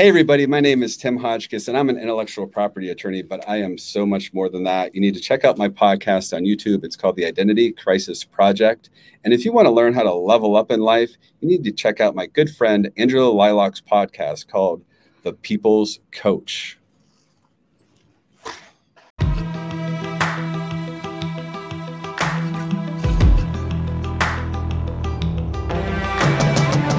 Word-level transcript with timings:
Hey, 0.00 0.06
everybody, 0.06 0.46
my 0.46 0.60
name 0.60 0.84
is 0.84 0.96
Tim 0.96 1.18
Hodgkiss, 1.18 1.66
and 1.66 1.76
I'm 1.76 1.88
an 1.88 1.98
intellectual 1.98 2.46
property 2.46 2.90
attorney, 2.90 3.20
but 3.20 3.42
I 3.48 3.56
am 3.56 3.76
so 3.76 4.06
much 4.06 4.32
more 4.32 4.48
than 4.48 4.62
that. 4.62 4.94
You 4.94 5.00
need 5.00 5.14
to 5.14 5.20
check 5.20 5.44
out 5.44 5.58
my 5.58 5.68
podcast 5.68 6.32
on 6.32 6.44
YouTube. 6.44 6.84
It's 6.84 6.94
called 6.94 7.16
The 7.16 7.24
Identity 7.24 7.72
Crisis 7.72 8.22
Project. 8.22 8.90
And 9.24 9.34
if 9.34 9.44
you 9.44 9.52
want 9.52 9.66
to 9.66 9.72
learn 9.72 9.94
how 9.94 10.04
to 10.04 10.14
level 10.14 10.54
up 10.56 10.70
in 10.70 10.78
life, 10.78 11.16
you 11.40 11.48
need 11.48 11.64
to 11.64 11.72
check 11.72 12.00
out 12.00 12.14
my 12.14 12.26
good 12.26 12.48
friend 12.48 12.92
Angelo 12.96 13.32
Liloc's 13.32 13.80
podcast 13.80 14.46
called 14.46 14.84
The 15.24 15.32
People's 15.32 15.98
Coach. 16.12 16.78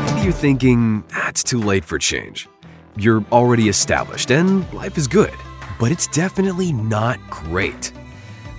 Maybe 0.06 0.26
you're 0.26 0.34
thinking, 0.34 1.06
ah, 1.14 1.32
too 1.34 1.62
late 1.62 1.86
for 1.86 1.98
change. 1.98 2.50
You're 3.00 3.24
already 3.32 3.70
established 3.70 4.30
and 4.30 4.72
life 4.74 4.98
is 4.98 5.08
good, 5.08 5.34
but 5.80 5.90
it's 5.90 6.06
definitely 6.08 6.74
not 6.74 7.18
great. 7.30 7.94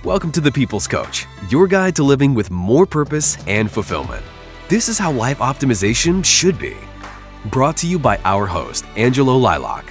Welcome 0.03 0.31
to 0.31 0.41
The 0.41 0.51
People's 0.51 0.87
Coach, 0.87 1.27
your 1.49 1.67
guide 1.67 1.95
to 1.97 2.03
living 2.03 2.33
with 2.33 2.49
more 2.49 2.87
purpose 2.87 3.37
and 3.45 3.69
fulfillment. 3.69 4.25
This 4.67 4.89
is 4.89 4.97
how 4.97 5.11
life 5.11 5.37
optimization 5.37 6.25
should 6.25 6.57
be. 6.57 6.75
Brought 7.51 7.77
to 7.77 7.87
you 7.87 7.99
by 7.99 8.17
our 8.25 8.47
host, 8.47 8.83
Angelo 8.95 9.39
Liloc. 9.39 9.83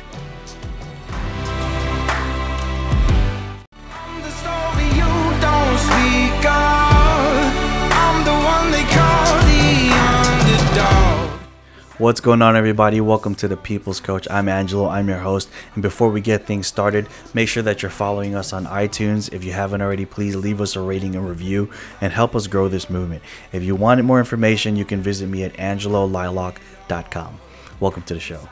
What's 12.01 12.23
going 12.23 12.41
on, 12.41 12.57
everybody? 12.57 12.99
Welcome 13.03 13.35
to 13.35 13.47
the 13.47 13.59
People's 13.59 14.01
Coach. 14.01 14.27
I'm 14.31 14.49
Angelo, 14.49 14.89
I'm 14.89 15.07
your 15.07 15.19
host. 15.19 15.51
And 15.75 15.83
before 15.83 16.09
we 16.09 16.23
get 16.23 16.47
things 16.47 16.67
started, 16.67 17.07
make 17.35 17.47
sure 17.47 17.63
that 17.63 17.83
you're 17.83 17.91
following 17.91 18.35
us 18.35 18.55
on 18.55 18.65
iTunes. 18.65 19.31
If 19.35 19.45
you 19.45 19.53
haven't 19.53 19.83
already, 19.83 20.07
please 20.07 20.35
leave 20.35 20.63
us 20.63 20.77
a 20.77 20.81
rating 20.81 21.15
and 21.15 21.29
review 21.29 21.71
and 22.01 22.11
help 22.11 22.35
us 22.35 22.47
grow 22.47 22.69
this 22.69 22.89
movement. 22.89 23.23
If 23.53 23.65
you 23.65 23.75
wanted 23.77 24.05
more 24.05 24.19
information, 24.19 24.77
you 24.77 24.87
can 24.87 25.03
visit 25.03 25.27
me 25.27 25.45
at 25.45 25.53
angelolilock.com. 25.59 27.39
Welcome 27.81 28.03
to 28.05 28.15
the 28.15 28.21
show. 28.21 28.49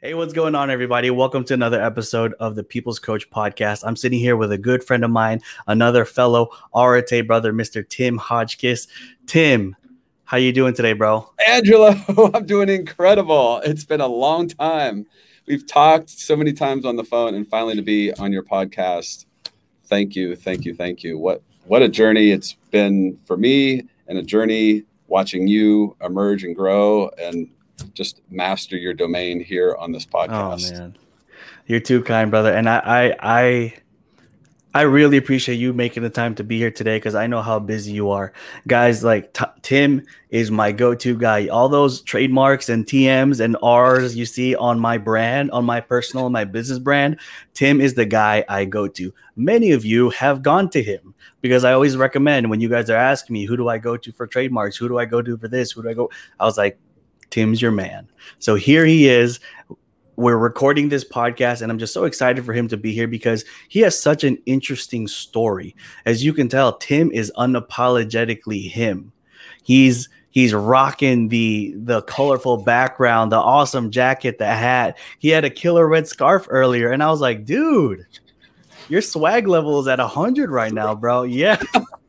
Hey, 0.00 0.14
what's 0.14 0.32
going 0.32 0.54
on, 0.54 0.70
everybody? 0.70 1.10
Welcome 1.10 1.44
to 1.44 1.52
another 1.52 1.82
episode 1.82 2.32
of 2.40 2.54
the 2.54 2.64
People's 2.64 2.98
Coach 2.98 3.28
podcast. 3.28 3.82
I'm 3.86 3.96
sitting 3.96 4.18
here 4.18 4.34
with 4.34 4.50
a 4.50 4.56
good 4.56 4.82
friend 4.82 5.04
of 5.04 5.10
mine, 5.10 5.42
another 5.66 6.06
fellow 6.06 6.48
Arate 6.74 7.26
brother, 7.26 7.52
Mr. 7.52 7.86
Tim 7.86 8.18
Hodgkiss. 8.18 8.88
Tim, 9.26 9.76
how 10.26 10.36
you 10.36 10.52
doing 10.52 10.74
today, 10.74 10.92
bro? 10.92 11.30
Angelo, 11.48 11.94
I'm 12.34 12.44
doing 12.44 12.68
incredible. 12.68 13.60
It's 13.64 13.84
been 13.84 14.00
a 14.00 14.08
long 14.08 14.48
time. 14.48 15.06
We've 15.46 15.66
talked 15.66 16.10
so 16.10 16.36
many 16.36 16.52
times 16.52 16.84
on 16.84 16.96
the 16.96 17.04
phone, 17.04 17.34
and 17.34 17.48
finally 17.48 17.76
to 17.76 17.82
be 17.82 18.12
on 18.14 18.32
your 18.32 18.42
podcast. 18.42 19.24
Thank 19.84 20.16
you, 20.16 20.34
thank 20.34 20.64
you, 20.64 20.74
thank 20.74 21.04
you. 21.04 21.16
What 21.16 21.42
what 21.66 21.82
a 21.82 21.88
journey 21.88 22.30
it's 22.32 22.54
been 22.72 23.18
for 23.24 23.36
me, 23.36 23.84
and 24.08 24.18
a 24.18 24.22
journey 24.22 24.82
watching 25.06 25.46
you 25.46 25.96
emerge 26.02 26.42
and 26.42 26.56
grow, 26.56 27.08
and 27.18 27.48
just 27.94 28.20
master 28.28 28.76
your 28.76 28.94
domain 28.94 29.42
here 29.42 29.76
on 29.78 29.92
this 29.92 30.06
oh, 30.12 30.18
podcast. 30.18 30.72
Oh 30.72 30.78
man, 30.78 30.98
you're 31.66 31.80
too 31.80 32.02
kind, 32.02 32.32
brother. 32.32 32.52
And 32.52 32.68
I, 32.68 32.78
I, 32.84 33.16
I, 33.20 33.74
I 34.76 34.82
really 34.82 35.16
appreciate 35.16 35.54
you 35.54 35.72
making 35.72 36.02
the 36.02 36.10
time 36.10 36.34
to 36.34 36.44
be 36.44 36.58
here 36.58 36.70
today 36.70 36.98
because 36.98 37.14
I 37.14 37.26
know 37.26 37.40
how 37.40 37.58
busy 37.58 37.92
you 37.92 38.10
are, 38.10 38.34
guys. 38.68 39.02
Like 39.02 39.32
T- 39.32 39.46
Tim 39.62 40.02
is 40.28 40.50
my 40.50 40.70
go-to 40.70 41.16
guy. 41.16 41.48
All 41.48 41.70
those 41.70 42.02
trademarks 42.02 42.68
and 42.68 42.84
TMs 42.84 43.40
and 43.40 43.56
R's 43.62 44.14
you 44.14 44.26
see 44.26 44.54
on 44.54 44.78
my 44.78 44.98
brand, 44.98 45.50
on 45.52 45.64
my 45.64 45.80
personal, 45.80 46.28
my 46.28 46.44
business 46.44 46.78
brand, 46.78 47.18
Tim 47.54 47.80
is 47.80 47.94
the 47.94 48.04
guy 48.04 48.44
I 48.50 48.66
go 48.66 48.86
to. 48.86 49.14
Many 49.34 49.70
of 49.70 49.86
you 49.86 50.10
have 50.10 50.42
gone 50.42 50.68
to 50.68 50.82
him 50.82 51.14
because 51.40 51.64
I 51.64 51.72
always 51.72 51.96
recommend 51.96 52.50
when 52.50 52.60
you 52.60 52.68
guys 52.68 52.90
are 52.90 52.98
asking 52.98 53.32
me, 53.32 53.46
who 53.46 53.56
do 53.56 53.70
I 53.70 53.78
go 53.78 53.96
to 53.96 54.12
for 54.12 54.26
trademarks? 54.26 54.76
Who 54.76 54.88
do 54.88 54.98
I 54.98 55.06
go 55.06 55.22
to 55.22 55.38
for 55.38 55.48
this? 55.48 55.72
Who 55.72 55.84
do 55.84 55.88
I 55.88 55.94
go? 55.94 56.10
I 56.38 56.44
was 56.44 56.58
like, 56.58 56.78
Tim's 57.30 57.60
your 57.60 57.72
man. 57.72 58.08
So 58.38 58.54
here 58.54 58.84
he 58.84 59.08
is. 59.08 59.40
We're 60.16 60.38
recording 60.38 60.88
this 60.88 61.04
podcast, 61.04 61.60
and 61.60 61.70
I'm 61.70 61.78
just 61.78 61.92
so 61.92 62.04
excited 62.04 62.42
for 62.42 62.54
him 62.54 62.68
to 62.68 62.78
be 62.78 62.92
here 62.92 63.06
because 63.06 63.44
he 63.68 63.80
has 63.80 64.00
such 64.00 64.24
an 64.24 64.38
interesting 64.46 65.06
story. 65.06 65.76
As 66.06 66.24
you 66.24 66.32
can 66.32 66.48
tell, 66.48 66.78
Tim 66.78 67.10
is 67.12 67.30
unapologetically 67.36 68.70
him. 68.70 69.12
He's 69.62 70.08
he's 70.30 70.54
rocking 70.54 71.28
the 71.28 71.74
the 71.76 72.00
colorful 72.02 72.56
background, 72.56 73.30
the 73.30 73.36
awesome 73.36 73.90
jacket, 73.90 74.38
the 74.38 74.46
hat. 74.46 74.96
He 75.18 75.28
had 75.28 75.44
a 75.44 75.50
killer 75.50 75.86
red 75.86 76.08
scarf 76.08 76.46
earlier, 76.48 76.90
and 76.90 77.02
I 77.02 77.10
was 77.10 77.20
like, 77.20 77.44
dude, 77.44 78.06
your 78.88 79.02
swag 79.02 79.46
level 79.46 79.78
is 79.80 79.86
at 79.86 79.98
hundred 79.98 80.50
right 80.50 80.72
now, 80.72 80.94
bro. 80.94 81.24
Yeah. 81.24 81.60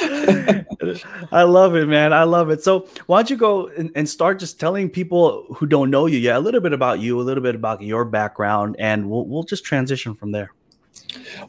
I 1.32 1.42
love 1.42 1.74
it, 1.74 1.86
man. 1.86 2.12
I 2.12 2.24
love 2.24 2.50
it. 2.50 2.62
So, 2.62 2.88
why 3.06 3.18
don't 3.18 3.30
you 3.30 3.36
go 3.36 3.68
and, 3.68 3.90
and 3.94 4.08
start 4.08 4.38
just 4.38 4.58
telling 4.58 4.88
people 4.88 5.46
who 5.54 5.66
don't 5.66 5.90
know 5.90 6.06
you 6.06 6.18
yet 6.18 6.36
a 6.36 6.40
little 6.40 6.60
bit 6.60 6.72
about 6.72 7.00
you, 7.00 7.20
a 7.20 7.22
little 7.22 7.42
bit 7.42 7.54
about 7.54 7.82
your 7.82 8.04
background, 8.04 8.76
and 8.78 9.10
we'll 9.10 9.26
we'll 9.26 9.42
just 9.42 9.64
transition 9.64 10.14
from 10.14 10.32
there. 10.32 10.52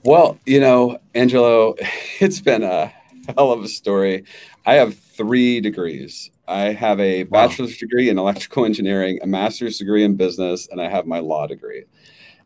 Well, 0.04 0.38
you 0.46 0.60
know, 0.60 0.98
Angelo, 1.16 1.76
it's 2.20 2.42
been 2.42 2.64
a 2.64 2.92
hell 3.36 3.52
of 3.52 3.64
a 3.64 3.68
story. 3.68 4.26
I 4.66 4.74
have 4.76 4.98
three 4.98 5.62
degrees. 5.62 6.30
I 6.48 6.74
have 6.74 7.00
a 7.00 7.24
Wow. 7.26 7.48
bachelor's 7.48 7.78
degree 7.78 8.10
in 8.10 8.20
electrical 8.20 8.66
engineering, 8.66 9.20
a 9.22 9.28
master's 9.28 9.78
degree 9.78 10.04
in 10.04 10.16
business, 10.16 10.68
and 10.70 10.82
I 10.82 10.90
have 10.90 11.08
my 11.08 11.20
law 11.20 11.48
degree. 11.48 11.86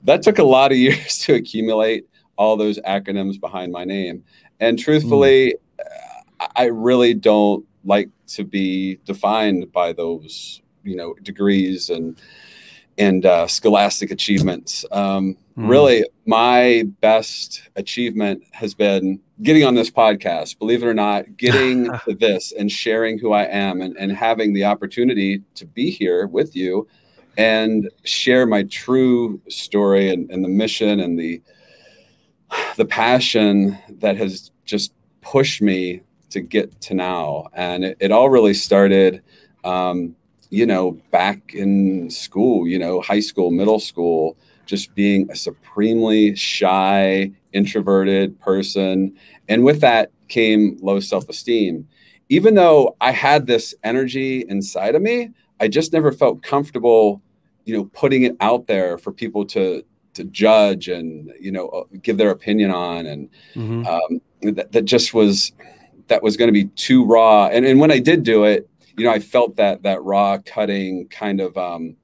That 0.03 0.21
took 0.21 0.37
a 0.37 0.43
lot 0.43 0.71
of 0.71 0.77
years 0.85 1.17
to 1.19 1.33
accumulate 1.33 2.05
all 2.37 2.57
those 2.57 2.79
acronyms 2.79 3.39
behind 3.39 3.71
my 3.71 3.85
name. 3.85 4.23
And 4.59 4.77
truthfully, 4.77 5.55
uh, 5.55 5.57
I 6.55 6.65
really 6.65 7.13
don't 7.13 7.65
like 7.83 8.09
to 8.27 8.43
be 8.43 8.97
defined 9.05 9.71
by 9.71 9.93
those, 9.93 10.61
you 10.83 10.95
know, 10.95 11.13
degrees 11.21 11.89
and 11.89 12.17
and 12.97 13.25
uh, 13.25 13.45
scholastic 13.47 14.11
achievements. 14.11 14.85
Um, 14.91 15.37
Hmm. 15.55 15.67
Really, 15.67 16.05
my 16.25 16.83
best 16.99 17.69
achievement 17.77 18.43
has 18.51 18.73
been 18.73 19.21
getting 19.41 19.63
on 19.63 19.75
this 19.75 19.89
podcast. 19.89 20.59
Believe 20.59 20.83
it 20.83 20.85
or 20.85 20.93
not, 20.93 21.37
getting 21.37 21.85
to 22.05 22.13
this 22.13 22.51
and 22.51 22.69
sharing 22.69 23.17
who 23.17 23.31
I 23.31 23.43
am 23.45 23.81
and, 23.81 23.95
and 23.97 24.11
having 24.11 24.53
the 24.53 24.65
opportunity 24.65 25.43
to 25.55 25.65
be 25.65 25.89
here 25.89 26.27
with 26.27 26.55
you 26.55 26.87
and 27.37 27.89
share 28.03 28.45
my 28.45 28.63
true 28.63 29.41
story 29.47 30.09
and, 30.09 30.29
and 30.29 30.43
the 30.43 30.49
mission 30.49 30.99
and 30.99 31.17
the 31.17 31.41
the 32.77 32.85
passion 32.85 33.77
that 33.89 34.15
has 34.17 34.51
just 34.65 34.93
pushed 35.21 35.61
me 35.61 36.01
to 36.29 36.41
get 36.41 36.79
to 36.81 36.93
now. 36.93 37.47
And 37.53 37.83
it, 37.85 37.97
it 37.99 38.11
all 38.11 38.29
really 38.29 38.53
started, 38.53 39.21
um, 39.63 40.15
you 40.49 40.65
know, 40.65 40.91
back 41.11 41.53
in 41.53 42.09
school, 42.09 42.67
you 42.67 42.79
know, 42.79 43.01
high 43.01 43.19
school, 43.19 43.51
middle 43.51 43.79
school, 43.79 44.37
just 44.65 44.93
being 44.95 45.29
a 45.31 45.35
supremely 45.35 46.35
shy, 46.35 47.31
introverted 47.53 48.39
person. 48.39 49.15
And 49.47 49.63
with 49.63 49.81
that 49.81 50.11
came 50.27 50.77
low 50.81 50.99
self 50.99 51.29
esteem. 51.29 51.87
Even 52.29 52.55
though 52.55 52.95
I 53.01 53.11
had 53.11 53.45
this 53.45 53.75
energy 53.83 54.45
inside 54.49 54.95
of 54.95 55.01
me, 55.01 55.29
I 55.59 55.67
just 55.67 55.93
never 55.93 56.11
felt 56.11 56.41
comfortable, 56.41 57.21
you 57.65 57.77
know, 57.77 57.85
putting 57.93 58.23
it 58.23 58.35
out 58.39 58.67
there 58.67 58.97
for 58.97 59.11
people 59.11 59.45
to 59.47 59.83
to 60.15 60.23
judge 60.23 60.87
and 60.87 61.31
you 61.41 61.51
know 61.51 61.67
uh, 61.67 61.83
give 62.01 62.17
their 62.17 62.29
opinion 62.31 62.71
on 62.71 63.05
and 63.05 63.29
Mhm. 63.55 63.85
um, 63.85 64.53
that, 64.55 64.71
that 64.71 64.85
just 64.85 65.13
was 65.13 65.51
that 66.07 66.21
was 66.23 66.37
going 66.37 66.47
to 66.47 66.53
be 66.53 66.65
too 66.75 67.03
raw. 67.05 67.47
And, 67.47 67.65
and 67.65 67.79
when 67.79 67.91
i 67.91 67.99
did 67.99 68.23
do 68.23 68.43
it 68.45 68.69
you 68.97 69.03
know 69.05 69.11
i 69.11 69.19
felt 69.19 69.55
that 69.57 69.83
that 69.83 70.01
raw 70.03 70.37
cutting 70.45 71.07
kind 71.09 71.41
of 71.41 71.57
um, 71.57 71.95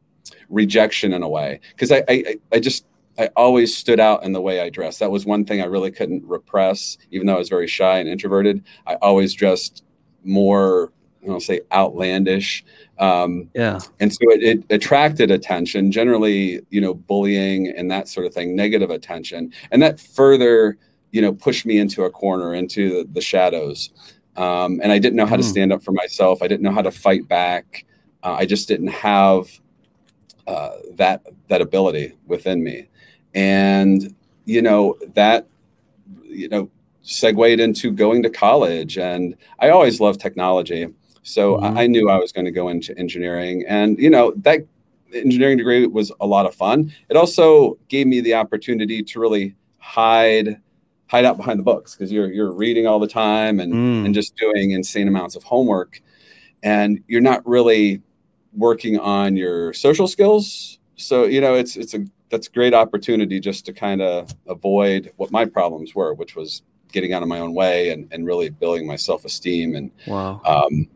rejection 0.50 1.13
in 1.13 1.24
a 1.24 1.30
way. 1.30 1.59
Because 1.71 1.92
I, 1.92 2.03
I 2.09 2.36
I- 2.51 2.59
just 2.59 2.86
i 3.19 3.30
always 3.36 3.75
stood 3.75 4.00
out 4.00 4.24
in 4.24 4.31
the 4.33 4.42
way 4.42 4.62
i 4.62 4.69
dressed. 4.69 5.00
That 5.00 5.12
was 5.12 5.25
one 5.25 5.45
thing 5.45 5.62
i 5.62 5.65
really 5.65 5.92
couldn't 5.92 6.24
repress 6.25 6.98
even 7.12 7.27
though 7.27 7.36
i 7.36 7.39
was 7.39 7.50
very 7.50 7.68
shy 7.68 8.00
and 8.00 8.07
introverted. 8.09 8.63
I 8.88 8.95
always 8.95 9.33
dressed 9.33 9.83
more 10.24 10.92
i 11.24 11.27
don't 11.27 11.42
say 11.42 11.62
outlandish 11.71 12.63
um, 13.00 13.50
Yeah. 13.56 13.80
and 14.00 14.12
so 14.13 14.19
it, 14.31 14.44
it 14.44 14.63
attracted 14.74 15.30
attention 15.31 15.92
generally 15.92 16.62
you 16.69 16.80
know 16.81 16.94
bullying 16.94 17.68
and 17.75 17.89
that 17.92 18.07
sort 18.07 18.25
of 18.27 18.33
thing 18.33 18.56
negative 18.56 18.89
attention. 18.89 19.51
And 19.71 19.81
that 19.81 20.00
further 20.00 20.77
you 21.12 21.22
know 21.22 21.34
pushed 21.34 21.66
me 21.66 21.78
into 21.78 22.04
a 22.04 22.10
corner 22.10 22.54
into 22.54 23.04
the, 23.04 23.10
the 23.13 23.22
shadows. 23.22 23.92
Um, 24.38 24.80
and 24.81 24.92
i 24.94 24.98
didn't 25.00 25.18
know 25.18 25.25
how 25.25 25.36
to 25.36 25.44
Hmm. 25.44 25.50
stand 25.50 25.74
up 25.74 25.84
for 25.84 25.92
myself. 25.92 26.42
I 26.42 26.48
didn't 26.48 26.62
know 26.63 26.72
how 26.72 26.81
to 26.81 26.92
fight 26.92 27.28
back. 27.28 27.86
Uh, 28.24 28.34
i 28.40 28.46
just 28.46 28.68
didn't 28.68 28.88
have 28.88 29.48
uh, 30.48 30.72
that 30.96 31.22
that 31.50 31.62
ability 31.62 32.13
within 32.28 32.63
me. 32.63 32.88
And 33.34 34.16
you 34.46 34.62
know 34.62 34.98
that 35.16 35.48
you 36.24 36.48
know 36.50 36.69
segued 37.04 37.60
into 37.60 37.92
going 37.92 38.24
to 38.24 38.30
college. 38.30 38.98
And 38.98 39.36
i 39.60 39.69
always 39.69 40.00
loved 40.00 40.19
technology. 40.22 40.88
So 41.24 41.57
Mhm. 41.57 41.78
I, 41.78 41.84
I 41.84 41.88
knew 41.88 42.10
I 42.10 42.18
was 42.18 42.31
going 42.31 42.46
to 42.46 42.52
go 42.52 42.69
into 42.69 42.98
engineering, 42.98 43.64
and 43.68 43.98
you 44.00 44.10
know 44.10 44.34
that 44.38 44.66
engineering 45.14 45.57
degree 45.57 45.86
was 45.88 46.12
a 46.22 46.25
lot 46.25 46.46
of 46.46 46.56
fun. 46.56 46.92
It 47.10 47.18
also 47.18 47.78
gave 47.90 48.07
me 48.07 48.22
the 48.22 48.34
opportunity 48.34 49.04
to 49.04 49.19
really 49.19 49.56
hide 49.78 50.60
hide 51.12 51.25
out 51.25 51.36
behind 51.36 51.60
the 51.60 51.63
books 51.63 51.94
because 51.94 52.10
you're 52.12 52.31
you're 52.31 52.54
reading 52.54 52.88
all 52.88 53.00
the 53.00 53.08
time 53.28 53.60
and 53.60 53.74
Mm. 53.74 54.06
and 54.06 54.16
just 54.16 54.36
doing 54.38 54.72
insane 54.72 55.08
amounts 55.10 55.36
of 55.36 55.44
homework, 55.44 56.02
and 56.63 57.00
you're 57.08 57.28
not 57.31 57.46
really 57.46 58.02
working 58.56 58.98
on 59.00 59.36
your 59.36 59.74
social 59.74 60.08
skills. 60.08 60.80
So 60.96 61.25
you 61.25 61.42
know 61.42 61.54
it's 61.56 61.75
it's 61.75 61.94
a 61.94 62.06
that's 62.30 62.48
a 62.48 62.52
great 62.52 62.74
opportunity 62.74 63.40
just 63.42 63.66
to 63.66 63.74
kind 63.74 64.02
of 64.02 64.34
avoid 64.48 65.12
what 65.18 65.31
my 65.31 65.44
problems 65.46 65.94
were, 65.94 66.13
which 66.13 66.36
was 66.38 66.62
getting 66.94 67.12
out 67.14 67.22
of 67.24 67.28
my 67.28 67.40
own 67.40 67.54
way 67.54 67.90
and, 67.90 68.07
and 68.14 68.25
really 68.25 68.50
building 68.50 68.88
my 68.88 68.96
self 68.98 69.25
esteem 69.25 69.75
and 69.75 69.92
Wow. 70.07 70.42
um, 70.46 70.88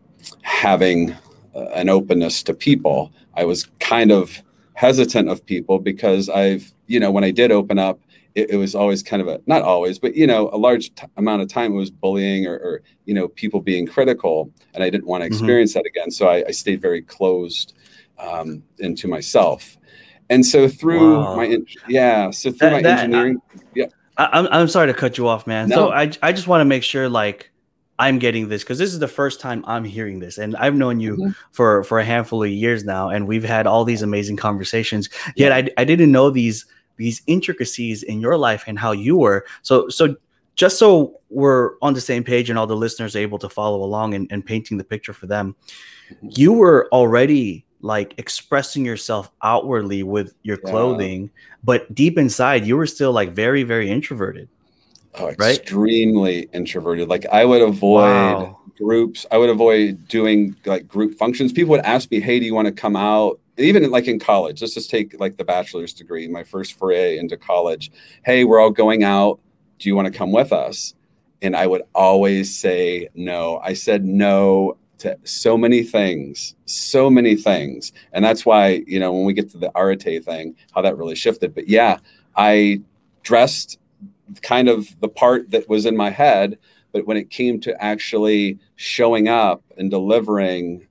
having 0.44 1.12
uh, 1.54 1.66
an 1.82 1.90
openness 1.90 2.42
to 2.44 2.54
people. 2.54 3.12
I 3.36 3.44
was 3.46 3.68
kind 3.80 4.12
of 4.12 4.42
hesitant 4.74 5.28
of 5.30 5.46
people 5.46 5.80
because 5.80 6.30
I've, 6.30 6.74
you 6.88 7.00
know, 7.02 7.12
when 7.12 7.24
I 7.26 7.32
did 7.32 7.52
open 7.52 7.78
up, 7.80 8.00
it, 8.36 8.52
it 8.52 8.56
was 8.58 8.76
always 8.76 9.02
kind 9.02 9.22
of 9.22 9.28
a, 9.28 9.40
not 9.48 9.62
always, 9.64 9.98
but, 9.98 10.16
you 10.16 10.28
know, 10.28 10.50
a 10.52 10.58
large 10.58 10.94
t- 10.96 11.08
amount 11.18 11.42
of 11.42 11.48
time 11.48 11.72
it 11.74 11.76
was 11.78 11.90
bullying 11.90 12.46
or, 12.46 12.56
or, 12.58 12.82
you 13.06 13.14
know, 13.14 13.28
people 13.30 13.62
being 13.62 13.88
critical. 13.88 14.52
And 14.74 14.84
I 14.84 14.90
didn't 14.90 15.08
want 15.08 15.24
to 15.24 15.30
Mhm. 15.30 15.34
experience 15.34 15.74
that 15.74 15.86
again. 15.86 16.12
So 16.12 16.28
I, 16.28 16.44
I 16.48 16.52
stayed 16.52 16.82
very 16.82 17.02
closed 17.02 17.74
um, 18.20 18.62
into 18.80 19.08
myself. 19.08 19.78
And 20.30 20.46
so 20.46 20.68
through 20.68 21.18
Wow. 21.18 21.36
my, 21.36 21.58
yeah, 21.88 22.32
so 22.32 22.50
through 22.52 22.58
That- 22.70 22.72
my 22.74 22.82
that- 22.82 23.00
engineering, 23.00 23.42
I, 24.18 24.30
I'm 24.32 24.48
I'm 24.50 24.68
sorry 24.70 24.88
to 24.88 24.94
cut 24.94 25.18
you 25.18 25.28
off, 25.28 25.46
man. 25.46 25.68
No. 25.68 25.76
So 25.76 25.90
I 25.92 26.10
I 26.24 26.32
just 26.32 26.48
want 26.48 26.62
to 26.62 26.66
make 26.66 26.84
sure 26.84 27.10
like 27.10 27.52
I'm 28.00 28.18
getting 28.18 28.48
this 28.48 28.64
because 28.64 28.78
this 28.78 28.94
is 28.94 29.00
the 29.00 29.10
first 29.10 29.42
time 29.42 29.62
I'm 29.68 29.84
hearing 29.84 30.20
this, 30.20 30.38
and 30.38 30.56
I've 30.56 30.74
known 30.74 31.02
you 31.02 31.18
Mhm. 31.18 31.36
for 31.52 31.84
for 31.84 32.00
a 32.00 32.06
handful 32.06 32.42
of 32.42 32.50
years 32.50 32.86
now, 32.86 33.10
and 33.10 33.28
we've 33.28 33.44
had 33.44 33.68
all 33.68 33.84
these 33.84 34.02
amazing 34.02 34.38
conversations. 34.38 35.10
Yet 35.36 35.52
I 35.52 35.70
I 35.78 35.84
didn't 35.84 36.14
know 36.14 36.30
these 36.30 36.66
these 36.98 37.22
intricacies 37.28 38.04
in 38.04 38.20
your 38.20 38.38
life 38.38 38.64
and 38.68 38.78
how 38.80 38.92
you 38.92 39.18
were. 39.18 39.46
So 39.62 39.90
so 39.90 40.16
just 40.56 40.80
so 40.80 41.20
we're 41.30 41.72
on 41.82 41.94
the 41.94 42.02
same 42.02 42.24
page 42.24 42.50
and 42.50 42.58
all 42.58 42.68
the 42.68 42.76
listeners 42.76 43.16
are 43.16 43.20
able 43.20 43.38
to 43.40 43.50
follow 43.50 43.84
along 43.84 44.14
and, 44.14 44.28
and 44.32 44.46
painting 44.46 44.78
the 44.78 44.84
picture 44.86 45.12
for 45.14 45.28
them, 45.28 45.56
Mhm. 46.24 46.38
you 46.38 46.54
were 46.54 46.88
already 46.94 47.66
like 47.82 48.14
expressing 48.18 48.86
yourself 48.86 49.30
outwardly 49.44 50.02
with 50.04 50.34
your 50.44 50.58
Yeah. 50.64 50.72
clothing, 50.72 51.30
but 51.64 51.94
deep 51.94 52.18
inside 52.18 52.66
you 52.66 52.78
were 52.78 52.88
still 52.88 53.12
like 53.12 53.32
very 53.34 53.64
very 53.64 53.90
introverted. 53.90 54.48
oh, 55.18 55.34
Right? 55.38 55.58
extremely 55.60 56.50
introverted. 56.54 57.08
Like 57.10 57.26
I 57.32 57.46
would 57.46 57.62
avoid 57.62 58.02
Wow. 58.36 58.60
groups. 58.78 59.26
I 59.32 59.38
would 59.38 59.50
avoid 59.50 60.08
doing 60.10 60.56
like 60.66 60.88
group 60.88 61.18
functions. 61.18 61.54
People 61.54 61.72
would 61.72 61.86
ask 61.86 62.12
me, 62.12 62.20
"Hey, 62.20 62.38
do 62.40 62.46
you 62.46 62.54
want 62.54 62.68
to 62.68 62.74
come 62.74 62.96
out?" 62.98 63.40
Even 63.58 63.90
like 63.90 64.08
in 64.08 64.20
college, 64.20 64.62
let's 64.62 64.74
just 64.74 64.90
take 64.90 65.20
like 65.20 65.38
the 65.38 65.46
bachelor's 65.46 65.94
degree, 65.94 66.28
my 66.28 66.44
first 66.44 66.74
foray 66.78 67.18
into 67.18 67.38
college. 67.38 67.92
Hey, 68.26 68.44
we're 68.44 68.60
all 68.60 68.72
going 68.72 69.04
out. 69.04 69.40
Do 69.80 69.90
you 69.90 69.96
want 69.96 70.12
to 70.12 70.18
come 70.18 70.32
with 70.32 70.52
us? 70.52 70.94
And 71.42 71.56
I 71.56 71.68
would 71.68 71.84
always 71.94 72.58
say 72.58 73.10
no. 73.14 73.60
I 73.64 73.74
said 73.74 74.04
no 74.04 74.78
to 75.00 75.18
so 75.24 75.58
many 75.58 75.84
things, 75.84 76.56
so 76.66 77.10
many 77.10 77.36
things. 77.36 77.92
And 78.14 78.24
that's 78.24 78.46
why, 78.46 78.84
you 78.88 79.00
know, 79.00 79.12
when 79.12 79.26
we 79.26 79.34
get 79.34 79.50
to 79.52 79.58
the 79.58 79.72
Arate 79.76 80.24
thing, 80.24 80.56
how 80.74 80.82
that 80.82 80.98
really 80.98 81.16
shifted. 81.16 81.54
But 81.54 81.68
yeah, 81.68 82.00
I 82.36 82.82
dressed 83.24 83.80
kind 84.42 84.70
of 84.70 85.00
the 85.02 85.10
part 85.10 85.52
that 85.52 85.70
was 85.70 85.86
in 85.86 85.96
my 85.96 86.10
head 86.10 86.58
but 86.96 87.06
when 87.06 87.18
it 87.18 87.30
came 87.30 87.60
to 87.60 87.84
actually 87.84 88.58
showing 88.78 89.28
up 89.28 89.62
and 89.78 89.92
delivering 89.92 90.88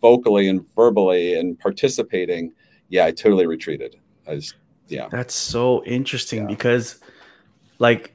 vocally 0.00 0.48
and 0.48 0.64
verbally 0.74 1.34
and 1.34 1.58
participating 1.58 2.52
yeah 2.88 3.04
i 3.06 3.10
totally 3.10 3.46
retreated 3.46 3.96
i 4.28 4.34
was 4.34 4.54
yeah 4.88 5.08
That's 5.10 5.34
so 5.34 5.84
interesting 5.84 6.40
Yeah. 6.42 6.46
because 6.48 6.98
like 7.78 8.12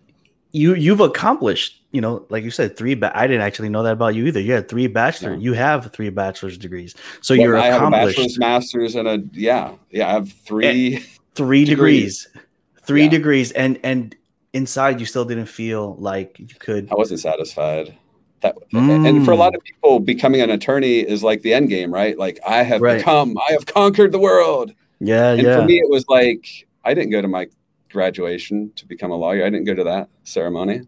you 0.51 0.74
you've 0.75 1.00
accomplished, 1.00 1.83
you 1.92 2.01
know, 2.01 2.25
like 2.30 2.44
you 2.44 2.50
said, 2.50 2.75
three 2.75 2.95
ba- 2.95 3.12
I 3.16 3.27
didn't 3.27 3.42
actually 3.44 3.69
know 3.69 3.83
that 3.83 3.94
about 3.94 4.16
you 4.16 4.25
either. 4.25 4.39
You 4.39 4.54
had 4.54 4.68
three 4.68 4.88
bachelor, 4.88 5.36
No. 5.36 5.42
you 5.42 5.54
have 5.54 5.92
three 5.94 6.10
bachelor's 6.10 6.57
degrees. 6.57 6.95
So 7.21 7.33
Well, 7.36 7.42
you're 7.44 7.57
i 7.57 7.66
have 7.66 7.74
a 7.74 7.77
accomplished 7.88 8.18
bachelor's 8.18 8.39
masters 8.39 8.95
and 8.95 9.07
a 9.07 9.21
yeah 9.33 9.74
yeah 9.92 10.07
i 10.07 10.12
have 10.12 10.31
three 10.31 10.98
three 11.36 11.66
degrees. 11.66 12.25
degrees. 12.25 12.45
Three 12.83 13.04
Yeah. 13.04 13.10
degrees 13.10 13.51
and 13.51 13.80
and 13.83 14.16
inside 14.54 15.00
you 15.00 15.06
still 15.06 15.25
didn't 15.25 15.45
feel 15.45 15.95
like 16.00 16.39
you 16.39 16.48
could 16.57 16.89
i 16.92 16.95
wasn't 16.95 17.19
satisfied 17.19 17.95
that 18.41 18.56
and 18.74 19.25
for 19.25 19.31
a 19.31 19.36
Mm. 19.36 19.39
lot 19.39 19.56
of 19.56 19.63
people 19.63 20.00
becoming 20.00 20.41
an 20.41 20.50
attorney 20.50 21.00
is 21.00 21.24
like 21.24 21.41
the 21.41 21.53
end 21.53 21.69
game 21.69 21.94
right 21.94 22.18
like 22.18 22.39
i 22.47 22.63
have 22.63 22.81
Right. 22.81 22.97
become 22.97 23.38
i 23.50 23.51
have 23.51 23.65
conquered 23.65 24.12
the 24.12 24.19
world 24.19 24.74
Yeah, 25.00 25.31
and 25.31 25.41
yeah. 25.41 25.56
for 25.59 25.65
me 25.65 25.80
it 25.80 25.89
was 25.89 26.06
like 26.07 26.45
i 26.86 26.94
didn't 26.94 27.12
go 27.12 27.21
to 27.21 27.27
my 27.27 27.47
graduation 27.89 28.71
to 28.75 28.86
become 28.86 29.12
a 29.12 29.15
lawyer 29.15 29.45
i 29.45 29.50
didn't 29.50 29.65
go 29.65 29.74
to 29.74 29.83
that 29.83 30.09
ceremony 30.24 30.81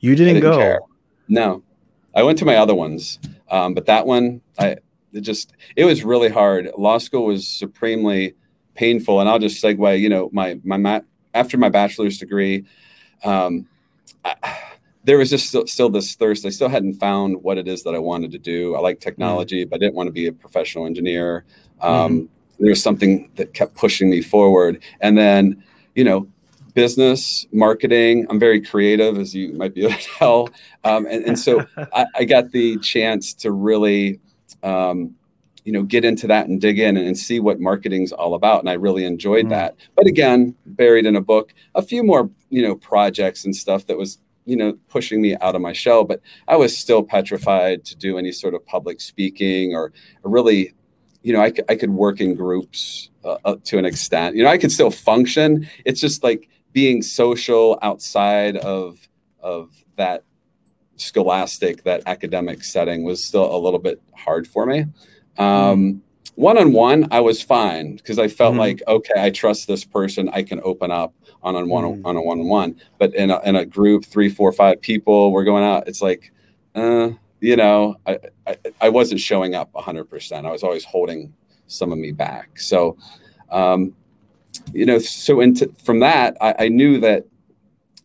you 0.00 0.14
didn't, 0.14 0.34
didn't 0.34 0.50
go. 0.52 0.58
care. 0.58 0.80
No, 1.28 1.62
I 2.14 2.22
went 2.22 2.38
to 2.38 2.44
my 2.44 2.56
other 2.56 2.74
ones, 2.74 3.18
um, 3.50 3.74
but 3.74 3.86
that 3.86 4.06
one, 4.06 4.40
I 4.58 4.76
it 5.12 5.22
just 5.22 5.52
it 5.74 5.84
was 5.84 6.04
really 6.04 6.28
hard. 6.28 6.70
Law 6.78 6.98
school 6.98 7.26
was 7.26 7.46
supremely 7.48 8.34
painful, 8.76 9.18
and 9.20 9.28
I'll 9.28 9.40
just 9.40 9.60
segue. 9.62 9.98
You 10.00 10.08
know, 10.08 10.30
my 10.32 10.58
my 10.64 11.02
after 11.34 11.58
my 11.58 11.68
bachelor's 11.68 12.16
degree, 12.18 12.64
um, 13.24 13.66
I, 14.24 14.36
there 15.08 15.16
was 15.16 15.30
just 15.30 15.48
still, 15.48 15.66
still 15.66 15.88
this 15.88 16.14
thirst. 16.16 16.44
I 16.44 16.50
still 16.50 16.68
hadn't 16.68 16.94
found 17.00 17.42
what 17.42 17.56
it 17.56 17.66
is 17.66 17.82
that 17.84 17.94
I 17.94 17.98
wanted 17.98 18.30
to 18.32 18.38
do. 18.38 18.74
I 18.76 18.80
like 18.80 19.00
technology, 19.00 19.64
but 19.64 19.76
I 19.76 19.78
didn't 19.78 19.94
want 19.94 20.08
to 20.08 20.12
be 20.12 20.26
a 20.26 20.32
professional 20.32 20.84
engineer. 20.84 21.44
Um, 21.80 22.28
There 22.60 22.68
was 22.68 22.82
something 22.82 23.30
that 23.36 23.54
kept 23.54 23.74
pushing 23.74 24.10
me 24.10 24.20
forward, 24.20 24.82
and 25.00 25.16
then 25.16 25.64
you 25.94 26.04
know 26.04 26.28
business 26.74 27.46
marketing 27.50 28.24
i'm 28.30 28.38
very 28.38 28.60
creative 28.60 29.18
as 29.18 29.34
you 29.34 29.52
might 29.54 29.74
be 29.74 29.84
able 29.84 29.96
to 29.96 30.08
tell 30.18 30.48
um, 30.84 31.06
and, 31.06 31.24
and 31.24 31.36
so 31.36 31.66
I, 32.00 32.06
I 32.14 32.24
got 32.24 32.52
the 32.52 32.76
chance 32.78 33.34
to 33.42 33.50
really 33.50 34.20
um, 34.62 35.14
you 35.64 35.72
know 35.72 35.82
get 35.82 36.04
into 36.04 36.26
that 36.28 36.46
and 36.48 36.60
dig 36.60 36.78
in 36.78 36.96
and, 36.96 37.06
and 37.08 37.18
see 37.18 37.40
what 37.40 37.58
marketing's 37.58 38.12
all 38.12 38.34
about 38.34 38.60
and 38.60 38.70
i 38.70 38.74
really 38.74 39.04
enjoyed 39.04 39.46
Mm. 39.46 39.50
that 39.56 39.76
but 39.96 40.06
again 40.06 40.54
buried 40.66 41.06
in 41.06 41.16
a 41.16 41.20
book 41.20 41.52
a 41.74 41.82
few 41.82 42.04
more 42.04 42.30
you 42.50 42.62
know 42.62 42.76
projects 42.76 43.44
and 43.44 43.56
stuff 43.56 43.86
that 43.86 43.98
was 43.98 44.18
you 44.48 44.56
know 44.56 44.72
pushing 44.88 45.20
me 45.20 45.36
out 45.44 45.54
of 45.54 45.60
my 45.60 45.72
shell 45.82 46.02
but 46.10 46.20
i 46.48 46.56
was 46.56 46.72
still 46.84 47.02
petrified 47.02 47.84
to 47.84 47.94
do 47.96 48.16
any 48.18 48.32
sort 48.32 48.54
of 48.54 48.64
public 48.66 49.00
speaking 49.00 49.74
or, 49.74 49.92
really 50.22 50.72
you 51.22 51.32
know 51.34 51.40
I 51.40 51.50
could, 51.50 51.64
I 51.68 51.74
could 51.80 51.90
work 51.90 52.20
in 52.20 52.34
groups 52.34 53.10
uh, 53.24 53.36
up 53.44 53.58
to 53.64 53.76
an 53.78 53.84
extent. 53.84 54.36
You 54.36 54.44
know 54.44 54.50
i 54.50 54.56
could 54.62 54.72
still 54.72 54.90
function. 54.90 55.68
It's 55.84 56.00
just 56.00 56.22
like 56.22 56.48
being 56.72 57.02
social 57.02 57.78
outside 57.82 58.56
of 58.56 58.86
of 59.40 59.62
that 59.96 60.22
scholastic 60.96 61.82
that 61.84 62.02
academic 62.06 62.64
setting 62.64 63.02
was 63.04 63.22
still 63.22 63.54
a 63.54 63.58
little 63.58 63.78
bit 63.88 64.00
hard 64.14 64.46
for 64.46 64.64
me. 64.66 64.84
Um 65.36 66.02
one-on-one 66.36 67.08
i 67.10 67.18
was 67.18 67.42
fine 67.42 67.96
because 67.96 68.16
i 68.16 68.28
felt 68.28 68.54
Mhm. 68.54 68.58
like 68.66 68.82
okay 68.86 69.14
i 69.26 69.28
trust 69.28 69.66
this 69.66 69.84
person 69.84 70.28
i 70.32 70.40
can 70.42 70.60
open 70.62 70.90
up 70.92 71.12
on 71.42 71.54
a 71.54 71.64
one 71.66 71.84
Mm. 71.84 72.04
on 72.04 72.16
a 72.16 72.22
one-on-one. 72.22 72.80
But 72.98 73.14
in 73.14 73.30
a, 73.30 73.40
in 73.42 73.56
a 73.56 73.64
group 73.64 74.04
three 74.04 74.28
four 74.28 74.52
five 74.52 74.80
people 74.80 75.32
we're 75.32 75.44
going 75.44 75.64
out 75.64 75.86
it's 75.88 76.02
like 76.02 76.32
uh 76.74 77.10
you 77.40 77.56
know 77.56 77.96
i 78.06 78.18
i, 78.46 78.56
I 78.80 78.88
wasn't 78.88 79.20
showing 79.20 79.54
up 79.54 79.72
100% 79.72 80.44
i 80.46 80.50
was 80.50 80.62
always 80.62 80.84
holding 80.84 81.32
some 81.68 81.92
of 81.92 81.98
me 81.98 82.12
back. 82.12 82.58
So 82.58 82.96
um 83.50 83.94
you 84.72 84.84
know 84.86 84.98
so 84.98 85.40
into 85.40 85.72
from 85.84 86.00
that 86.00 86.36
I, 86.40 86.54
I 86.64 86.68
knew 86.68 86.98
that 87.00 87.24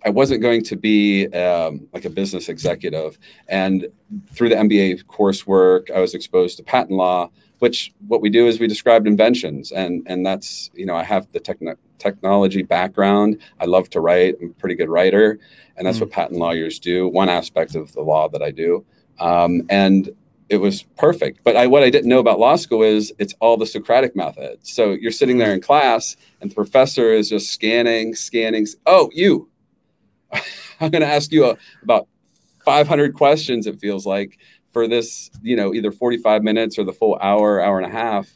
i 0.05 0.09
wasn't 0.09 0.41
going 0.41 0.63
to 0.63 0.75
be 0.75 1.27
um, 1.27 1.87
like 1.93 2.05
a 2.05 2.09
business 2.09 2.47
executive. 2.49 3.17
And 3.47 3.87
through 4.33 4.49
the 4.49 4.55
mba 4.55 5.03
coursework 5.05 5.89
i 5.91 5.99
was 5.99 6.13
exposed 6.13 6.57
to 6.57 6.63
patent 6.63 6.97
law 6.97 7.29
which 7.59 7.93
what 8.07 8.19
we 8.21 8.29
do 8.29 8.45
is 8.47 8.59
we 8.59 8.67
describe 8.67 9.07
inventions. 9.07 9.71
And 9.71 10.03
and 10.05 10.25
that's 10.25 10.69
you 10.73 10.85
know 10.85 10.95
i 10.95 11.03
have 11.03 11.31
the 11.31 11.39
techn- 11.39 11.77
technology 12.03 12.63
background. 12.63 13.37
I 13.59 13.65
love 13.65 13.89
to 13.91 13.99
write. 13.99 14.35
I'm 14.41 14.49
a 14.51 14.53
pretty 14.61 14.75
good 14.75 14.89
writer 14.89 15.39
and 15.77 15.87
that's 15.87 15.97
Mm. 15.97 16.01
what 16.01 16.11
patent 16.11 16.39
lawyers 16.39 16.79
do 16.79 17.07
one 17.07 17.29
aspect 17.29 17.75
of 17.75 17.91
the 17.93 18.01
law 18.01 18.27
that 18.29 18.41
i 18.43 18.51
do. 18.51 18.85
Um, 19.19 19.63
and 19.69 20.09
it 20.49 20.57
was 20.57 20.83
perfect. 20.97 21.39
But 21.43 21.55
I, 21.55 21.65
what 21.67 21.83
i 21.83 21.89
didn't 21.89 22.09
know 22.09 22.19
about 22.19 22.39
law 22.39 22.57
school 22.57 22.83
is 22.83 23.11
it's 23.17 23.33
all 23.39 23.57
the 23.57 23.65
socratic 23.65 24.15
method. 24.15 24.59
So 24.61 24.91
you're 24.91 25.11
sitting 25.21 25.37
there 25.39 25.53
in 25.53 25.61
class 25.61 26.15
and 26.41 26.51
the 26.51 26.55
professor 26.55 27.11
is 27.11 27.29
just 27.29 27.47
scanning 27.51 28.13
scanning. 28.15 28.67
Oh 28.85 29.09
you! 29.13 29.49
I'm 30.79 30.91
going 30.91 31.01
to 31.01 31.07
ask 31.17 31.31
you 31.31 31.45
a, 31.45 31.57
about 31.81 32.07
500 32.65 33.13
questions 33.13 33.67
it 33.67 33.79
feels 33.79 34.05
like 34.05 34.37
for 34.71 34.87
this 34.87 35.29
you 35.41 35.55
know 35.55 35.73
either 35.73 35.91
45 35.91 36.43
minutes 36.43 36.77
or 36.79 36.83
the 36.85 36.93
full 36.93 37.17
hour 37.21 37.61
hour 37.61 37.77
and 37.77 37.85
a 37.85 37.95
half 38.03 38.29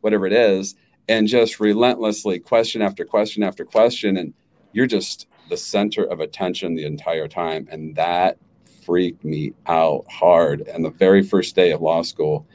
whatever 0.00 0.26
it 0.26 0.32
is 0.32 0.74
and 1.08 1.28
just 1.28 1.60
relentlessly 1.60 2.38
question 2.38 2.82
after 2.82 3.04
question 3.04 3.42
after 3.42 3.64
question 3.64 4.16
and 4.16 4.32
you're 4.72 4.86
just 4.86 5.26
the 5.50 5.56
center 5.56 6.04
of 6.04 6.20
attention 6.20 6.74
the 6.74 6.84
entire 6.84 7.28
time 7.28 7.68
and 7.70 7.94
that 7.96 8.38
freaked 8.84 9.24
me 9.24 9.54
out 9.66 10.04
hard. 10.10 10.62
And 10.62 10.84
the 10.84 10.90
very 10.90 11.22
first 11.22 11.56
day 11.56 11.72
of 11.72 11.80
law 11.80 12.02
school, 12.02 12.46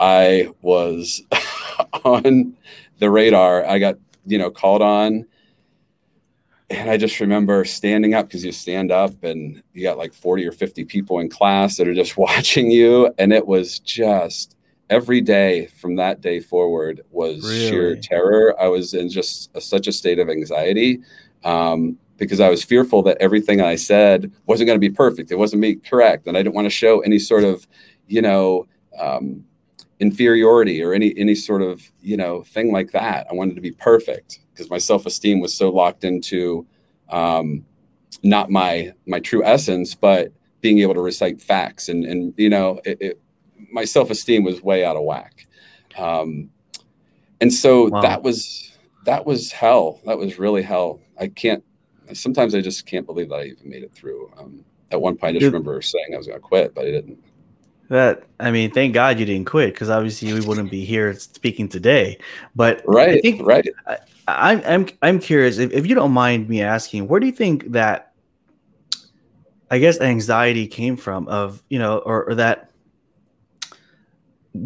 I 0.00 0.48
was 0.62 1.22
on 2.04 2.56
the 2.98 3.10
radar. 3.10 3.64
I 3.64 3.78
got, 3.78 3.96
you 4.26 4.38
know, 4.38 4.50
called 4.50 4.82
on. 4.82 5.26
And 6.70 6.88
I 6.88 6.96
just 6.96 7.20
remember 7.20 7.64
standing 7.66 8.14
up 8.14 8.28
because 8.28 8.44
you 8.44 8.52
stand 8.52 8.90
up 8.90 9.22
and 9.24 9.62
you 9.74 9.82
got 9.82 9.98
like 9.98 10.14
40 10.14 10.46
or 10.46 10.52
50 10.52 10.84
people 10.86 11.18
in 11.18 11.28
class 11.28 11.76
that 11.76 11.88
are 11.88 11.94
just 11.94 12.16
watching 12.16 12.70
you. 12.70 13.12
And 13.18 13.32
it 13.32 13.46
was 13.46 13.78
just 13.80 14.56
every 14.90 15.20
day 15.20 15.66
from 15.66 15.96
that 15.96 16.20
day 16.20 16.40
forward 16.40 17.02
was 17.10 17.42
really? 17.44 17.68
sheer 17.68 17.96
terror. 17.96 18.60
I 18.60 18.68
was 18.68 18.94
in 18.94 19.08
just 19.08 19.50
a, 19.54 19.60
such 19.60 19.86
a 19.86 19.92
state 19.92 20.18
of 20.18 20.28
anxiety 20.28 21.00
um, 21.44 21.98
because 22.18 22.40
I 22.40 22.48
was 22.48 22.62
fearful 22.62 23.02
that 23.04 23.16
everything 23.18 23.60
I 23.60 23.76
said 23.76 24.30
wasn't 24.46 24.66
going 24.66 24.80
to 24.80 24.88
be 24.88 24.94
perfect. 24.94 25.30
It 25.30 25.36
wasn't 25.36 25.60
me 25.60 25.76
correct. 25.76 26.26
And 26.26 26.36
I 26.36 26.42
didn't 26.42 26.54
want 26.54 26.66
to 26.66 26.70
show 26.70 27.00
any 27.00 27.18
sort 27.18 27.44
of, 27.44 27.66
you 28.06 28.22
know, 28.22 28.66
um, 28.98 29.44
inferiority 30.02 30.82
or 30.82 30.92
any 30.92 31.16
any 31.16 31.34
sort 31.34 31.62
of 31.62 31.80
you 32.00 32.16
know 32.16 32.42
thing 32.42 32.72
like 32.72 32.90
that. 32.90 33.26
I 33.30 33.34
wanted 33.34 33.54
to 33.54 33.60
be 33.60 33.70
perfect 33.70 34.40
because 34.52 34.68
my 34.68 34.78
self 34.78 35.06
esteem 35.06 35.40
was 35.40 35.54
so 35.54 35.70
locked 35.70 36.04
into 36.04 36.66
um, 37.08 37.64
not 38.22 38.50
my 38.50 38.92
my 39.06 39.20
true 39.20 39.44
essence, 39.44 39.94
but 39.94 40.32
being 40.60 40.80
able 40.80 40.94
to 40.94 41.00
recite 41.00 41.40
facts 41.40 41.88
and 41.88 42.04
and 42.04 42.34
you 42.36 42.50
know 42.50 42.80
it, 42.84 42.98
it, 43.00 43.20
my 43.72 43.84
self 43.84 44.10
esteem 44.10 44.44
was 44.44 44.62
way 44.62 44.84
out 44.84 44.96
of 44.96 45.04
whack. 45.04 45.46
Um, 45.96 46.50
and 47.40 47.52
so 47.52 47.88
wow. 47.88 48.00
that 48.02 48.22
was 48.22 48.76
that 49.04 49.26
was 49.26 49.50
hell. 49.50 50.00
That 50.06 50.18
was 50.18 50.38
really 50.38 50.62
hell. 50.62 51.00
I 51.18 51.28
can't. 51.28 51.64
Sometimes 52.12 52.54
I 52.54 52.60
just 52.60 52.86
can't 52.86 53.06
believe 53.06 53.30
that 53.30 53.36
I 53.36 53.44
even 53.44 53.68
made 53.68 53.82
it 53.82 53.92
through. 53.92 54.30
Um, 54.38 54.64
at 54.90 55.00
one 55.00 55.16
point, 55.16 55.36
I 55.36 55.40
just 55.40 55.46
remember 55.46 55.80
saying 55.80 56.14
I 56.14 56.18
was 56.18 56.26
going 56.26 56.38
to 56.38 56.46
quit, 56.46 56.74
but 56.74 56.86
I 56.86 56.90
didn't. 56.90 57.18
That 57.88 58.24
I 58.38 58.50
mean, 58.50 58.70
thank 58.70 58.94
God 58.94 59.18
you 59.18 59.26
didn't 59.26 59.46
quit 59.46 59.74
because 59.74 59.90
obviously 59.90 60.32
we 60.32 60.40
wouldn't 60.40 60.70
be 60.70 60.84
here 60.84 61.14
speaking 61.14 61.68
today. 61.68 62.18
But 62.54 62.82
right, 62.86 63.18
I 63.18 63.20
think, 63.20 63.46
right. 63.46 63.68
I, 63.86 63.98
I'm 64.28 64.62
I'm 64.64 64.88
I'm 65.02 65.18
curious 65.18 65.58
if, 65.58 65.72
if 65.72 65.86
you 65.86 65.94
don't 65.94 66.12
mind 66.12 66.48
me 66.48 66.62
asking, 66.62 67.08
where 67.08 67.20
do 67.20 67.26
you 67.26 67.32
think 67.32 67.72
that 67.72 68.12
I 69.70 69.78
guess 69.78 70.00
anxiety 70.00 70.66
came 70.66 70.96
from 70.96 71.26
of 71.28 71.62
you 71.68 71.78
know 71.78 71.98
or, 71.98 72.30
or 72.30 72.34
that 72.36 72.71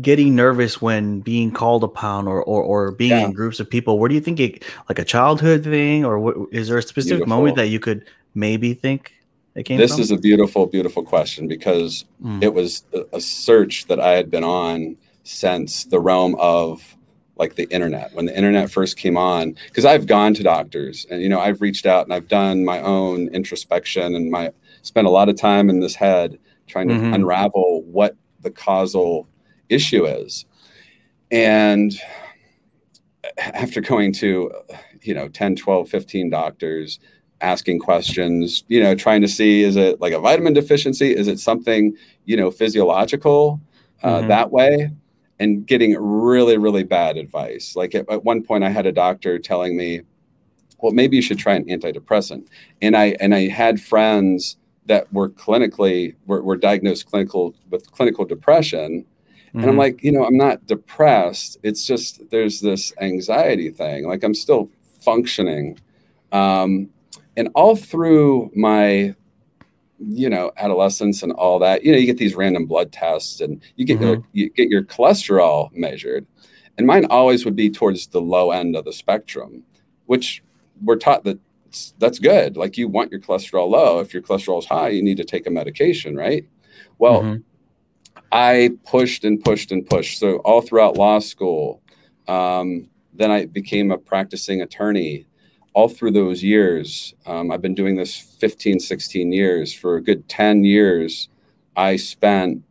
getting 0.01 0.35
nervous 0.35 0.83
when 0.83 1.21
being 1.21 1.51
called 1.53 1.85
upon 1.85 2.27
or 2.27 2.43
or, 2.43 2.63
or 2.63 2.91
being 2.93 3.13
yeah. 3.13 3.25
in 3.27 3.33
groups 3.33 3.61
of 3.61 3.71
people 3.71 3.99
where 3.99 4.09
do 4.09 4.15
you 4.15 4.21
think 4.21 4.41
it 4.41 4.65
like 4.89 4.99
a 4.99 5.05
childhood 5.05 5.63
thing 5.63 6.05
or 6.05 6.19
what, 6.19 6.37
is 6.51 6.69
there 6.69 6.79
a 6.79 6.83
specific 6.83 7.19
Beautiful. 7.19 7.37
moment 7.37 7.57
that 7.57 7.69
you 7.69 7.79
could 7.79 8.05
maybe 8.35 8.75
think 8.75 9.13
it 9.57 9.63
came 9.65 9.79
this 9.79 9.93
from? 9.93 10.01
is 10.03 10.11
a 10.11 10.19
beautiful, 10.19 10.67
beautiful 10.67 11.03
question 11.03 11.49
because 11.49 12.05
mm. 12.23 12.43
it 12.43 12.53
was 12.53 12.85
a, 13.13 13.21
search 13.21 13.87
that 13.87 13.99
I 13.99 14.13
had 14.13 14.31
been 14.31 14.45
on 14.45 14.97
since 15.25 15.85
the 15.85 15.99
realm 15.99 16.37
of 16.39 16.97
like 17.37 17.55
the 17.55 17.65
internet 17.65 18.15
when 18.15 18.27
the 18.27 18.37
internet 18.37 18.71
first 18.71 18.97
came 18.97 19.17
on 19.17 19.55
because 19.67 19.85
i've 19.85 20.07
gone 20.07 20.33
to 20.33 20.43
doctors 20.43 21.07
and 21.11 21.21
you 21.21 21.29
know 21.29 21.39
i've 21.39 21.61
reached 21.61 21.85
out 21.85 22.05
and 22.05 22.15
i've 22.15 22.29
done 22.29 22.65
my 22.65 22.81
own 22.81 23.29
introspection 23.29 24.15
and 24.15 24.31
my 24.31 24.51
spent 24.81 25.07
a 25.07 25.11
lot 25.11 25.29
of 25.29 25.37
time 25.37 25.69
in 25.69 25.81
this 25.81 25.95
head 25.95 26.39
trying 26.67 26.89
to 26.89 26.95
mm-hmm. 26.95 27.13
unravel 27.13 27.83
what 27.83 28.17
the 28.41 28.51
causal 28.51 29.29
issue 29.69 30.07
is 30.07 30.45
and 31.31 31.95
after 33.39 33.81
going 33.81 34.13
to 34.13 34.53
you 35.03 35.15
know 35.15 35.29
10 35.29 35.57
12 35.57 35.89
15 35.89 36.31
doctors 36.31 37.01
asking 37.41 37.79
questions, 37.79 38.65
you 38.69 38.83
know, 38.83 38.95
trying 38.95 39.21
to 39.21 39.29
see 39.29 39.63
is 39.63 39.77
it 39.77 40.01
like 40.01 40.13
a 40.13 40.21
vitamin 40.21 40.53
deficiency? 40.53 41.15
Is 41.15 41.29
it 41.29 41.39
something, 41.39 41.95
you 42.25 42.37
know, 42.37 42.51
physiological 42.51 43.61
uh, 44.03 44.19
mm-hmm. 44.19 44.29
that 44.29 44.51
way? 44.51 44.91
And 45.39 45.67
getting 45.67 45.95
really, 45.99 46.57
really 46.57 46.83
bad 46.83 47.19
advice. 47.19 47.77
Like 47.77 47.95
at, 47.95 48.11
at, 48.11 48.25
one 48.25 48.43
point, 48.43 48.65
I 48.65 48.71
had 48.71 48.87
a 48.87 48.93
doctor 48.93 49.39
telling 49.39 49.77
me, 49.77 50.01
well, 50.79 50.93
maybe 50.93 51.17
you 51.17 51.23
should 51.23 51.39
try 51.39 51.55
an 51.55 51.67
antidepressant. 51.67 52.47
And 52.81 52.97
I 52.97 53.17
and 53.21 53.35
I 53.35 53.49
had 53.49 53.81
friends 53.81 54.57
that 54.87 55.13
were 55.13 55.29
clinically 55.29 56.15
were, 56.27 56.43
were 56.43 56.57
diagnosed 56.57 57.07
clinical 57.07 57.55
with 57.71 57.91
clinical 57.93 58.25
depression. 58.25 59.05
Mm-hmm. 59.57 59.61
And 59.61 59.71
I'm 59.71 59.79
like, 59.79 60.05
you 60.05 60.13
know, 60.13 60.23
I'm 60.27 60.37
not 60.37 60.67
depressed. 60.67 61.57
It's 61.63 61.87
just 61.87 62.21
there's 62.31 62.61
this 62.61 62.93
anxiety 63.01 63.71
thing. 63.71 64.07
Like 64.07 64.23
I'm 64.23 64.35
still 64.35 64.69
functioning. 65.01 65.79
Um, 66.31 66.91
and 67.39 67.49
all 67.55 67.75
through 67.75 68.51
my 68.55 69.15
you 69.99 70.29
know 70.29 70.53
adolescence 70.59 71.23
and 71.23 71.33
all 71.33 71.59
that 71.59 71.83
you 71.83 71.91
know 71.91 71.97
you 71.97 72.05
get 72.05 72.19
these 72.19 72.35
random 72.35 72.67
blood 72.67 72.93
tests 72.93 73.41
and 73.41 73.63
you 73.77 73.87
get 73.87 73.99
mm-hmm. 73.99 74.07
your, 74.09 74.23
you 74.33 74.51
get 74.51 74.69
your 74.69 74.83
cholesterol 74.83 75.73
measured 75.73 76.27
and 76.77 76.87
mine 76.87 77.07
always 77.07 77.47
would 77.47 77.57
be 77.57 77.71
towards 77.71 78.09
the 78.09 78.21
low 78.21 78.51
end 78.51 78.77
of 78.77 78.85
the 78.85 78.93
spectrum 78.93 79.63
which 80.05 80.43
we're 80.85 80.97
taught 80.97 81.25
that 81.25 81.39
that's 81.99 82.19
good 82.19 82.59
like 82.59 82.77
you 82.77 82.89
want 82.89 83.11
your 83.11 83.23
cholesterol 83.23 83.71
low 83.71 83.99
if 83.99 84.13
your 84.13 84.23
cholesterol 84.23 84.59
is 84.59 84.67
high 84.67 84.89
you 84.89 85.03
need 85.03 85.17
to 85.17 85.25
take 85.25 85.47
a 85.47 85.51
medication 85.51 86.15
right 86.15 86.47
well 86.99 87.23
mm-hmm. 87.23 87.41
I 88.33 88.71
pushed 88.85 89.25
and 89.25 89.43
pushed 89.43 89.71
and 89.73 89.87
pushed. 89.87 90.19
So 90.19 90.37
all 90.39 90.61
throughout 90.61 90.97
law 90.97 91.19
school 91.19 91.83
um, 92.29 92.89
then 93.15 93.31
i 93.31 93.47
became 93.47 93.91
a 93.91 93.99
practicing 93.99 94.63
attorney. 94.63 95.27
All 95.73 95.89
through 95.91 96.13
those 96.13 96.43
years, 96.43 97.15
um, 97.27 97.51
I've 97.51 97.61
been 97.61 97.75
doing 97.75 97.97
this 97.97 98.17
15, 98.17 98.81
16 98.81 99.31
years. 99.31 99.75
For 99.75 99.97
a 99.97 100.03
good 100.03 100.27
10 100.27 100.65
years, 100.65 101.29
I 101.77 101.97
spent 101.97 102.63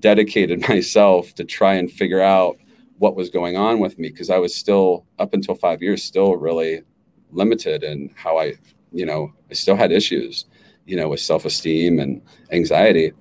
dedicated 0.00 0.60
myself 0.68 1.34
to 1.34 1.44
try 1.44 1.74
and 1.74 1.90
figure 1.90 2.20
out 2.20 2.56
what 2.98 3.14
was 3.14 3.30
going 3.30 3.56
on 3.56 3.78
with 3.78 3.98
me 3.98 4.08
because 4.08 4.30
I 4.30 4.38
was 4.38 4.54
still, 4.54 5.06
up 5.18 5.34
until 5.34 5.54
five 5.54 5.82
years, 5.82 6.02
still 6.02 6.36
really 6.36 6.82
limited 7.30 7.82
in 7.82 8.10
how 8.16 8.38
I, 8.38 8.54
you 8.92 9.06
know, 9.06 9.32
I 9.50 9.54
still 9.54 9.76
had 9.76 9.92
issues, 9.92 10.46
you 10.86 10.96
know, 10.96 11.08
with 11.08 11.20
self 11.20 11.44
esteem 11.44 11.98
and 11.98 12.22
anxiety. 12.52 13.12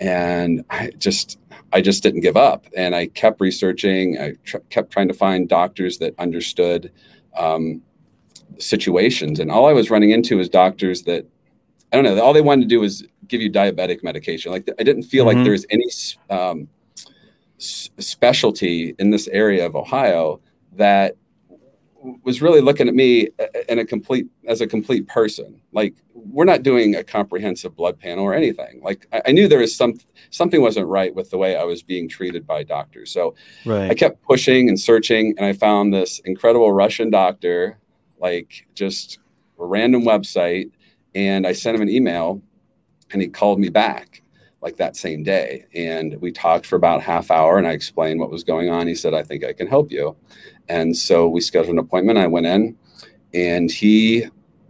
And 0.00 0.64
I 0.70 0.90
just, 0.98 1.38
I 1.72 1.80
just 1.80 2.02
didn't 2.02 2.20
give 2.20 2.36
up. 2.36 2.66
And 2.76 2.94
I 2.94 3.06
kept 3.06 3.40
researching, 3.40 4.18
I 4.18 4.34
tr- 4.44 4.58
kept 4.70 4.90
trying 4.90 5.08
to 5.08 5.14
find 5.14 5.48
doctors 5.48 5.98
that 5.98 6.14
understood. 6.18 6.92
Um, 7.36 7.82
situations. 8.58 9.40
And 9.40 9.50
all 9.50 9.66
I 9.66 9.72
was 9.72 9.90
running 9.90 10.10
into 10.10 10.38
was 10.38 10.48
doctors 10.48 11.02
that 11.02 11.26
I 11.92 11.96
don't 11.96 12.04
know. 12.04 12.22
All 12.22 12.32
they 12.32 12.40
wanted 12.40 12.62
to 12.62 12.68
do 12.68 12.80
was 12.80 13.04
give 13.28 13.42
you 13.42 13.50
diabetic 13.50 14.02
medication. 14.02 14.50
Like 14.50 14.68
I 14.78 14.82
didn't 14.82 15.04
feel 15.04 15.26
mm-hmm. 15.26 15.38
like 15.38 15.44
there's 15.44 15.66
any 15.70 15.86
um, 16.30 16.68
s- 17.58 17.90
specialty 17.98 18.94
in 18.98 19.10
this 19.10 19.28
area 19.28 19.66
of 19.66 19.76
Ohio 19.76 20.40
that 20.72 21.16
was 22.24 22.42
really 22.42 22.60
looking 22.60 22.88
at 22.88 22.94
me 22.94 23.28
in 23.68 23.78
a 23.78 23.84
complete 23.84 24.26
as 24.46 24.60
a 24.60 24.66
complete 24.66 25.06
person. 25.06 25.60
Like 25.72 25.94
we're 26.30 26.44
not 26.44 26.62
doing 26.62 26.94
a 26.94 27.04
comprehensive 27.04 27.76
blood 27.76 27.98
panel 27.98 28.24
or 28.24 28.34
anything. 28.34 28.80
Like 28.82 29.06
I, 29.12 29.22
I 29.26 29.32
knew 29.32 29.48
there 29.48 29.58
was 29.58 29.74
some 29.74 29.94
something 30.30 30.60
wasn't 30.60 30.86
right 30.86 31.14
with 31.14 31.30
the 31.30 31.38
way 31.38 31.56
I 31.56 31.64
was 31.64 31.82
being 31.82 32.08
treated 32.08 32.46
by 32.46 32.62
doctors. 32.62 33.10
So 33.10 33.34
right. 33.64 33.90
I 33.90 33.94
kept 33.94 34.22
pushing 34.22 34.68
and 34.68 34.78
searching, 34.78 35.34
and 35.36 35.46
I 35.46 35.52
found 35.52 35.92
this 35.92 36.20
incredible 36.20 36.72
Russian 36.72 37.10
doctor 37.10 37.78
like 38.18 38.66
just 38.74 39.18
a 39.58 39.66
random 39.66 40.02
website. 40.02 40.70
And 41.14 41.46
I 41.46 41.52
sent 41.52 41.74
him 41.74 41.82
an 41.82 41.90
email 41.90 42.40
and 43.12 43.20
he 43.20 43.28
called 43.28 43.58
me 43.58 43.68
back 43.68 44.22
like 44.62 44.76
that 44.76 44.96
same 44.96 45.22
day. 45.22 45.66
And 45.74 46.18
we 46.20 46.32
talked 46.32 46.64
for 46.64 46.76
about 46.76 47.02
half 47.02 47.30
hour 47.30 47.58
and 47.58 47.66
I 47.66 47.72
explained 47.72 48.20
what 48.20 48.30
was 48.30 48.44
going 48.44 48.70
on. 48.70 48.86
He 48.86 48.94
said, 48.94 49.12
I 49.12 49.22
think 49.22 49.44
I 49.44 49.52
can 49.52 49.66
help 49.66 49.90
you. 49.90 50.16
And 50.68 50.96
so 50.96 51.28
we 51.28 51.40
scheduled 51.40 51.74
an 51.74 51.78
appointment. 51.78 52.18
I 52.18 52.28
went 52.28 52.46
in 52.46 52.76
and 53.34 53.70
he 53.70 54.26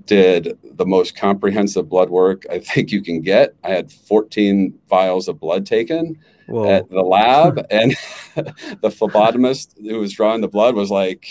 did 0.06 0.58
the 0.62 0.86
most 0.86 1.16
comprehensive 1.16 1.88
blood 1.88 2.10
work 2.10 2.44
I 2.50 2.58
think 2.58 2.90
you 2.90 3.02
can 3.02 3.20
get. 3.20 3.54
I 3.64 3.70
had 3.70 3.92
14 3.92 4.78
vials 4.88 5.28
of 5.28 5.40
blood 5.40 5.66
taken 5.66 6.18
Whoa. 6.46 6.70
at 6.70 6.88
the 6.90 7.02
lab, 7.02 7.64
and 7.70 7.92
the 8.34 8.88
phlebotomist 8.88 9.74
who 9.80 9.98
was 9.98 10.12
drawing 10.12 10.40
the 10.40 10.48
blood 10.48 10.74
was 10.74 10.90
like, 10.90 11.26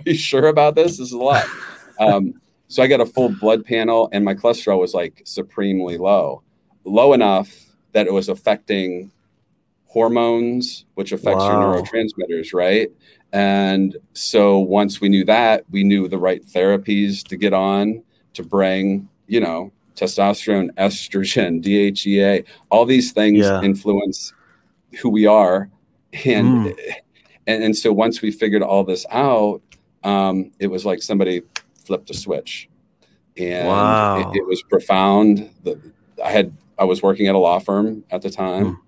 Are 0.00 0.10
you 0.10 0.14
sure 0.14 0.48
about 0.48 0.74
this? 0.74 0.98
This 0.98 1.08
is 1.08 1.12
a 1.12 1.18
lot. 1.18 1.46
Um, 2.00 2.40
so 2.66 2.82
I 2.82 2.88
got 2.88 3.00
a 3.00 3.06
full 3.06 3.28
blood 3.28 3.64
panel, 3.64 4.08
and 4.10 4.24
my 4.24 4.34
cholesterol 4.34 4.80
was 4.80 4.94
like 4.94 5.22
supremely 5.24 5.96
low, 5.96 6.42
low 6.82 7.12
enough 7.12 7.54
that 7.92 8.08
it 8.08 8.12
was 8.12 8.28
affecting 8.28 9.12
hormones, 9.86 10.86
which 10.94 11.12
affects 11.12 11.44
wow. 11.44 11.72
your 11.72 11.84
neurotransmitters, 11.84 12.52
right? 12.52 12.90
And 13.32 13.96
so 14.12 14.58
once 14.58 15.00
we 15.00 15.08
knew 15.08 15.24
that, 15.24 15.64
we 15.70 15.84
knew 15.84 16.08
the 16.08 16.18
right 16.18 16.44
therapies 16.44 17.26
to 17.28 17.36
get 17.36 17.52
on 17.52 18.03
to 18.34 18.42
bring, 18.42 19.08
you 19.26 19.40
know, 19.40 19.72
testosterone, 19.96 20.70
estrogen, 20.74 21.62
DHEA, 21.62 22.44
all 22.70 22.84
these 22.84 23.12
things 23.12 23.38
yeah. 23.38 23.62
influence 23.62 24.32
who 25.00 25.08
we 25.08 25.26
are. 25.26 25.70
And, 26.24 26.66
mm. 26.66 26.94
and 27.46 27.64
and 27.64 27.76
so 27.76 27.92
once 27.92 28.22
we 28.22 28.30
figured 28.30 28.62
all 28.62 28.84
this 28.84 29.04
out, 29.10 29.60
um, 30.04 30.52
it 30.58 30.68
was 30.68 30.84
like 30.84 31.02
somebody 31.02 31.42
flipped 31.84 32.10
a 32.10 32.14
switch, 32.14 32.68
and 33.36 33.66
wow. 33.66 34.30
it, 34.30 34.38
it, 34.38 34.46
was 34.46 34.62
profound. 34.62 35.50
The, 35.64 35.80
I 36.24 36.30
had 36.30 36.56
I 36.78 36.84
was 36.84 37.02
working 37.02 37.26
at 37.26 37.34
a 37.34 37.38
law 37.38 37.58
firm 37.58 38.04
at 38.10 38.22
the 38.22 38.30
time, 38.30 38.64
Mm. 38.64 38.78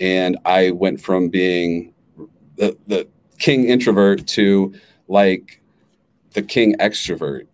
and 0.00 0.38
I 0.44 0.72
went 0.72 1.00
from 1.00 1.28
being 1.28 1.94
the 2.56 2.76
the 2.86 3.08
king 3.38 3.68
introvert 3.68 4.26
to 4.28 4.74
like 5.08 5.60
the 6.32 6.42
king 6.42 6.76
extrovert, 6.78 7.46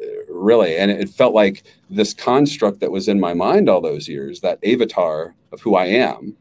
really. 0.42 0.76
And 0.76 0.90
it 0.90 1.08
felt 1.08 1.34
like 1.34 1.62
this 1.88 2.12
construct 2.12 2.80
that 2.80 2.90
was 2.90 3.08
in 3.08 3.20
my 3.20 3.34
mind 3.34 3.68
all 3.68 3.80
those 3.80 4.08
years, 4.08 4.40
that 4.40 4.58
avatar 4.64 5.34
of 5.52 5.60
who 5.60 5.76
I 5.76 5.86
am, 5.86 6.36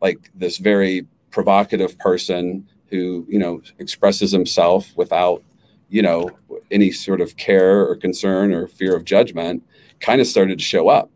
like 0.00 0.30
this 0.34 0.58
very 0.58 1.06
provocative 1.30 1.98
person 1.98 2.66
who 2.90 3.26
you 3.28 3.40
know 3.40 3.60
expresses 3.80 4.30
himself 4.30 4.92
without 4.96 5.42
you 5.88 6.00
know 6.00 6.30
any 6.70 6.92
sort 6.92 7.20
of 7.20 7.36
care 7.36 7.84
or 7.84 7.96
concern 7.96 8.52
or 8.52 8.68
fear 8.68 8.94
of 8.94 9.04
judgment 9.04 9.62
kind 9.98 10.20
of 10.20 10.26
started 10.28 10.58
to 10.58 10.64
show 10.64 10.88
up 10.88 11.10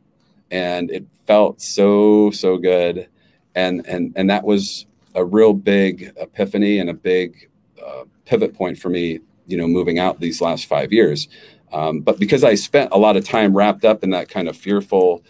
and 0.51 0.91
it 0.91 1.07
felt 1.27 1.61
so 1.61 2.31
so 2.33 2.57
good 2.57 3.09
and 3.55 3.87
and 3.87 4.13
and 4.17 4.29
that 4.29 4.43
was 4.43 4.87
a 5.15 5.25
real 5.25 5.53
big 5.53 6.13
epiphany 6.17 6.81
and 6.81 6.91
a 6.91 6.95
big 6.95 7.49
uh, 7.87 8.05
pivot 8.25 8.55
point 8.55 8.77
for 8.77 8.89
me 8.89 9.21
you 9.47 9.57
know 9.57 9.69
moving 9.69 10.01
out 10.01 10.19
these 10.19 10.41
last 10.41 10.67
five 10.67 10.93
years 10.93 11.29
um, 11.73 12.01
but 12.01 12.19
because 12.19 12.45
i 12.45 12.55
spent 12.55 12.89
a 12.93 12.99
lot 12.99 13.17
of 13.17 13.25
time 13.25 13.57
wrapped 13.57 13.85
up 13.85 14.03
in 14.05 14.11
that 14.11 14.29
kind 14.29 14.49
of 14.49 14.57
fearful 14.57 15.23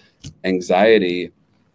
anxiety 0.45 1.31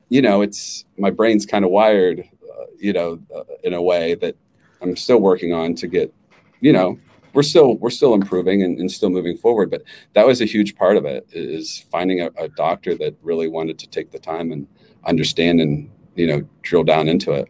you 0.09 0.21
know 0.21 0.41
it's 0.41 0.85
my 0.97 1.09
brain's 1.09 1.45
kind 1.45 1.65
of 1.65 1.71
wired 1.71 2.19
uh, 2.21 2.65
you 2.77 2.93
know 2.93 3.19
uh, 3.35 3.43
in 3.63 3.73
a 3.73 3.81
way 3.81 4.15
that 4.15 4.35
i'm 4.81 4.95
still 4.95 5.19
working 5.19 5.53
on 5.53 5.73
to 5.73 5.87
get 5.87 6.13
you 6.61 6.73
know 6.73 6.97
we're 7.33 7.43
still 7.43 7.77
we're 7.77 7.89
still 7.89 8.13
improving 8.13 8.61
and, 8.63 8.79
and 8.79 8.91
still 8.91 9.09
moving 9.09 9.37
forward 9.37 9.71
but 9.71 9.83
that 10.13 10.25
was 10.25 10.41
a 10.41 10.45
huge 10.45 10.75
part 10.75 10.97
of 10.97 11.05
it 11.05 11.25
is 11.31 11.85
finding 11.91 12.21
a, 12.21 12.29
a 12.37 12.47
doctor 12.49 12.95
that 12.95 13.15
really 13.23 13.47
wanted 13.47 13.79
to 13.79 13.87
take 13.87 14.11
the 14.11 14.19
time 14.19 14.51
and 14.51 14.67
understand 15.05 15.59
and 15.59 15.89
you 16.15 16.27
know 16.27 16.41
drill 16.61 16.83
down 16.83 17.07
into 17.07 17.31
it 17.31 17.47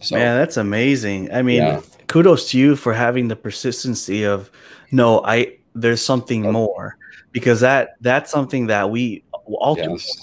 so 0.00 0.16
Man, 0.16 0.36
that's 0.38 0.56
amazing. 0.56 1.32
I 1.32 1.42
mean, 1.42 1.58
Yeah. 1.58 1.80
kudos 2.06 2.50
to 2.50 2.58
you 2.58 2.76
for 2.76 2.92
having 2.94 3.28
the 3.28 3.36
persistency 3.36 4.24
of 4.24 4.50
no, 4.92 5.22
I 5.24 5.57
there's 5.74 6.02
something 6.02 6.46
Oh. 6.46 6.52
more 6.52 6.96
because 7.32 7.60
that 7.60 7.96
that's 8.00 8.30
something 8.30 8.66
that 8.68 8.90
we 8.90 9.22
all 9.60 9.76
too 9.76 9.92
Yes. 9.92 10.22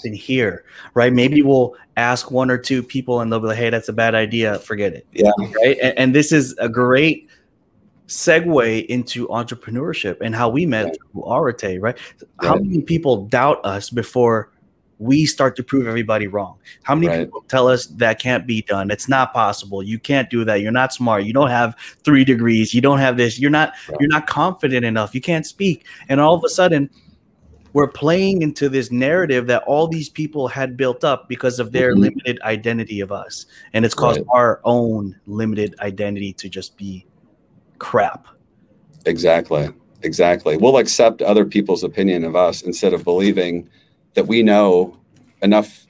right? 0.94 1.12
Maybe 1.12 1.42
we'll 1.42 1.74
ask 1.96 2.30
one 2.30 2.50
or 2.50 2.58
two 2.58 2.82
people 2.82 3.20
and 3.20 3.32
they'll 3.32 3.40
be 3.40 3.48
like, 3.48 3.56
"Hey, 3.58 3.70
that's 3.70 3.88
a 3.88 3.92
bad 3.92 4.14
idea. 4.14 4.58
Forget 4.60 4.92
it." 4.94 5.06
Yeah. 5.12 5.30
Right. 5.56 5.76
And, 5.82 5.98
and 5.98 6.14
this 6.14 6.30
is 6.30 6.54
a 6.58 6.68
great 6.68 7.28
segue 8.06 8.86
into 8.86 9.26
entrepreneurship 9.28 10.18
and 10.20 10.34
how 10.34 10.48
we 10.48 10.64
met 10.64 10.84
Right. 10.86 10.96
through 11.12 11.22
Arate, 11.22 11.80
right? 11.80 11.98
How 12.40 12.54
many 12.56 12.82
people 12.82 13.26
doubt 13.26 13.58
us 13.64 13.90
before 13.90 14.50
we 14.98 15.26
start 15.26 15.56
to 15.56 15.62
prove 15.62 15.86
everybody 15.86 16.26
wrong? 16.26 16.56
How 16.82 16.94
many 16.94 17.08
Right. 17.08 17.24
people 17.26 17.44
tell 17.48 17.68
us 17.68 17.86
that 17.86 18.18
can't 18.18 18.46
be 18.46 18.62
done? 18.62 18.90
It's 18.90 19.08
not 19.08 19.34
possible. 19.34 19.82
You 19.82 19.98
can't 19.98 20.30
do 20.30 20.44
that. 20.44 20.60
You're 20.62 20.72
not 20.72 20.92
smart. 20.92 21.24
You 21.24 21.32
don't 21.32 21.50
have 21.50 21.74
three 22.04 22.24
degrees. 22.24 22.72
You 22.72 22.80
don't 22.80 22.98
have 22.98 23.16
this. 23.16 23.38
You're 23.38 23.50
not 23.50 23.72
Right. 23.88 23.98
you're 24.00 24.08
not 24.08 24.26
confident 24.26 24.84
enough. 24.84 25.14
You 25.14 25.20
can't 25.20 25.46
speak. 25.46 25.84
And 26.08 26.20
all 26.20 26.34
of 26.34 26.42
a 26.44 26.48
sudden, 26.48 26.88
we're 27.74 27.88
playing 27.88 28.40
into 28.40 28.70
this 28.70 28.90
narrative 28.90 29.46
that 29.48 29.62
all 29.64 29.86
these 29.86 30.08
people 30.08 30.48
had 30.48 30.78
built 30.78 31.04
up 31.04 31.28
because 31.28 31.58
of 31.58 31.72
their 31.72 31.94
Mhm. 31.94 31.98
limited 31.98 32.40
identity 32.40 33.00
of 33.00 33.12
us. 33.12 33.44
And 33.74 33.84
it's 33.84 33.94
caused 33.94 34.20
Right. 34.20 34.26
our 34.32 34.60
own 34.64 35.14
limited 35.26 35.74
identity 35.80 36.32
to 36.34 36.48
just 36.48 36.78
be 36.78 37.04
crap. 37.78 38.28
Exactly. 39.04 39.68
Exactly. 40.02 40.56
We'll 40.56 40.78
accept 40.78 41.20
other 41.20 41.44
people's 41.44 41.84
opinion 41.84 42.24
of 42.24 42.34
us 42.34 42.62
instead 42.62 42.94
of 42.94 43.04
believing 43.04 43.68
that 44.16 44.26
we 44.26 44.42
know 44.42 44.96
enough 45.42 45.86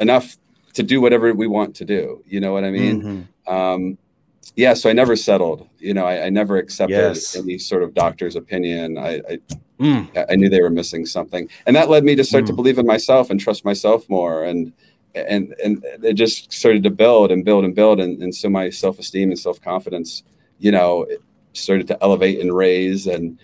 enough 0.00 0.36
to 0.72 0.82
do 0.82 1.00
whatever 1.00 1.32
we 1.34 1.46
want 1.46 1.74
to 1.76 1.84
do. 1.84 2.22
You 2.26 2.40
know 2.40 2.52
what 2.52 2.64
I 2.64 2.70
mean? 2.70 3.28
Mhm. 3.46 3.52
Um, 3.52 3.98
yeah. 4.56 4.74
So 4.74 4.88
I 4.88 4.92
never 4.92 5.14
settled. 5.16 5.68
You 5.78 5.92
know, 5.94 6.06
I, 6.06 6.26
I 6.26 6.30
never 6.30 6.56
accepted 6.56 6.94
Yes. 6.96 7.36
any 7.36 7.58
sort 7.58 7.82
of 7.82 7.92
doctor's 7.94 8.36
opinion. 8.36 8.96
I, 8.96 9.20
I 9.28 9.38
Mm. 9.80 10.06
I- 10.30 10.36
knew 10.36 10.48
they 10.48 10.62
were 10.62 10.70
missing 10.70 11.04
something, 11.04 11.48
and 11.66 11.74
that 11.74 11.90
led 11.90 12.04
me 12.04 12.14
to 12.14 12.22
start 12.22 12.46
to 12.46 12.52
Mm. 12.52 12.56
believe 12.56 12.78
in 12.78 12.86
myself 12.86 13.28
and 13.28 13.40
trust 13.40 13.64
myself 13.64 14.08
more. 14.08 14.44
And 14.44 14.72
and 15.16 15.52
and 15.64 15.84
it 16.04 16.14
just 16.14 16.52
started 16.52 16.84
to 16.84 16.90
build 16.90 17.32
and 17.32 17.44
build 17.44 17.64
and 17.64 17.74
build, 17.74 17.98
and, 17.98 18.22
and 18.22 18.32
so 18.32 18.48
my 18.48 18.70
self 18.70 19.00
esteem 19.00 19.30
and 19.30 19.38
self 19.38 19.60
confidence, 19.60 20.22
you 20.60 20.70
know, 20.70 21.06
started 21.54 21.88
to 21.88 21.98
elevate 22.00 22.38
and 22.40 22.54
raise, 22.54 23.08
and 23.08 23.36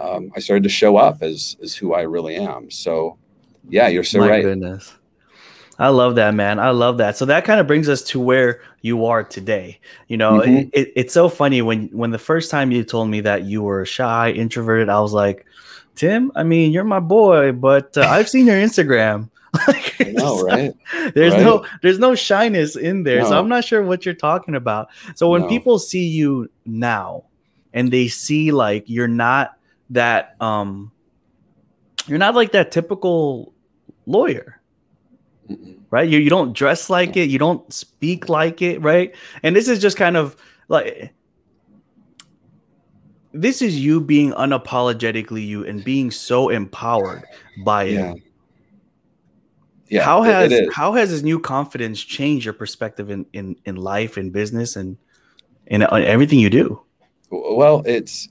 um, 0.00 0.30
I 0.36 0.38
started 0.40 0.62
to 0.62 0.68
show 0.68 0.96
up 0.96 1.20
as 1.20 1.56
as 1.60 1.74
who 1.74 1.94
I 1.94 2.02
really 2.02 2.36
am. 2.36 2.70
So, 2.70 3.18
yeah, 3.68 3.88
you're 3.88 4.04
so 4.04 4.20
right. 4.20 4.26
My 4.26 4.32
right. 4.36 4.42
goodness. 4.42 4.94
I 5.78 5.88
love 5.88 6.14
that, 6.16 6.34
man. 6.34 6.58
I 6.60 6.70
love 6.70 6.98
that. 6.98 7.16
So 7.16 7.24
that 7.26 7.44
kind 7.44 7.58
of 7.58 7.66
brings 7.66 7.88
us 7.88 8.02
to 8.04 8.20
where 8.20 8.60
you 8.82 9.06
are 9.06 9.24
today. 9.24 9.80
You 10.06 10.16
know, 10.18 10.40
Mhm. 10.40 10.68
it, 10.68 10.70
it- 10.72 10.92
it's 10.96 11.14
so 11.14 11.28
funny 11.28 11.62
when 11.62 11.88
when 11.88 12.10
the 12.10 12.18
first 12.18 12.50
time 12.50 12.70
you 12.70 12.84
told 12.84 13.08
me 13.08 13.20
that 13.22 13.44
you 13.44 13.62
were 13.62 13.84
shy, 13.84 14.30
introverted, 14.30 14.88
I 14.88 15.00
was 15.00 15.12
like, 15.12 15.46
Tim, 15.94 16.30
I 16.34 16.42
mean, 16.42 16.72
you're 16.72 16.84
my 16.84 17.00
boy, 17.00 17.52
but 17.52 17.96
uh, 17.96 18.02
I've 18.02 18.28
seen 18.28 18.46
your 18.46 18.56
Instagram. 18.56 19.28
Like, 19.68 20.14
know, 20.14 20.40
right? 20.44 20.72
There's 21.14 21.34
Right. 21.34 21.42
no 21.42 21.66
there's 21.82 21.98
no 21.98 22.14
shyness 22.14 22.74
in 22.74 23.02
there. 23.02 23.22
So 23.26 23.38
I'm 23.38 23.48
not 23.50 23.64
sure 23.64 23.82
what 23.82 24.06
you're 24.06 24.14
talking 24.14 24.54
about. 24.54 24.88
So 25.14 25.28
when 25.28 25.42
No. 25.42 25.48
people 25.48 25.78
see 25.78 26.06
you 26.06 26.48
now 26.64 27.24
and 27.74 27.90
they 27.90 28.08
see 28.08 28.50
like 28.50 28.84
you're 28.86 29.08
not 29.08 29.52
that 29.90 30.36
um 30.40 30.90
you're 32.06 32.18
not 32.18 32.34
like 32.34 32.52
that 32.52 32.72
typical 32.72 33.52
lawyer 34.06 34.62
right? 35.92 36.08
You 36.08 36.18
you 36.18 36.30
don't 36.30 36.52
dress 36.52 36.90
like 36.90 37.16
it, 37.16 37.30
you 37.30 37.38
don't 37.38 37.72
speak 37.72 38.28
like 38.28 38.62
it, 38.62 38.80
right? 38.80 39.14
And 39.44 39.54
this 39.54 39.68
is 39.68 39.78
just 39.78 39.96
kind 39.96 40.16
of 40.16 40.34
like 40.68 41.12
this 43.32 43.62
is 43.62 43.78
you 43.78 44.00
being 44.00 44.32
unapologetically 44.32 45.46
you 45.46 45.64
and 45.64 45.84
being 45.84 46.10
so 46.10 46.48
empowered 46.48 47.22
by 47.64 47.84
it. 47.84 47.92
Yeah. 47.92 48.14
Yeah. 49.88 50.04
how 50.04 50.22
has 50.22 50.58
how 50.72 50.94
has 50.94 51.10
this 51.10 51.20
new 51.20 51.38
confidence 51.38 52.00
changed 52.00 52.46
your 52.46 52.54
perspective 52.54 53.10
in 53.10 53.26
in 53.34 53.56
in 53.66 53.76
life 53.76 54.16
and 54.16 54.32
business 54.32 54.74
and 54.74 54.96
in 55.66 55.82
uh, 55.82 55.88
everything 55.88 56.38
you 56.38 56.48
do? 56.48 56.80
Well, 57.30 57.82
it's 57.84 58.28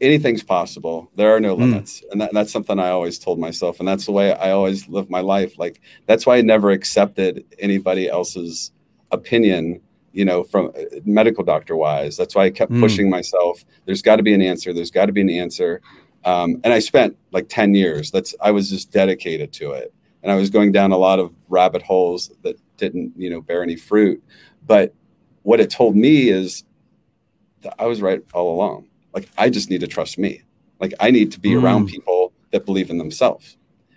anything's 0.00 0.42
possible. 0.42 1.10
There 1.16 1.34
are 1.34 1.40
no 1.40 1.54
Mm. 1.56 1.60
limits, 1.60 2.02
and 2.10 2.20
that, 2.20 2.32
that's 2.32 2.52
something 2.52 2.78
I 2.78 2.90
always 2.90 3.18
told 3.18 3.38
myself, 3.38 3.78
and 3.78 3.88
that's 3.88 4.06
the 4.06 4.12
way 4.12 4.32
I 4.32 4.50
always 4.50 4.88
live 4.88 5.08
my 5.10 5.20
life. 5.20 5.58
Like 5.58 5.80
that's 6.06 6.26
why 6.26 6.36
I 6.36 6.40
never 6.42 6.70
accepted 6.70 7.44
anybody 7.58 8.08
else's 8.08 8.72
opinion. 9.10 9.80
You 10.12 10.24
know, 10.24 10.44
from 10.44 10.66
uh, 10.78 11.00
medical 11.04 11.42
doctor 11.42 11.74
wise, 11.74 12.16
that's 12.16 12.36
why 12.36 12.44
I 12.44 12.50
kept 12.50 12.70
Mm. 12.70 12.80
pushing 12.80 13.10
myself. 13.10 13.64
There's 13.84 14.00
got 14.02 14.16
to 14.16 14.22
be 14.22 14.32
an 14.32 14.42
answer. 14.42 14.72
There's 14.72 14.92
got 14.92 15.06
to 15.06 15.12
be 15.12 15.20
an 15.22 15.28
answer. 15.30 15.80
Um, 16.24 16.60
and 16.62 16.72
I 16.72 16.78
spent 16.78 17.16
like 17.32 17.46
ten 17.48 17.74
years. 17.74 18.10
That's 18.12 18.32
I 18.40 18.50
was 18.52 18.70
just 18.70 18.92
dedicated 18.92 19.52
to 19.54 19.72
it, 19.72 19.92
and 20.22 20.30
I 20.30 20.36
was 20.36 20.50
going 20.50 20.70
down 20.72 20.92
a 20.92 20.96
lot 20.98 21.18
of 21.18 21.32
rabbit 21.48 21.82
holes 21.82 22.30
that 22.42 22.56
didn't, 22.76 23.12
you 23.16 23.28
know, 23.28 23.40
bear 23.40 23.62
any 23.62 23.76
fruit. 23.76 24.22
But 24.66 24.94
what 25.42 25.60
it 25.60 25.68
told 25.70 25.96
me 25.96 26.28
is 26.28 26.62
that 27.62 27.74
I 27.78 27.86
was 27.86 28.00
right 28.00 28.22
all 28.32 28.54
along. 28.54 28.86
Like 29.14 29.28
I 29.38 29.48
just 29.50 29.70
need 29.70 29.80
to 29.80 29.86
trust 29.86 30.18
me. 30.18 30.42
Like 30.80 30.92
I 31.00 31.10
need 31.10 31.32
to 31.32 31.40
be 31.40 31.50
Mm. 31.50 31.62
around 31.62 31.86
people 31.86 32.32
that 32.50 32.66
believe 32.66 32.90
in 32.90 32.98
themselves. 32.98 33.56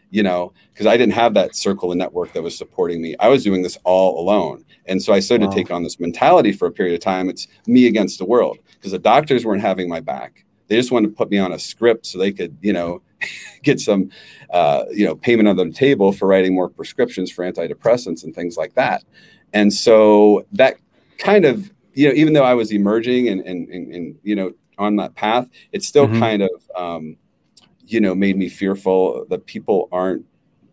You 0.10 0.24
know, 0.24 0.54
because 0.72 0.86
I 0.86 0.96
didn't 0.96 1.16
have 1.16 1.34
that 1.34 1.54
circle 1.54 1.92
and 1.92 2.00
network 2.00 2.32
that 2.32 2.42
was 2.42 2.58
supporting 2.58 3.02
me. 3.02 3.16
I 3.20 3.28
was 3.28 3.44
doing 3.44 3.62
this 3.62 3.78
all 3.84 4.18
alone. 4.22 4.64
And 4.86 5.04
so 5.04 5.12
I 5.12 5.20
started 5.20 5.48
Wow. 5.48 5.52
to 5.52 5.56
take 5.58 5.70
on 5.70 5.84
this 5.84 6.00
mentality 6.00 6.54
for 6.54 6.66
a 6.66 6.72
period 6.72 6.94
of 6.94 7.02
time. 7.02 7.28
It's 7.30 7.46
me 7.68 7.88
against 7.88 8.18
the 8.18 8.24
world 8.24 8.58
because 8.76 8.94
the 8.94 9.00
doctors 9.00 9.44
weren't 9.46 9.62
having 9.62 9.90
my 9.90 10.00
back. 10.00 10.46
They 10.70 10.78
just 10.78 10.94
wanted 10.94 11.10
to 11.10 11.14
put 11.14 11.30
me 11.30 11.40
on 11.40 11.52
a 11.52 11.60
script 11.60 12.06
so 12.06 12.18
they 12.18 12.32
could, 12.32 12.56
you 12.62 12.72
know, 12.72 13.02
get 13.64 13.82
some, 13.82 14.10
uh, 14.52 14.86
you 14.94 15.04
know, 15.06 15.16
payment 15.16 15.50
on 15.50 15.58
the 15.58 15.72
table 15.72 16.14
for 16.14 16.26
writing 16.26 16.56
more 16.56 16.70
prescriptions 16.70 17.30
for 17.30 17.44
antidepressants 17.44 18.24
and 18.24 18.34
things 18.34 18.56
like 18.56 18.76
that. 18.76 19.04
And 19.52 19.74
so 19.74 20.46
that 20.54 20.78
kind 21.18 21.44
of, 21.44 21.70
you 21.94 22.08
know, 22.08 22.14
even 22.16 22.32
though 22.32 22.46
I 22.46 22.54
was 22.54 22.72
emerging 22.72 23.28
and, 23.28 23.42
and, 23.42 23.68
and, 23.68 23.94
and 23.94 24.16
you 24.24 24.38
know, 24.38 24.54
on 24.78 24.96
that 24.98 25.16
path, 25.16 25.50
it 25.72 25.84
still 25.84 26.08
Mhm. 26.08 26.20
kind 26.20 26.42
of, 26.44 26.72
um, 26.76 27.18
you 27.86 28.00
know, 28.00 28.14
made 28.14 28.38
me 28.38 28.50
fearful 28.50 29.26
that 29.30 29.46
people 29.46 29.88
aren't 29.92 30.26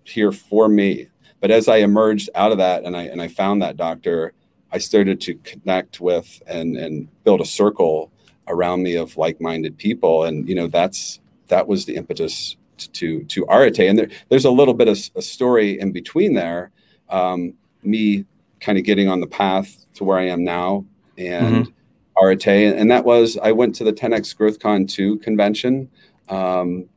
here 0.05 0.33
for 0.33 0.69
me. 0.69 1.09
But 1.41 1.51
as 1.51 1.69
I 1.69 1.77
emerged 1.77 2.31
out 2.35 2.53
of 2.53 2.59
that 2.59 2.85
and 2.85 2.97
I, 2.97 3.03
and 3.05 3.21
I 3.21 3.29
found 3.29 3.63
that 3.63 3.77
doctor, 3.77 4.33
I 4.73 4.79
started 4.79 5.21
to 5.23 5.35
connect 5.37 6.01
with 6.01 6.43
and, 6.47 6.77
and 6.77 7.09
build 7.23 7.41
a 7.41 7.45
circle 7.45 8.11
around 8.49 8.83
me 8.83 8.97
of 8.97 9.17
like-minded 9.17 9.79
people. 9.79 10.25
And, 10.25 10.49
you 10.49 10.55
know, 10.55 10.67
that's, 10.67 11.21
that 11.49 11.69
was 11.69 11.85
the 11.85 11.97
impetus 11.97 12.57
to, 12.79 13.23
to 13.25 13.47
Arate. 13.47 13.89
And 13.89 13.99
there, 13.99 14.09
there's 14.29 14.45
a 14.45 14.51
little 14.51 14.75
bit 14.75 14.89
of 14.89 14.99
a 15.15 15.23
story 15.23 15.79
in 15.79 15.93
between 15.93 16.35
there. 16.35 16.73
Um, 17.09 17.55
me 17.83 18.25
kind 18.61 18.77
of 18.79 18.85
getting 18.85 19.09
on 19.09 19.21
the 19.21 19.27
path 19.27 19.87
to 19.95 20.05
where 20.05 20.19
I 20.19 20.27
am 20.27 20.43
now 20.43 20.85
and 21.17 21.73
Arate. 22.17 22.77
And 22.77 22.91
that 22.91 23.05
was, 23.05 23.39
I 23.39 23.53
went 23.53 23.75
to 23.77 23.85
the 23.85 23.93
10X 23.93 24.37
GrowthCon 24.37 24.89
2 24.89 25.19
convention, 25.19 25.91
um, 26.29 26.89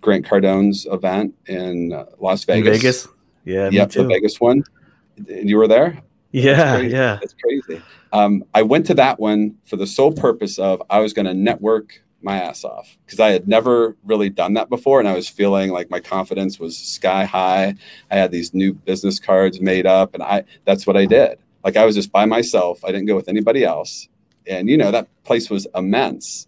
Grant 0.00 0.26
Cardone's 0.26 0.86
event 0.90 1.34
in 1.46 1.90
Las 2.18 2.44
In 2.44 2.64
Vegas. 2.64 2.78
Vegas? 2.78 3.08
Yeah, 3.44 3.68
yep, 3.70 3.90
the. 3.90 4.06
Vegas 4.06 4.40
one. 4.40 4.64
You 5.26 5.58
were 5.58 5.68
there. 5.68 6.02
Yeah, 6.32 6.76
crazy. 6.76 6.94
yeah. 6.94 7.18
That's 7.20 7.34
crazy. 7.34 7.82
Um, 8.12 8.44
I 8.54 8.62
went 8.62 8.86
to 8.86 8.94
that 8.94 9.18
one 9.18 9.56
for 9.64 9.76
the 9.76 9.86
sole 9.86 10.12
purpose 10.12 10.58
of 10.58 10.82
I 10.90 11.00
was 11.00 11.12
going 11.12 11.26
to 11.26 11.34
network 11.34 12.02
my 12.22 12.40
ass 12.40 12.64
off 12.64 12.98
because 13.04 13.20
I 13.20 13.30
had 13.30 13.48
never 13.48 13.96
really 14.04 14.30
done 14.30 14.54
that 14.54 14.68
before. 14.68 15.00
And 15.00 15.08
I 15.08 15.14
was 15.14 15.28
feeling 15.28 15.70
like 15.70 15.90
my 15.90 16.00
confidence 16.00 16.58
was 16.58 16.76
sky 16.76 17.24
high. 17.24 17.74
I 18.10 18.16
had 18.16 18.30
these 18.30 18.52
new 18.54 18.74
business 18.74 19.18
cards 19.18 19.60
made 19.60 19.86
up 19.86 20.14
and 20.14 20.22
I, 20.22 20.44
that's 20.64 20.86
what 20.86 20.96
I 20.96 21.06
did. 21.06 21.38
Like 21.64 21.76
I 21.76 21.84
was 21.84 21.94
just 21.94 22.12
by 22.12 22.26
myself. 22.26 22.84
I 22.84 22.88
didn't 22.92 23.06
go 23.06 23.16
with 23.16 23.28
anybody 23.28 23.64
else. 23.64 24.08
And, 24.46 24.68
you 24.68 24.76
know, 24.76 24.90
that 24.90 25.08
place 25.24 25.50
was 25.50 25.66
immense. 25.74 26.46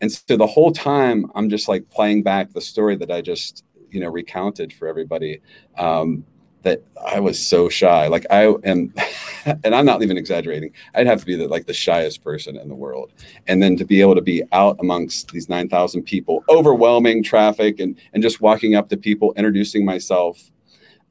And 0.00 0.10
so 0.10 0.36
the 0.36 0.46
whole 0.46 0.72
time 0.72 1.30
I'm 1.34 1.48
just 1.48 1.68
like 1.68 1.88
playing 1.90 2.22
back 2.22 2.52
the 2.52 2.60
story 2.60 2.96
that 2.96 3.10
I 3.10 3.20
just, 3.20 3.64
you 3.90 4.00
know, 4.00 4.08
recounted 4.08 4.72
for 4.72 4.88
everybody. 4.88 5.40
Um, 5.78 6.24
that 6.64 6.82
I 7.06 7.20
was 7.20 7.38
so 7.38 7.68
shy. 7.68 8.08
Like 8.08 8.26
I 8.30 8.46
am, 8.64 8.92
and 9.64 9.74
I'm 9.74 9.86
not 9.86 10.02
even 10.02 10.16
exaggerating. 10.16 10.72
I'd 10.94 11.06
have 11.06 11.20
to 11.20 11.26
be 11.26 11.36
the, 11.36 11.46
like 11.46 11.66
the 11.66 11.74
shyest 11.74 12.22
person 12.24 12.56
in 12.56 12.68
the 12.68 12.74
world, 12.74 13.12
and 13.46 13.62
then 13.62 13.76
to 13.76 13.84
be 13.84 14.00
able 14.00 14.16
to 14.16 14.22
be 14.22 14.42
out 14.52 14.76
amongst 14.80 15.30
these 15.30 15.48
nine 15.48 15.68
thousand 15.68 16.02
people, 16.02 16.42
overwhelming 16.48 17.22
traffic, 17.22 17.78
and 17.78 17.96
and 18.12 18.22
just 18.22 18.40
walking 18.40 18.74
up 18.74 18.88
to 18.88 18.96
people, 18.96 19.32
introducing 19.36 19.84
myself. 19.84 20.50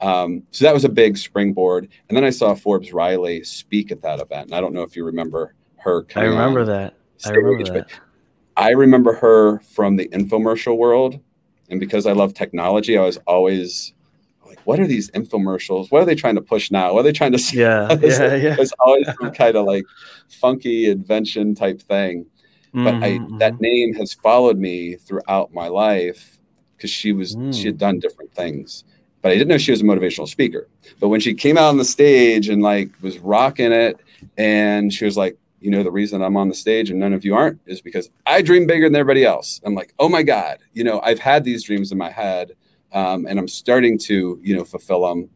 Um, 0.02 0.44
so 0.52 0.66
that 0.66 0.74
was 0.74 0.84
a 0.84 0.90
big 0.90 1.18
springboard. 1.18 1.88
And 2.10 2.18
then 2.18 2.26
I 2.26 2.30
saw 2.32 2.56
Forbes 2.56 2.92
Riley 2.92 3.44
speak 3.44 3.92
at 3.92 4.02
that 4.02 4.20
event, 4.20 4.48
and 4.48 4.56
I 4.56 4.60
don't 4.60 4.74
know 4.74 4.82
if 4.82 4.98
you 4.98 5.06
remember 5.06 5.54
her. 5.84 6.06
I 6.15 6.24
remember 6.24 6.65
that. 6.65 6.96
I 7.26 7.30
remember 7.32 7.63
that. 7.74 7.88
I 8.56 8.69
remember 8.72 9.13
her 9.15 9.60
from 9.60 9.96
the 9.96 10.08
infomercial 10.10 10.78
world. 10.78 11.19
And 11.69 11.80
because 11.80 12.06
I 12.06 12.12
love 12.12 12.34
technology, 12.34 12.98
I 12.98 13.04
was 13.04 13.17
always 13.26 13.93
like, 14.46 14.60
what 14.65 14.80
are 14.80 14.88
these 14.88 15.10
infomercials? 15.12 15.91
What 15.91 16.02
are 16.02 16.06
they 16.06 16.15
trying 16.15 16.36
to 16.36 16.41
push 16.41 16.69
now? 16.69 16.93
What 16.93 17.00
are 17.02 17.04
they 17.04 17.12
trying 17.13 17.32
to 17.32 17.39
say? 17.39 17.58
Yeah, 17.58 17.88
yeah, 18.02 18.19
like- 18.19 18.43
yeah. 18.43 18.56
It's 18.60 18.74
always 18.80 19.08
some 19.19 19.32
kind 19.32 19.56
of 19.56 19.65
like 19.65 19.86
funky 20.30 20.88
invention 20.89 21.56
type 21.56 21.82
thing. 21.82 22.26
But 22.74 22.96
I, 23.04 23.19
Mhm, 23.19 23.39
that 23.39 23.54
mhm. 23.54 23.62
name 23.62 23.93
has 23.96 24.13
followed 24.13 24.58
me 24.58 24.96
throughout 24.96 25.54
my 25.54 25.67
life 25.67 26.39
because 26.76 26.89
she 26.89 27.12
was 27.13 27.38
she 27.52 27.63
Mm. 27.63 27.65
had 27.65 27.78
done 27.78 28.00
different 28.00 28.34
things. 28.34 28.84
But 29.22 29.32
I 29.32 29.36
didn't 29.36 29.48
know 29.48 29.58
she 29.58 29.72
was 29.72 29.82
a 29.82 29.86
motivational 29.86 30.28
speaker. 30.28 30.67
But 31.00 31.08
when 31.08 31.22
she 31.22 31.34
came 31.34 31.58
out 31.58 31.69
on 31.69 31.78
the 31.78 31.86
stage 31.86 32.50
and 32.50 32.62
like 32.62 32.89
was 33.02 33.19
rocking 33.19 33.72
it, 33.72 34.00
and 34.38 34.91
she 34.91 35.06
was 35.06 35.15
like, 35.15 35.38
you 35.63 35.71
know, 35.71 35.82
the 35.82 35.91
reason 35.91 36.21
I'm 36.21 36.36
on 36.36 36.49
the 36.49 36.56
stage 36.56 36.89
and 36.89 36.99
none 36.99 37.13
of 37.13 37.23
you 37.23 37.36
aren't 37.36 37.60
is 37.65 37.82
because 37.82 38.10
I 38.26 38.41
dream 38.41 38.67
bigger 38.67 38.88
than 38.88 38.97
everybody 38.97 39.23
else. 39.23 39.62
I'm 39.63 39.73
like, 39.73 39.93
oh 39.97 40.10
my 40.10 40.21
God, 40.21 40.60
you 40.73 40.84
know, 40.84 40.99
I've 41.02 41.19
had 41.19 41.45
these 41.45 41.63
dreams 41.63 41.91
in 41.93 41.97
my 41.97 42.10
head 42.12 42.52
um, 42.91 43.26
and 43.26 43.39
I'm 43.39 43.47
starting 43.47 43.97
to, 43.99 44.39
you 44.43 44.56
know, 44.58 44.65
fulfill 44.65 45.08
them. 45.08 45.30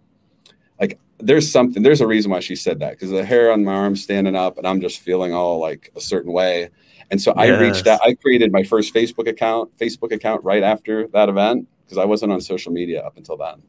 Like 0.82 1.00
there's 1.20 1.50
something, 1.50 1.82
there's 1.82 2.02
a 2.02 2.08
reason 2.08 2.30
why 2.30 2.42
she 2.42 2.58
said 2.58 2.80
that 2.80 2.92
because 2.92 3.10
the 3.10 3.24
hair 3.24 3.54
on 3.54 3.64
my 3.64 3.74
arm 3.74 3.96
standing 3.96 4.36
up 4.36 4.58
and 4.58 4.68
I'm 4.68 4.82
just 4.82 5.00
feeling 5.00 5.34
all 5.34 5.60
like 5.60 5.92
a 5.96 6.02
certain 6.02 6.34
way. 6.34 6.70
And 7.10 7.22
so 7.22 7.32
I 7.32 7.48
reached 7.58 7.88
out, 7.88 8.02
I 8.04 8.16
created 8.16 8.52
my 8.52 8.64
first 8.64 8.94
Facebook 8.94 9.30
account, 9.30 9.76
Facebook 9.78 10.12
account 10.12 10.44
right 10.44 10.62
after 10.62 11.08
that 11.14 11.30
event 11.30 11.70
because 11.86 11.98
I 11.98 12.04
wasn't 12.04 12.34
on 12.34 12.42
social 12.42 12.74
media 12.74 13.02
up 13.02 13.16
until 13.16 13.38
then. 13.38 13.62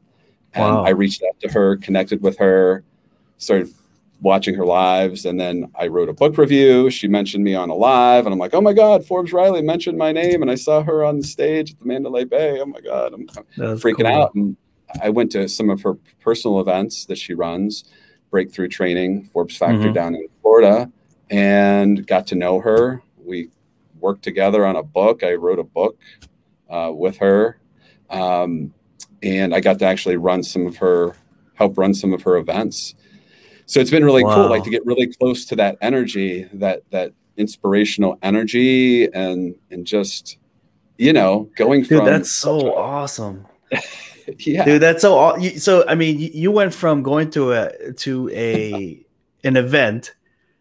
And 0.53 0.65
Wow. 0.65 0.83
I 0.83 0.89
reached 0.89 1.23
out 1.23 1.39
to 1.39 1.49
her, 1.53 1.77
connected 1.77 2.21
with 2.21 2.37
her, 2.39 2.83
started 3.37 3.69
watching 4.21 4.55
her 4.55 4.65
lives. 4.65 5.25
And 5.25 5.39
then 5.39 5.71
I 5.75 5.87
wrote 5.87 6.09
a 6.09 6.13
book 6.13 6.37
review. 6.37 6.89
She 6.89 7.07
mentioned 7.07 7.43
me 7.43 7.55
on 7.55 7.69
a 7.69 7.75
live, 7.75 8.25
and 8.25 8.33
I'm 8.33 8.39
like, 8.39 8.53
oh 8.53 8.61
my 8.61 8.73
God, 8.73 9.05
Forbes 9.05 9.33
Riley 9.33 9.61
mentioned 9.61 9.97
my 9.97 10.11
name. 10.11 10.41
And 10.41 10.51
I 10.51 10.55
saw 10.55 10.83
her 10.83 11.03
on 11.03 11.19
the 11.19 11.27
stage 11.27 11.71
at 11.71 11.79
the 11.79 11.85
Mandalay 11.85 12.25
Bay. 12.25 12.59
Oh 12.59 12.65
my 12.65 12.81
God, 12.81 13.13
I'm 13.13 13.27
That's 13.57 13.81
freaking 13.81 14.05
cool. 14.05 14.07
out. 14.07 14.33
And 14.35 14.57
I 15.01 15.09
went 15.09 15.31
to 15.33 15.47
some 15.47 15.69
of 15.69 15.81
her 15.81 15.95
personal 16.21 16.59
events 16.59 17.05
that 17.05 17.17
she 17.17 17.33
runs, 17.33 17.83
Breakthrough 18.31 18.67
Training, 18.67 19.25
Forbes 19.25 19.55
Factor 19.55 19.89
Mhm. 19.89 19.93
down 19.93 20.15
in 20.15 20.27
Florida, 20.41 20.91
and 21.29 22.05
got 22.05 22.27
to 22.27 22.35
know 22.35 22.59
her. 22.59 23.01
We 23.23 23.49
worked 23.99 24.23
together 24.23 24.65
on 24.65 24.75
a 24.75 24.83
book. 24.83 25.23
I 25.23 25.33
wrote 25.33 25.59
a 25.59 25.63
book 25.63 25.97
uh, 26.69 26.91
with 26.93 27.17
her. 27.17 27.59
Um, 28.09 28.73
and 29.21 29.53
I 29.53 29.59
got 29.59 29.79
to 29.79 29.85
actually 29.85 30.17
run 30.17 30.43
some 30.43 30.65
of 30.65 30.77
her, 30.77 31.15
help 31.55 31.77
run 31.77 31.93
some 31.93 32.13
of 32.13 32.21
her 32.23 32.37
events. 32.37 32.95
So 33.69 33.79
it's 33.79 33.91
been 33.91 34.03
really 34.03 34.23
cool, 34.23 34.49
like 34.49 34.63
to 34.63 34.71
get 34.71 34.83
really 34.83 35.05
close 35.05 35.45
to 35.45 35.55
that 35.57 35.77
energy, 35.81 36.47
that 36.53 36.81
that 36.89 37.13
inspirational 37.37 38.17
energy, 38.23 39.05
and 39.13 39.53
and 39.69 39.85
just 39.85 40.37
you 40.97 41.13
know 41.13 41.47
going 41.55 41.81
Dude, 41.81 41.99
from 41.99 42.05
that's 42.05 42.31
so 42.31 42.75
awesome. 42.75 43.45
yeah 44.39 44.65
Dude, 44.65 44.81
that's 44.81 45.03
so 45.03 45.13
aw- 45.17 45.35
you- 45.37 45.59
so 45.59 45.85
I 45.87 45.93
mean, 45.93 46.17
you- 46.19 46.51
went 46.51 46.73
from 46.73 47.03
going 47.03 47.29
to 47.31 47.51
a 47.53 47.93
to 47.93 48.27
a 48.31 49.05
an 49.43 49.55
event 49.55 50.15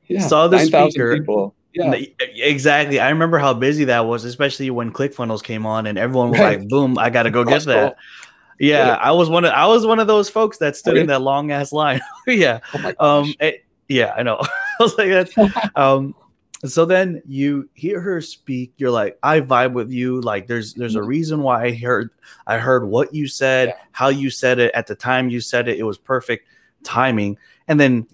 yeah 0.09 0.21
saw 0.21 0.47
the 0.47 0.57
9,000 0.59 0.91
speaker. 0.91 1.19
people 1.19 1.55
yeah 1.73 1.95
Exactly. 2.37 3.01
I 3.01 3.09
remember 3.09 3.39
how 3.39 3.55
busy 3.55 3.85
that 3.85 4.07
was, 4.07 4.25
especially 4.25 4.69
when 4.71 4.93
ClickFunnels 4.93 5.43
came 5.43 5.65
on 5.65 5.87
and 5.87 5.97
everyone 5.99 6.31
was 6.31 6.41
Right. 6.41 6.59
like, 6.61 6.69
"Boom, 6.69 6.99
I 6.99 7.09
got 7.11 7.23
to 7.25 7.31
go 7.31 7.43
get 7.45 7.63
that." 7.65 7.97
Yeah, 8.59 8.95
I 9.01 9.13
was 9.13 9.29
one 9.31 9.45
of 9.45 9.53
I 9.53 9.67
was 9.67 9.87
one 9.87 9.99
of 10.01 10.07
those 10.07 10.29
folks 10.29 10.59
that 10.59 10.77
stood 10.77 10.97
Oh, 10.97 11.01
in 11.01 11.07
that 11.09 11.23
long 11.23 11.51
ass 11.53 11.73
line. 11.73 12.01
yeah. 12.27 12.61
oh 12.75 13.21
Um 13.21 13.35
it- 13.41 13.65
yeah, 13.89 14.13
I 14.17 14.23
know. 14.23 14.39
I 14.43 14.83
was 14.83 14.97
like 14.99 15.09
that's 15.11 15.35
um 15.77 16.15
so 16.67 16.85
then 16.85 17.23
you 17.25 17.69
hear 17.75 18.01
her 18.01 18.21
speak, 18.21 18.73
you're 18.79 18.91
like, 18.91 19.17
I 19.23 19.41
vibe 19.41 19.75
with 19.75 19.93
you. 19.93 20.21
Like 20.21 20.49
there's 20.49 20.75
there's 20.75 20.97
a 20.97 21.03
reason 21.03 21.43
why 21.43 21.67
I 21.67 21.73
heard 21.75 22.11
I 22.49 22.59
heard 22.59 22.85
what 22.89 23.15
you 23.15 23.29
said, 23.29 23.69
Yeah. 23.69 23.75
how 23.93 24.09
you 24.09 24.29
said 24.29 24.59
it 24.59 24.73
at 24.75 24.89
the 24.89 24.97
time 24.97 25.29
you 25.31 25.41
said 25.41 25.69
it. 25.69 25.79
It 25.79 25.85
was 25.85 25.99
perfect 25.99 26.49
timing. 26.83 27.39
And 27.69 27.79
then 27.79 28.07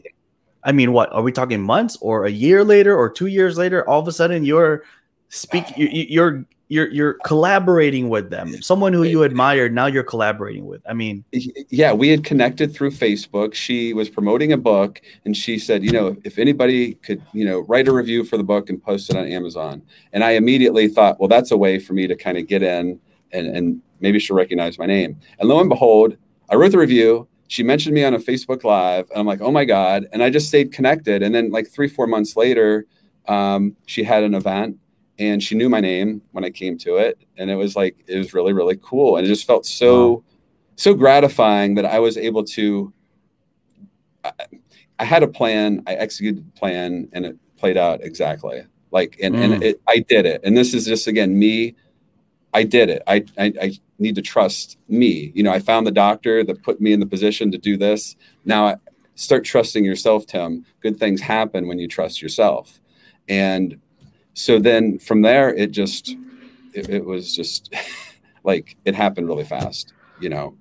I 0.62 0.72
mean, 0.72 0.92
what 0.92 1.11
are 1.12 1.22
we 1.22 1.33
talking 1.33 1.62
months 1.62 1.96
or 2.02 2.26
a 2.26 2.30
year 2.30 2.64
later 2.64 2.94
or 2.96 3.09
two 3.11 3.26
years 3.26 3.57
later? 3.59 3.87
All 3.88 4.00
of 4.00 4.09
a 4.09 4.12
sudden, 4.12 4.44
you're 4.44 4.85
speak, 5.28 5.76
you- 5.76 5.88
you- 5.88 6.07
you're 6.09 6.44
you're 6.68 6.88
you're 6.88 7.14
collaborating 7.24 8.09
with 8.09 8.31
them. 8.31 8.61
Someone 8.62 8.92
who 8.92 9.03
you 9.03 9.22
admired, 9.22 9.74
now 9.74 9.87
you're 9.87 10.03
collaborating 10.03 10.66
with. 10.66 10.83
I 10.88 10.94
mean, 10.94 11.24
yeah, 11.68 11.92
we 11.92 12.09
had 12.09 12.24
connected 12.24 12.74
through 12.74 12.92
Facebook. 12.92 13.55
She 13.55 13.92
was 13.92 14.09
promoting 14.09 14.53
a 14.53 14.57
book 14.57 15.00
and 15.24 15.37
she 15.37 15.59
said, 15.59 15.85
you 15.85 15.92
know, 15.92 16.16
if 16.24 16.38
anybody 16.38 16.94
could, 16.94 17.22
you 17.33 17.44
know, 17.44 17.61
write 17.61 17.88
a 17.88 17.92
review 17.92 18.24
for 18.24 18.37
the 18.37 18.44
book 18.44 18.70
and 18.70 18.83
post 18.83 19.11
it 19.11 19.16
on 19.16 19.27
Amazon. 19.27 19.83
And 20.12 20.24
I 20.24 20.33
immediately 20.33 20.88
thought, 20.88 21.20
well, 21.20 21.29
that's 21.29 21.50
a 21.50 21.57
way 21.57 21.79
for 21.79 21.92
me 21.92 22.07
to 22.07 22.16
kind 22.16 22.38
of 22.38 22.46
get 22.46 22.62
in 22.62 22.98
and, 23.33 23.46
and 23.55 23.83
maybe 24.00 24.18
she'll 24.18 24.37
recognize 24.37 24.79
my 24.79 24.87
name. 24.87 25.18
And 25.38 25.48
lo 25.48 25.61
and 25.61 25.68
behold, 25.68 26.16
I 26.48 26.55
wrote 26.55 26.72
the 26.72 26.79
review. 26.79 27.29
She 27.48 27.62
mentioned 27.62 27.94
me 27.94 28.05
on 28.05 28.14
a 28.14 28.18
Facebook 28.18 28.64
Live, 28.64 29.09
and 29.11 29.18
I'm 29.18 29.27
like, 29.27 29.42
oh 29.42 29.50
my 29.50 29.64
God. 29.64 30.07
And 30.12 30.22
I 30.22 30.31
just 30.31 30.48
stayed 30.48 30.72
connected. 30.72 31.22
And 31.22 31.35
then, 31.35 31.50
like, 31.50 31.68
three, 31.68 31.88
four 31.88 32.07
months 32.07 32.37
later, 32.37 32.87
um, 33.29 33.77
she 33.87 34.03
had 34.03 34.24
an 34.24 34.35
event 34.35 34.79
and 35.18 35.42
she 35.42 35.55
knew 35.55 35.68
my 35.68 35.81
name 35.81 36.22
when 36.33 36.44
I 36.44 36.50
came 36.50 36.77
to 36.79 36.96
it. 36.96 37.18
And 37.37 37.50
it 37.50 37.57
was 37.57 37.77
like, 37.77 38.03
it 38.07 38.16
was 38.18 38.35
really, 38.35 38.53
really 38.53 38.79
cool. 38.83 39.16
And 39.16 39.24
it 39.24 39.29
just 39.29 39.46
felt 39.46 39.66
so, 39.66 40.24
so 40.77 40.94
gratifying 40.94 41.74
that 41.77 41.85
I 41.85 41.98
was 41.98 42.16
able 42.16 42.44
to. 42.44 42.92
I, 44.24 44.33
I 44.98 45.05
had 45.05 45.22
a 45.22 45.29
plan, 45.29 45.83
I 45.87 45.94
executed 45.94 46.46
the 46.46 46.59
plan, 46.59 47.09
and 47.12 47.27
it 47.27 47.37
played 47.57 47.77
out 47.77 48.03
exactly 48.03 48.64
like, 48.94 49.18
and, 49.20 49.35
Mm. 49.35 49.42
and 49.55 49.62
it, 49.64 49.81
I 49.88 49.98
did 49.98 50.24
it. 50.24 50.40
And 50.44 50.57
this 50.57 50.72
is 50.72 50.87
just, 50.87 51.09
again, 51.09 51.37
me. 51.37 51.74
I 52.55 52.62
did 52.62 52.88
it. 52.88 53.03
I, 53.09 53.24
I, 53.37 53.53
I 53.61 53.72
need 53.98 54.14
to 54.14 54.22
trust 54.22 54.79
me. 54.88 55.33
You 55.35 55.42
know, 55.42 55.50
I 55.50 55.59
found 55.59 55.85
the 55.88 55.90
doctor 55.90 56.44
that 56.44 56.62
put 56.62 56.81
me 56.81 56.92
in 56.92 57.00
the 57.00 57.07
position 57.07 57.50
to 57.50 57.59
do 57.59 57.77
this. 57.77 58.14
Now 58.44 58.68
I 58.68 58.77
start 59.16 59.44
trusting 59.44 59.85
yourself, 59.85 60.27
Tim. 60.27 60.64
Good 60.81 60.96
things 60.96 61.20
happen 61.20 61.66
when 61.66 61.81
you 61.81 61.88
trust 61.88 62.22
yourself. 62.22 62.81
And 63.29 63.81
so 64.34 64.58
then 64.58 64.98
from 64.98 65.22
there, 65.22 65.54
it 65.54 65.70
just, 65.70 66.16
it, 66.74 66.88
it 66.88 67.04
was 67.04 67.34
just 67.34 67.74
like, 68.44 68.76
it 68.84 68.94
happened 68.94 69.28
really 69.28 69.44
fast, 69.44 69.92
you 70.20 70.28
know. 70.28 70.56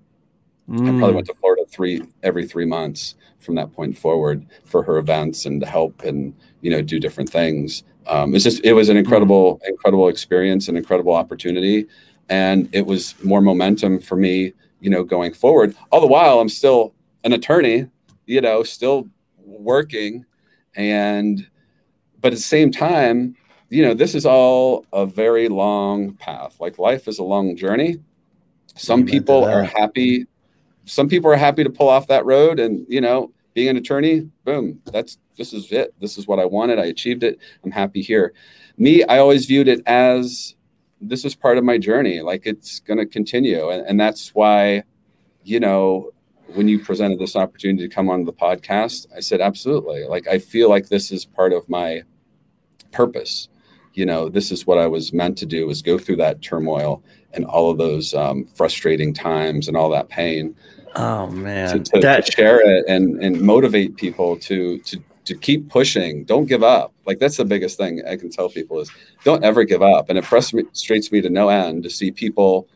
I 0.70 0.72
mm, 0.72 0.98
probably 0.98 1.16
went 1.16 1.28
to 1.28 1.34
Florida 1.34 1.66
three 1.68 2.02
every 2.24 2.48
three 2.48 2.66
months 2.66 3.16
from 3.40 3.56
that 3.56 3.74
point 3.74 3.98
forward 3.98 4.46
for 4.64 4.82
her 4.84 4.98
events 4.98 5.46
and 5.46 5.60
to 5.60 5.68
help 5.68 6.04
and 6.04 6.34
you 6.62 6.72
know 6.72 6.82
do 6.82 7.00
different 7.00 7.30
things. 7.30 7.84
Um, 8.08 8.34
it's 8.34 8.46
just 8.46 8.64
it 8.64 8.72
was 8.72 8.88
an 8.88 8.96
incredible 8.96 9.60
incredible 9.68 10.08
experience, 10.08 10.70
an 10.70 10.78
incredible 10.78 11.14
opportunity, 11.14 11.86
and 12.30 12.70
it 12.74 12.86
was 12.86 13.16
more 13.24 13.42
momentum 13.42 14.00
for 14.00 14.16
me, 14.16 14.54
you 14.80 14.90
know, 14.90 15.04
going 15.04 15.34
forward. 15.34 15.76
All 15.92 16.02
the 16.02 16.08
while, 16.08 16.40
I'm 16.40 16.50
still 16.50 16.94
an 17.26 17.34
attorney, 17.34 17.88
you 18.26 18.40
know, 18.40 18.64
still 18.64 19.10
working, 19.38 20.26
and 20.76 21.46
but 22.22 22.32
at 22.32 22.36
the 22.38 22.42
same 22.42 22.72
time, 22.72 23.36
you 23.70 23.84
know, 23.84 23.94
this 23.94 24.16
is 24.16 24.26
all 24.26 24.86
a 24.94 25.06
very 25.06 25.50
long 25.50 26.14
path. 26.14 26.58
Like 26.60 26.78
life 26.78 27.08
is 27.08 27.20
a 27.20 27.24
long 27.24 27.56
journey. 27.56 27.98
Some 28.76 29.02
Amen 29.02 29.12
people 29.12 29.44
are 29.44 29.64
happy 29.64 30.28
some 30.86 31.08
people 31.08 31.32
are 31.32 31.38
happy 31.38 31.64
to 31.64 31.70
pull 31.70 31.88
off 31.88 32.08
that 32.08 32.26
road 32.26 32.60
and 32.60 32.86
you 32.90 33.00
know 33.00 33.32
being 33.54 33.70
an 33.70 33.78
attorney 33.78 34.30
boom 34.44 34.82
that's 34.92 35.18
this 35.38 35.54
is 35.54 35.72
it 35.72 35.94
this 36.00 36.18
is 36.18 36.28
what 36.28 36.40
i 36.40 36.46
wanted 36.46 36.80
i 36.80 36.86
achieved 36.86 37.24
it 37.24 37.40
i'm 37.64 37.72
happy 37.72 38.02
here 38.02 38.34
me 38.78 39.04
i 39.06 39.18
always 39.18 39.46
viewed 39.46 39.68
it 39.68 39.82
as 39.86 40.56
this 41.00 41.24
is 41.24 41.36
part 41.36 41.58
of 41.58 41.64
my 41.64 41.78
journey 41.78 42.22
like 42.22 42.46
it's 42.46 42.80
going 42.82 42.98
to 42.98 43.06
continue 43.06 43.70
and, 43.70 43.86
and 43.88 44.00
that's 44.00 44.36
why 44.36 44.84
you 45.44 45.60
know 45.60 46.12
when 46.48 46.68
you 46.68 46.80
presented 46.80 47.20
this 47.20 47.36
opportunity 47.36 47.88
to 47.88 47.94
come 47.94 48.10
on 48.10 48.26
the 48.26 48.34
podcast, 48.34 49.08
I 49.16 49.22
said, 49.22 49.42
absolutely. 49.42 50.04
Like, 50.04 50.28
I 50.28 50.40
feel 50.40 50.70
like 50.70 50.90
this 50.90 51.12
is 51.12 51.26
part 51.26 51.54
of 51.54 51.68
my 51.70 52.04
purpose. 52.92 53.48
You 53.94 54.06
know, 54.06 54.30
this 54.30 54.52
is 54.52 54.66
what 54.66 54.78
I 54.78 54.88
was 54.88 55.14
meant 55.14 55.38
to 55.40 55.46
do 55.46 55.68
was 55.68 55.82
go 55.82 55.98
through 55.98 56.18
that 56.18 56.42
turmoil 56.42 57.04
and 57.34 57.46
all 57.46 57.70
of 57.72 57.78
those 57.78 58.14
um, 58.14 58.46
frustrating 58.46 59.14
times 59.14 59.68
and 59.68 59.78
all 59.78 59.90
that 59.90 60.10
pain. 60.10 60.56
Oh 60.96 61.28
man, 61.28 61.70
to, 61.70 61.92
to, 61.92 62.00
that- 62.02 62.26
to 62.26 62.32
share 62.32 62.60
it 62.62 62.86
and 62.88 63.24
and 63.24 63.42
motivate 63.42 63.96
people 63.96 64.38
to 64.38 64.80
to 64.80 65.02
to 65.26 65.36
keep 65.36 65.70
pushing. 65.70 66.24
Don't 66.26 66.46
give 66.46 66.64
up. 66.64 66.94
Like 67.06 67.20
that's 67.20 67.38
the 67.38 67.46
biggest 67.46 67.78
thing 67.78 68.02
I 68.08 68.18
can 68.18 68.30
tell 68.30 68.50
people 68.50 68.80
is 68.80 68.92
don't 69.24 69.44
ever 69.44 69.64
give 69.64 69.82
up. 69.82 70.10
And 70.10 70.18
it 70.18 70.26
frustrates 70.26 71.12
me 71.12 71.22
to 71.22 71.30
no 71.30 71.50
end 71.50 71.84
to 71.84 71.90
see 71.90 72.12
people 72.12 72.68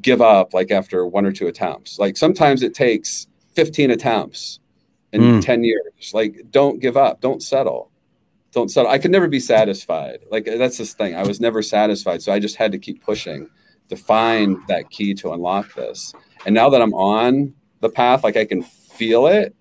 give 0.00 0.20
up 0.20 0.54
like 0.54 0.70
after 0.70 1.06
one 1.06 1.26
or 1.26 1.32
two 1.32 1.46
attempts. 1.46 1.98
Like 1.98 2.16
sometimes 2.16 2.62
it 2.62 2.74
takes 2.74 3.26
15 3.54 3.90
attempts 3.90 4.60
in 5.12 5.20
mm. 5.20 5.44
10 5.44 5.64
years. 5.64 6.12
Like 6.12 6.44
don't 6.50 6.80
give 6.80 6.96
up. 6.96 7.20
Don't 7.20 7.42
settle. 7.42 7.89
Don't 8.52 8.68
settle. 8.68 8.90
I 8.90 8.98
could 8.98 9.10
never 9.12 9.28
be 9.28 9.40
satisfied. 9.40 10.20
Like 10.30 10.44
that's 10.44 10.78
this 10.78 10.94
thing. 10.94 11.14
I 11.14 11.22
was 11.22 11.40
never 11.40 11.62
satisfied. 11.62 12.22
So 12.22 12.32
I 12.32 12.40
just 12.40 12.56
had 12.56 12.72
to 12.72 12.78
keep 12.78 13.02
pushing 13.02 13.48
to 13.88 13.96
find 13.96 14.58
that 14.68 14.90
key 14.90 15.14
to 15.14 15.32
unlock 15.32 15.74
this. 15.74 16.12
And 16.46 16.54
now 16.54 16.68
that 16.70 16.82
I'm 16.82 16.94
on 16.94 17.54
the 17.80 17.88
path, 17.90 18.24
like 18.24 18.36
I 18.36 18.44
can 18.44 18.62
feel 18.62 19.26
it 19.26 19.54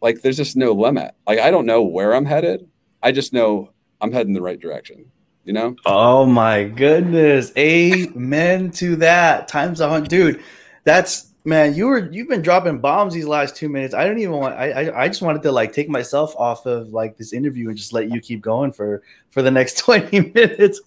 like 0.00 0.22
there's 0.22 0.36
just 0.36 0.56
no 0.56 0.72
limit. 0.72 1.14
Like 1.26 1.40
I 1.40 1.50
don't 1.50 1.66
know 1.66 1.82
where 1.82 2.14
I'm 2.14 2.24
headed. 2.24 2.68
I 3.02 3.12
just 3.12 3.32
know 3.32 3.72
I'm 4.00 4.12
heading 4.12 4.34
the 4.34 4.42
right 4.42 4.60
direction. 4.60 5.10
You 5.44 5.52
know? 5.52 5.76
Oh 5.84 6.26
my 6.26 6.64
goodness. 6.64 7.52
Amen 7.56 8.70
to 8.72 8.96
that. 8.96 9.46
Times 9.46 9.80
a 9.80 9.88
hundred. 9.88 10.08
Dude, 10.08 10.42
that's 10.84 11.32
man, 11.46 11.74
you 11.74 11.86
were 11.86 12.10
you've 12.10 12.28
been 12.28 12.42
dropping 12.42 12.80
bombs 12.80 13.14
these 13.14 13.26
last 13.26 13.56
two 13.56 13.68
minutes. 13.68 13.94
I 13.94 14.04
don't 14.04 14.18
even 14.18 14.34
want 14.34 14.56
I, 14.56 14.70
I 14.70 15.04
I 15.04 15.08
just 15.08 15.22
wanted 15.22 15.42
to 15.44 15.52
like 15.52 15.72
take 15.72 15.88
myself 15.88 16.34
off 16.36 16.66
of 16.66 16.88
like 16.88 17.16
this 17.16 17.32
interview 17.32 17.68
and 17.68 17.78
just 17.78 17.92
let 17.92 18.10
you 18.10 18.20
keep 18.20 18.42
going 18.42 18.72
for 18.72 19.02
for 19.30 19.42
the 19.42 19.50
next 19.50 19.78
20 19.78 20.32
minutes. 20.34 20.80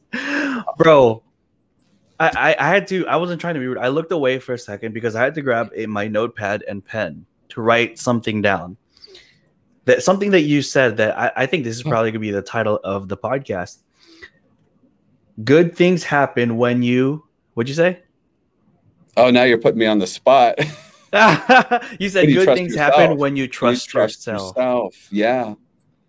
Bro, 0.77 1.23
I, 2.19 2.55
I, 2.59 2.67
I 2.67 2.67
had 2.67 2.87
to 2.89 3.07
I 3.07 3.15
wasn't 3.15 3.39
trying 3.39 3.53
to 3.55 3.59
be 3.59 3.67
rude. 3.67 3.77
I 3.77 3.87
looked 3.87 4.11
away 4.11 4.37
for 4.37 4.53
a 4.53 4.59
second 4.59 4.93
because 4.93 5.15
I 5.15 5.23
had 5.23 5.33
to 5.35 5.41
grab 5.41 5.71
a, 5.73 5.85
my 5.85 6.07
notepad 6.07 6.63
and 6.67 6.83
pen 6.83 7.25
to 7.49 7.61
write 7.61 7.97
something 7.97 8.41
down 8.41 8.77
that 9.85 10.03
something 10.03 10.31
that 10.31 10.41
you 10.41 10.61
said 10.61 10.97
that 10.97 11.17
I, 11.17 11.31
I 11.37 11.45
think 11.45 11.63
this 11.63 11.77
is 11.77 11.83
hmm. 11.83 11.89
probably 11.89 12.11
gonna 12.11 12.19
be 12.19 12.31
the 12.31 12.41
title 12.41 12.79
of 12.83 13.07
the 13.07 13.17
podcast. 13.17 13.77
Good 15.41 15.77
things 15.77 16.03
happen 16.03 16.57
when 16.57 16.83
you 16.83 17.23
what'd 17.53 17.69
you 17.69 17.75
say? 17.75 18.01
Oh, 19.19 19.29
now 19.29 19.43
you're 19.43 19.57
putting 19.57 19.79
me 19.79 19.85
on 19.85 19.99
the 19.99 20.07
spot. 20.07 20.59
you 21.99 22.07
said 22.09 22.29
you 22.29 22.35
good 22.35 22.55
things 22.55 22.73
yourself. 22.73 22.95
happen 22.95 23.17
when 23.17 23.35
you 23.35 23.47
trust, 23.47 23.93
when 23.93 24.01
you 24.03 24.07
trust 24.07 24.27
yourself. 24.27 24.55
yourself. 24.55 25.07
Yeah. 25.11 25.53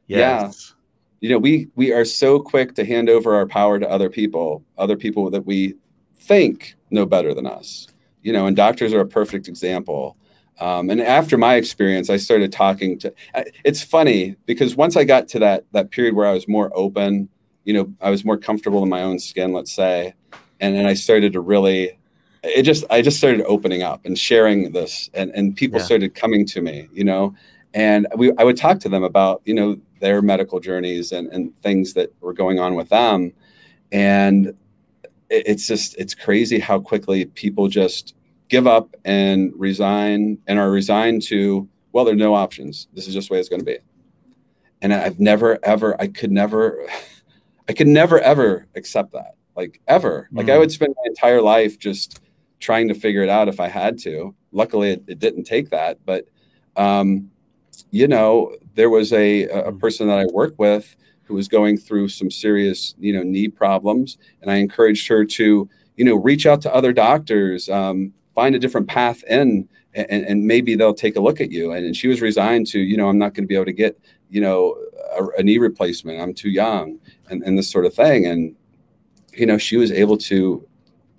Yes. 0.06 0.74
Yeah. 0.74 0.76
You 1.20 1.28
know, 1.30 1.38
we 1.38 1.68
we 1.74 1.92
are 1.92 2.04
so 2.04 2.38
quick 2.38 2.74
to 2.74 2.84
hand 2.84 3.08
over 3.08 3.34
our 3.34 3.46
power 3.46 3.78
to 3.78 3.88
other 3.88 4.10
people, 4.10 4.64
other 4.78 4.96
people 4.96 5.30
that 5.30 5.46
we 5.46 5.74
think 6.18 6.76
know 6.90 7.06
better 7.06 7.34
than 7.34 7.46
us. 7.46 7.88
You 8.22 8.32
know, 8.32 8.46
and 8.46 8.56
doctors 8.56 8.92
are 8.92 9.00
a 9.00 9.06
perfect 9.06 9.48
example. 9.48 10.16
Um, 10.60 10.90
and 10.90 11.00
after 11.00 11.38
my 11.38 11.54
experience, 11.54 12.10
I 12.10 12.18
started 12.18 12.52
talking 12.52 12.98
to. 12.98 13.14
It's 13.64 13.82
funny 13.82 14.36
because 14.44 14.76
once 14.76 14.96
I 14.96 15.04
got 15.04 15.28
to 15.28 15.38
that 15.38 15.64
that 15.72 15.90
period 15.90 16.14
where 16.14 16.26
I 16.26 16.32
was 16.32 16.46
more 16.46 16.70
open, 16.74 17.30
you 17.64 17.72
know, 17.72 17.92
I 18.00 18.10
was 18.10 18.24
more 18.24 18.36
comfortable 18.36 18.82
in 18.82 18.90
my 18.90 19.02
own 19.02 19.18
skin, 19.18 19.52
let's 19.52 19.72
say, 19.72 20.14
and 20.60 20.74
then 20.74 20.84
I 20.84 20.94
started 20.94 21.32
to 21.32 21.40
really, 21.40 21.98
it 22.42 22.62
just 22.62 22.84
I 22.90 23.02
just 23.02 23.18
started 23.18 23.44
opening 23.46 23.82
up 23.82 24.04
and 24.04 24.18
sharing 24.18 24.72
this, 24.72 25.10
and 25.14 25.30
and 25.32 25.54
people 25.56 25.78
yeah. 25.78 25.84
started 25.84 26.14
coming 26.14 26.46
to 26.46 26.60
me, 26.60 26.88
you 26.92 27.04
know, 27.04 27.34
and 27.74 28.06
we 28.16 28.32
I 28.38 28.44
would 28.44 28.56
talk 28.56 28.80
to 28.80 28.88
them 28.88 29.02
about 29.02 29.42
you 29.44 29.54
know 29.54 29.76
their 30.00 30.22
medical 30.22 30.60
journeys 30.60 31.12
and 31.12 31.28
and 31.28 31.56
things 31.60 31.94
that 31.94 32.12
were 32.20 32.32
going 32.32 32.58
on 32.58 32.74
with 32.74 32.88
them, 32.88 33.32
and 33.92 34.54
it's 35.28 35.66
just 35.66 35.96
it's 35.96 36.14
crazy 36.14 36.58
how 36.58 36.80
quickly 36.80 37.26
people 37.26 37.68
just 37.68 38.14
give 38.50 38.66
up 38.66 38.94
and 39.04 39.52
resign 39.56 40.36
and 40.46 40.58
are 40.58 40.70
resigned 40.70 41.22
to, 41.22 41.66
well, 41.92 42.04
there 42.04 42.14
are 42.14 42.18
no 42.18 42.34
options. 42.34 42.88
This 42.92 43.06
is 43.06 43.14
just 43.14 43.28
the 43.28 43.34
way 43.34 43.40
it's 43.40 43.48
going 43.48 43.60
to 43.60 43.64
be. 43.64 43.78
And 44.82 44.92
I've 44.92 45.20
never, 45.20 45.58
ever, 45.62 45.98
I 46.00 46.08
could 46.08 46.32
never, 46.32 46.84
I 47.68 47.72
could 47.72 47.86
never, 47.86 48.18
ever 48.18 48.66
accept 48.74 49.12
that. 49.12 49.36
Like, 49.56 49.80
ever. 49.86 50.28
Mm. 50.32 50.38
Like, 50.38 50.48
I 50.48 50.56
mm. 50.56 50.58
would 50.60 50.72
spend 50.72 50.94
my 50.96 51.06
entire 51.06 51.40
life 51.40 51.78
just 51.78 52.20
trying 52.60 52.88
to 52.88 52.94
figure 52.94 53.22
it 53.22 53.28
out 53.28 53.48
if 53.48 53.58
I 53.58 53.68
had 53.68 53.98
to. 54.00 54.34
Luckily, 54.52 54.90
it, 54.90 55.04
it 55.06 55.18
didn't 55.18 55.44
take 55.44 55.70
that. 55.70 55.98
But, 56.04 56.26
um, 56.76 57.30
you 57.90 58.06
know, 58.06 58.54
there 58.74 58.90
was 58.90 59.12
a, 59.12 59.44
a 59.44 59.72
mm. 59.72 59.80
person 59.80 60.06
that 60.08 60.18
I 60.18 60.26
work 60.26 60.54
with 60.58 60.94
who 61.24 61.34
was 61.34 61.48
going 61.48 61.76
through 61.76 62.08
some 62.08 62.30
serious, 62.30 62.94
you 62.98 63.12
know, 63.12 63.22
knee 63.22 63.48
problems. 63.48 64.18
And 64.42 64.50
I 64.50 64.56
encouraged 64.56 65.08
her 65.08 65.24
to, 65.24 65.68
you 65.96 66.04
know, 66.04 66.16
reach 66.16 66.46
out 66.46 66.60
to 66.62 66.74
other 66.74 66.92
doctors, 66.92 67.68
um, 67.68 68.12
find 68.34 68.54
a 68.54 68.58
different 68.58 68.88
path 68.88 69.22
in 69.24 69.68
and, 69.94 70.24
and 70.24 70.46
maybe 70.46 70.74
they'll 70.74 70.94
take 70.94 71.16
a 71.16 71.20
look 71.20 71.40
at 71.40 71.50
you 71.50 71.72
and, 71.72 71.84
and 71.84 71.96
she 71.96 72.08
was 72.08 72.20
resigned 72.20 72.66
to 72.68 72.78
you 72.78 72.96
know 72.96 73.08
i'm 73.08 73.18
not 73.18 73.34
going 73.34 73.44
to 73.44 73.48
be 73.48 73.54
able 73.54 73.64
to 73.64 73.72
get 73.72 73.98
you 74.28 74.40
know 74.40 74.76
a, 75.18 75.40
a, 75.40 75.42
knee 75.42 75.58
replacement 75.58 76.20
i'm 76.20 76.34
too 76.34 76.50
young 76.50 76.98
and, 77.28 77.42
and 77.42 77.58
this 77.58 77.70
sort 77.70 77.84
of 77.84 77.94
thing 77.94 78.26
and 78.26 78.54
you 79.32 79.46
know 79.46 79.58
she 79.58 79.76
was 79.76 79.90
able 79.90 80.16
to 80.16 80.66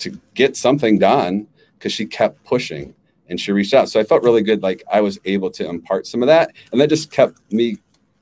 to 0.01 0.19
get 0.33 0.55
something 0.55 0.99
done 0.99 1.47
because 1.77 1.93
she 1.93 2.05
kept 2.05 2.43
pushing 2.43 2.93
and 3.27 3.39
she 3.39 3.51
reached 3.51 3.73
out 3.73 3.89
so 3.89 3.99
i 3.99 4.03
felt 4.03 4.23
really 4.23 4.41
good 4.41 4.61
like 4.61 4.83
i 4.91 5.01
was 5.01 5.19
able 5.25 5.49
to 5.49 5.67
impart 5.67 6.05
some 6.05 6.21
of 6.21 6.27
that 6.27 6.53
and 6.71 6.81
that 6.81 6.89
just 6.89 7.11
kept 7.11 7.39
me 7.51 7.77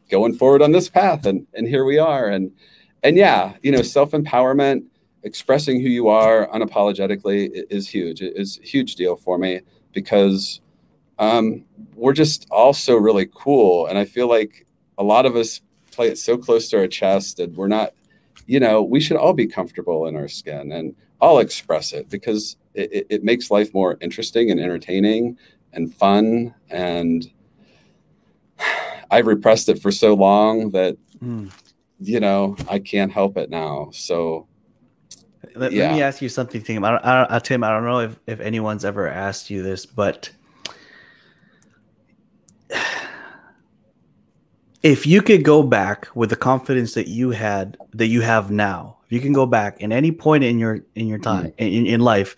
going 0.10 0.34
forward 0.34 0.62
on 0.62 0.72
this 0.72 0.90
path 0.90 1.26
and 1.26 1.46
and 1.54 1.68
here 1.68 1.86
we 1.86 1.98
are 1.98 2.28
and 2.28 2.52
and 3.04 3.18
yeah 3.18 3.54
you 3.62 3.72
know 3.72 3.82
self-empowerment 3.82 4.84
expressing 5.24 5.82
who 5.82 5.90
you 5.90 6.08
are 6.08 6.48
unapologetically 6.48 7.50
is 7.70 7.88
huge. 7.88 8.22
It 8.22 8.34
is 8.36 8.60
a 8.62 8.66
huge 8.66 8.96
deal 8.96 9.16
for 9.16 9.38
me 9.38 9.62
because 9.94 10.62
um, 11.18 11.66
we're 11.96 12.14
just 12.14 12.48
all 12.50 12.74
so 12.74 12.96
really 12.96 13.28
cool. 13.34 13.88
And 13.88 13.98
I 13.98 14.06
feel 14.06 14.28
like 14.28 14.66
a 14.98 15.04
lot 15.04 15.26
of 15.26 15.36
us 15.36 15.62
play 15.92 16.08
it 16.08 16.18
so 16.18 16.38
close 16.38 16.70
to 16.70 16.78
our 16.78 16.88
chest 16.88 17.40
and 17.40 17.56
we're 17.56 17.68
not, 17.68 17.94
you 18.46 18.60
know, 18.60 18.82
we 18.82 19.00
should 19.00 19.18
all 19.18 19.34
be 19.34 19.48
comfortable 19.48 20.08
in 20.08 20.16
our 20.16 20.28
skin 20.28 20.72
and 20.72 20.96
I'll 21.22 21.40
express 21.40 21.94
it 21.94 22.10
because 22.10 22.58
it, 22.74 23.08
it 23.10 23.24
makes 23.24 23.52
life 23.52 23.74
more 23.74 23.98
interesting 24.02 24.52
and 24.52 24.60
entertaining 24.60 25.38
and 25.74 25.94
fun. 25.94 26.54
And 26.70 27.30
I've 29.12 29.28
repressed 29.28 29.70
it 29.70 29.82
for 29.82 29.92
so 29.92 30.14
long 30.14 30.72
that, 30.72 30.98
mm. 31.24 31.52
you 32.00 32.20
know, 32.20 32.56
I 32.70 32.80
can't 32.80 33.12
help 33.12 33.38
it 33.38 33.50
now. 33.50 33.90
So 33.92 34.48
let, 35.56 35.72
yeah. 35.72 35.88
let 35.88 35.96
me 35.96 36.02
ask 36.02 36.22
you 36.22 36.30
something, 36.30 36.62
Tim. 36.62 36.84
I 36.84 36.92
don't, 36.92 37.06
I 37.06 37.24
uh, 37.24 37.40
Tim. 37.40 37.64
I 37.64 37.70
don't 37.72 37.86
know 37.86 38.00
if, 38.00 38.20
if 38.28 38.40
anyone's 38.40 38.86
ever 38.86 39.08
asked 39.08 39.50
you 39.50 39.64
this, 39.64 39.86
but 39.86 40.30
if 44.84 45.08
you 45.08 45.22
could 45.22 45.44
go 45.44 45.64
back 45.64 46.08
with 46.16 46.30
the 46.30 46.36
confidence 46.36 46.94
that 46.94 47.08
you 47.08 47.32
had 47.32 47.78
that 47.94 48.08
you 48.08 48.22
have 48.22 48.52
now, 48.52 48.99
you 49.10 49.20
can 49.20 49.34
go 49.34 49.46
back 49.46 49.82
in 49.82 49.92
any 49.92 50.12
point 50.12 50.44
in 50.44 50.60
your 50.60 50.80
in 50.96 51.08
your 51.08 51.20
time 51.20 51.48
mm. 51.48 51.54
in, 51.58 51.86
in 51.86 52.00
life, 52.00 52.36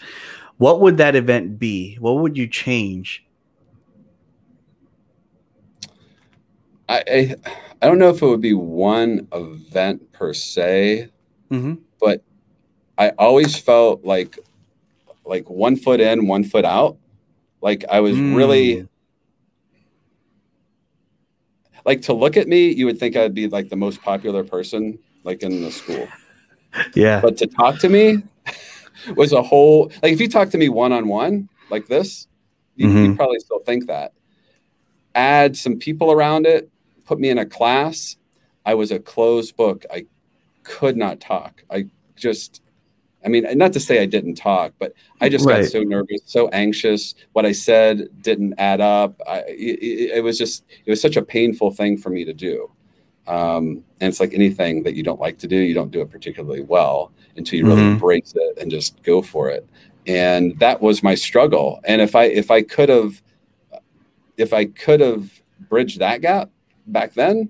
what 0.58 0.82
would 0.82 0.98
that 0.98 1.16
event 1.16 1.60
be? 1.60 1.96
What 1.96 2.20
would 2.20 2.38
you 2.38 2.48
change? 2.48 3.26
I 6.90 7.04
I, 7.08 7.36
I 7.82 7.88
don't 7.88 8.00
know 8.00 8.10
if 8.10 8.22
it 8.22 8.26
would 8.26 8.42
be 8.42 8.54
one 8.54 9.28
event 9.34 10.12
per 10.14 10.34
se, 10.34 11.10
mm-hmm. 11.50 11.76
but 12.00 12.24
I 12.98 13.10
always 13.18 13.56
felt 13.58 14.04
like 14.04 14.40
like 15.26 15.50
one 15.50 15.76
foot 15.76 16.00
in, 16.00 16.28
one 16.28 16.44
foot 16.44 16.66
out. 16.66 16.98
Like 17.62 17.86
I 17.92 18.00
was 18.00 18.16
mm. 18.16 18.36
really 18.36 18.88
like 21.86 22.02
to 22.04 22.14
look 22.14 22.38
at 22.38 22.48
me, 22.48 22.72
you 22.72 22.86
would 22.86 23.00
think 23.00 23.16
I'd 23.16 23.34
be 23.34 23.48
like 23.48 23.70
the 23.70 23.76
most 23.76 24.02
popular 24.02 24.44
person 24.44 25.00
like 25.24 25.44
in 25.44 25.62
the 25.62 25.72
school. 25.72 26.08
Yeah. 26.94 27.22
But 27.22 27.38
to 27.38 27.48
talk 27.48 27.80
to 27.80 27.90
me 27.90 28.24
was 29.16 29.34
a 29.34 29.42
whole 29.42 29.92
like 30.02 30.14
if 30.14 30.22
you 30.22 30.30
talk 30.30 30.50
to 30.52 30.58
me 30.58 30.70
one 30.70 30.92
on 30.92 31.08
one 31.08 31.50
like 31.70 31.88
this, 31.88 32.28
you, 32.76 32.88
mm-hmm. 32.88 33.06
you 33.06 33.16
probably 33.16 33.40
still 33.40 33.60
think 33.60 33.88
that. 33.88 34.14
Add 35.14 35.58
some 35.58 35.78
people 35.78 36.12
around 36.12 36.46
it, 36.46 36.70
put 37.06 37.20
me 37.20 37.30
in 37.30 37.38
a 37.38 37.46
class. 37.46 38.18
I 38.66 38.76
was 38.76 38.92
a 38.92 39.00
closed 39.00 39.56
book. 39.56 39.86
I 39.92 40.06
could 40.64 40.96
not 40.96 41.20
talk. 41.20 41.64
I 41.70 41.88
just 42.16 42.62
I 43.24 43.28
mean, 43.28 43.46
not 43.58 43.74
to 43.74 43.80
say 43.80 44.02
I 44.02 44.06
didn't 44.06 44.36
talk, 44.36 44.74
but 44.80 44.94
I 45.20 45.30
just 45.30 45.46
right. 45.46 45.62
got 45.62 45.72
so 45.72 45.84
nervous, 45.84 46.22
so 46.26 46.48
anxious. 46.50 47.14
What 47.34 47.46
I 47.46 47.52
said 47.52 48.10
didn't 48.22 48.56
add 48.58 48.82
up. 48.82 49.20
I, 49.28 49.42
it, 49.48 50.12
it, 50.16 50.24
was 50.24 50.38
just, 50.38 50.64
it 50.86 50.90
was 50.90 51.02
such 51.02 51.18
a 51.18 51.22
painful 51.22 51.72
thing 51.72 51.98
for 51.98 52.10
me 52.10 52.26
to 52.26 52.34
do. 52.34 52.72
Um, 53.28 53.84
and 54.00 54.10
it's 54.10 54.20
like 54.20 54.34
anything 54.34 54.84
that 54.84 54.96
you 54.96 55.04
don't 55.04 55.20
like 55.20 55.38
to 55.40 55.48
do, 55.48 55.56
you 55.56 55.74
don't 55.74 55.92
do 55.92 56.02
it 56.02 56.10
particularly 56.10 56.62
well 56.62 57.12
until 57.38 57.60
you 57.60 57.66
really 57.66 57.82
mm-hmm. 57.82 57.94
embrace 57.94 58.34
it 58.36 58.58
and 58.60 58.72
just 58.72 59.02
go 59.04 59.22
for 59.22 59.50
it. 59.50 59.68
And 60.08 60.58
that 60.60 60.82
was 60.82 61.04
my 61.04 61.16
struggle. 61.16 61.80
And 61.86 62.02
if 62.02 62.16
I, 62.16 62.26
if 62.26 62.50
I 62.50 62.62
could 62.64 62.90
have 62.90 63.22
if 64.42 64.54
I 64.54 64.66
could 64.66 65.00
have 65.00 65.42
bridged 65.70 66.00
that 66.00 66.22
gap 66.22 66.50
back 66.88 67.14
then, 67.14 67.50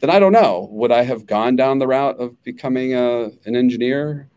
then 0.00 0.10
I 0.10 0.18
don't 0.18 0.32
know. 0.32 0.68
Would 0.70 0.92
I 0.92 1.02
have 1.02 1.26
gone 1.26 1.56
down 1.56 1.78
the 1.78 1.86
route 1.86 2.18
of 2.20 2.40
becoming 2.42 2.94
a, 2.94 3.30
an 3.46 3.56
engineer? 3.56 4.28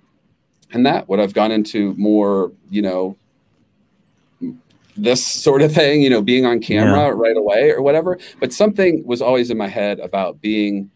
And 0.72 0.86
that 0.86 1.08
would 1.10 1.20
I 1.20 1.24
have 1.24 1.34
gone 1.34 1.52
into 1.52 1.94
more, 1.96 2.52
you 2.70 2.82
know, 2.82 3.18
this 4.98 5.26
sort 5.26 5.62
of 5.62 5.72
thing, 5.72 6.02
you 6.02 6.10
know, 6.10 6.22
being 6.22 6.46
on 6.46 6.60
camera 6.60 7.08
yeah. 7.08 7.14
right 7.14 7.38
away 7.38 7.72
or 7.72 7.82
whatever. 7.82 8.18
But 8.40 8.52
something 8.52 9.06
was 9.06 9.22
always 9.22 9.50
in 9.50 9.58
my 9.58 9.68
head 9.68 10.00
about 10.00 10.42
being 10.42 10.90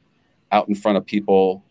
out 0.51 0.67
in 0.67 0.75
front 0.75 0.97
of 0.97 1.05
people, 1.05 1.63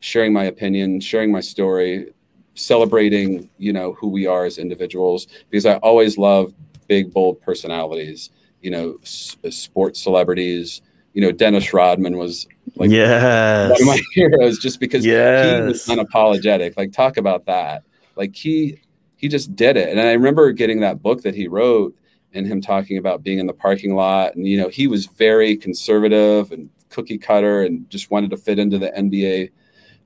sharing 0.00 0.32
my 0.32 0.44
opinion, 0.44 1.00
sharing 1.00 1.32
my 1.32 1.40
story, 1.40 2.12
celebrating, 2.54 3.48
you 3.58 3.72
know, 3.72 3.94
who 3.94 4.08
we 4.08 4.26
are 4.26 4.44
as 4.44 4.58
individuals. 4.58 5.26
Because 5.48 5.66
I 5.66 5.76
always 5.76 6.18
love 6.18 6.52
big, 6.86 7.12
bold 7.12 7.40
personalities, 7.40 8.30
you 8.60 8.70
know, 8.70 8.98
s- 9.02 9.36
uh, 9.44 9.50
sports 9.50 10.02
celebrities. 10.02 10.82
You 11.14 11.22
know, 11.22 11.32
Dennis 11.32 11.72
Rodman 11.72 12.18
was 12.18 12.46
like 12.76 12.90
yes. 12.90 13.70
one 13.70 13.80
of 13.80 13.86
my 13.86 14.00
heroes 14.14 14.58
just 14.58 14.78
because 14.78 15.04
yes. 15.04 15.56
he 15.56 15.62
was 15.62 15.86
unapologetic. 15.86 16.76
Like, 16.76 16.92
talk 16.92 17.16
about 17.16 17.46
that. 17.46 17.82
Like, 18.14 18.36
he 18.36 18.80
he 19.20 19.28
just 19.28 19.54
did 19.54 19.76
it. 19.76 19.90
And 19.90 20.00
I 20.00 20.12
remember 20.12 20.50
getting 20.50 20.80
that 20.80 21.02
book 21.02 21.20
that 21.24 21.34
he 21.34 21.46
wrote 21.46 21.94
and 22.32 22.46
him 22.46 22.62
talking 22.62 22.96
about 22.96 23.22
being 23.22 23.38
in 23.38 23.46
the 23.46 23.52
parking 23.52 23.94
lot. 23.94 24.34
And, 24.34 24.48
you 24.48 24.58
know, 24.58 24.70
he 24.70 24.86
was 24.86 25.04
very 25.04 25.58
conservative 25.58 26.52
and 26.52 26.70
cookie 26.88 27.18
cutter 27.18 27.64
and 27.64 27.88
just 27.90 28.10
wanted 28.10 28.30
to 28.30 28.38
fit 28.38 28.58
into 28.58 28.78
the 28.78 28.88
NBA 28.92 29.50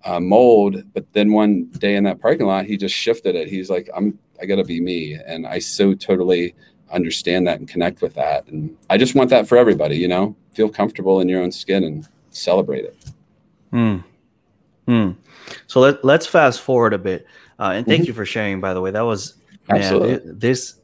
uh, 0.05 0.19
mold. 0.19 0.83
But 0.93 1.07
then 1.13 1.33
one 1.33 1.67
day 1.67 1.95
in 1.95 2.03
that 2.05 2.21
parking 2.21 2.47
lot, 2.47 2.65
he 2.65 2.77
just 2.77 2.93
shifted 2.93 3.37
it. 3.37 3.47
He's 3.47 3.71
like, 3.71 3.89
I'm, 3.97 4.19
I 4.43 4.47
got 4.47 4.57
to 4.57 4.65
be 4.65 4.81
me. 4.81 5.15
And 5.15 5.47
I 5.47 5.61
so 5.61 5.95
totally 5.95 6.57
understand 6.91 7.47
that 7.47 7.61
and 7.61 7.69
connect 7.69 8.03
with 8.03 8.15
that. 8.15 8.49
And 8.49 8.77
I 8.91 8.99
just 8.99 9.15
want 9.15 9.31
that 9.31 9.47
for 9.47 9.57
everybody, 9.57 9.97
you 9.97 10.09
know, 10.09 10.35
feel 10.55 10.69
comfortable 10.69 11.21
in 11.21 11.29
your 11.29 11.41
own 11.41 11.53
skin 11.53 11.85
and 11.85 12.09
celebrate 12.31 12.85
it. 12.85 12.99
Hmm. 13.71 13.99
Hmm. 14.89 15.11
So 15.69 15.79
let, 15.79 16.05
let's 16.05 16.27
fast 16.27 16.61
forward 16.61 16.95
a 16.95 16.99
bit. 16.99 17.29
Uh, 17.59 17.73
and 17.75 17.87
thank 17.87 18.03
mm-hmm. 18.03 18.09
you 18.09 18.15
for 18.15 18.27
sharing, 18.27 18.61
by 18.61 18.75
the 18.75 18.81
way. 18.81 18.91
That 18.91 19.03
was 19.03 19.35
man, 19.69 20.03
it, 20.03 20.41
this 20.41 20.77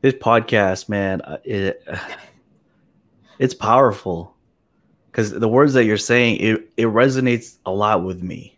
this 0.00 0.14
podcast, 0.14 0.88
man. 0.88 1.20
Uh, 1.22 1.38
it, 1.44 1.86
it's 3.38 3.54
powerful 3.54 4.34
because 5.10 5.30
the 5.30 5.48
words 5.48 5.72
that 5.74 5.84
you're 5.84 5.96
saying 5.96 6.36
it 6.40 6.70
it 6.76 6.86
resonates 6.86 7.58
a 7.66 7.70
lot 7.70 8.04
with 8.04 8.22
me. 8.22 8.56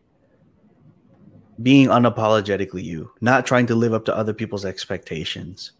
Being 1.62 1.88
unapologetically 1.88 2.82
you, 2.82 3.10
not 3.20 3.46
trying 3.46 3.66
to 3.66 3.74
live 3.74 3.94
up 3.94 4.04
to 4.06 4.16
other 4.16 4.32
people's 4.32 4.64
expectations. 4.64 5.72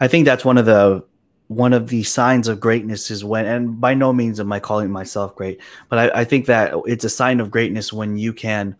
I 0.00 0.08
think 0.08 0.24
that's 0.24 0.44
one 0.44 0.58
of 0.58 0.66
the 0.66 1.04
one 1.48 1.72
of 1.72 1.88
the 1.88 2.04
signs 2.04 2.46
of 2.46 2.60
greatness 2.60 3.10
is 3.10 3.24
when, 3.24 3.44
and 3.44 3.80
by 3.80 3.92
no 3.92 4.12
means 4.12 4.38
am 4.38 4.52
I 4.52 4.60
calling 4.60 4.88
myself 4.88 5.34
great, 5.34 5.60
but 5.88 5.98
I, 5.98 6.20
I 6.20 6.24
think 6.24 6.46
that 6.46 6.74
it's 6.86 7.04
a 7.04 7.10
sign 7.10 7.40
of 7.40 7.50
greatness 7.50 7.92
when 7.92 8.16
you 8.16 8.32
can 8.32 8.76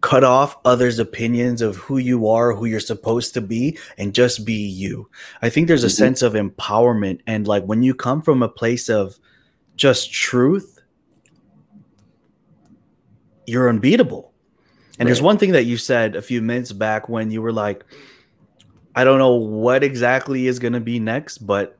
cut 0.00 0.22
off 0.22 0.56
others' 0.64 0.98
opinions 0.98 1.60
of 1.60 1.76
who 1.76 1.98
you 1.98 2.28
are, 2.28 2.54
who 2.54 2.66
you're 2.66 2.80
supposed 2.80 3.34
to 3.34 3.40
be, 3.40 3.76
and 3.96 4.14
just 4.14 4.44
be 4.44 4.54
you. 4.54 5.08
I 5.42 5.50
think 5.50 5.66
there's 5.66 5.84
a 5.84 5.88
mm-hmm. 5.88 5.94
sense 5.94 6.22
of 6.22 6.34
empowerment. 6.34 7.20
And 7.26 7.46
like 7.46 7.64
when 7.64 7.82
you 7.82 7.94
come 7.94 8.22
from 8.22 8.42
a 8.42 8.48
place 8.48 8.88
of 8.88 9.18
just 9.76 10.12
truth, 10.12 10.80
you're 13.46 13.68
unbeatable. 13.68 14.32
And 14.98 15.00
right. 15.00 15.06
there's 15.06 15.22
one 15.22 15.38
thing 15.38 15.52
that 15.52 15.64
you 15.64 15.76
said 15.76 16.16
a 16.16 16.22
few 16.22 16.42
minutes 16.42 16.72
back 16.72 17.08
when 17.08 17.30
you 17.30 17.42
were 17.42 17.52
like, 17.52 17.84
I 18.94 19.04
don't 19.04 19.18
know 19.18 19.34
what 19.34 19.82
exactly 19.82 20.46
is 20.46 20.58
going 20.58 20.72
to 20.72 20.80
be 20.80 20.98
next, 20.98 21.38
but 21.38 21.78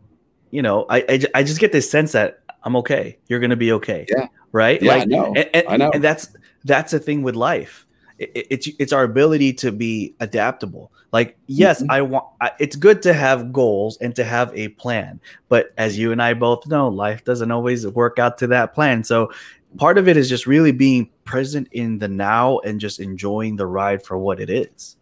you 0.51 0.63
know, 0.63 0.87
I, 0.89 1.05
I, 1.09 1.21
I 1.35 1.43
just 1.43 1.61
get 1.61 1.73
this 1.73 1.91
sense 1.91 2.13
that 2.13 2.43
I'm 2.63 2.75
okay. 2.77 3.19
You're 3.27 3.41
going 3.41 3.51
to 3.51 3.57
be 3.57 3.73
okay. 3.73 4.07
Yeah. 4.09 4.29
Right. 4.51 4.81
Yeah, 4.81 4.93
like, 4.93 5.03
I 5.03 5.05
know. 5.05 5.27
And, 5.37 5.51
and, 5.53 5.69
I 5.69 5.77
know. 5.77 5.91
And 5.93 6.03
that's, 6.03 6.29
that's 6.65 6.93
the 6.93 6.99
thing 6.99 7.23
with 7.23 7.37
life 7.37 7.87
it's 8.19 8.69
it's 8.79 8.93
our 8.93 9.05
ability 9.05 9.53
to 9.55 9.73
be 9.73 10.15
adaptable. 10.21 10.93
Like 11.11 11.39
yes 11.47 11.81
mm-hmm. 11.81 11.91
i 11.91 12.03
want 12.03 12.27
I, 12.43 12.51
it's 12.59 12.77
good 12.77 13.01
to 13.03 13.15
have 13.15 13.51
goals 13.51 13.97
and 13.99 14.15
to 14.17 14.25
have 14.25 14.55
a 14.55 14.69
plan 14.69 15.21
but 15.49 15.73
as 15.79 15.97
you 15.97 16.13
and 16.13 16.23
i 16.23 16.35
both 16.35 16.67
know 16.67 16.89
life 16.89 17.25
doesn't 17.25 17.51
always 17.51 17.87
work 17.87 18.19
out 18.19 18.37
to 18.39 18.47
that 18.49 18.75
plan. 18.75 19.05
So 19.05 19.33
part 19.79 19.97
of 19.97 20.07
it 20.07 20.19
is 20.19 20.29
just 20.29 20.47
really 20.47 20.73
being 20.73 21.09
present 21.25 21.69
in 21.73 21.99
the 21.99 22.09
now 22.09 22.59
and 22.59 22.79
just 22.79 23.01
enjoying 23.01 23.57
the 23.57 23.67
ride 23.67 24.03
for 24.03 24.19
what 24.19 24.39
it 24.39 24.51
is. 24.51 24.97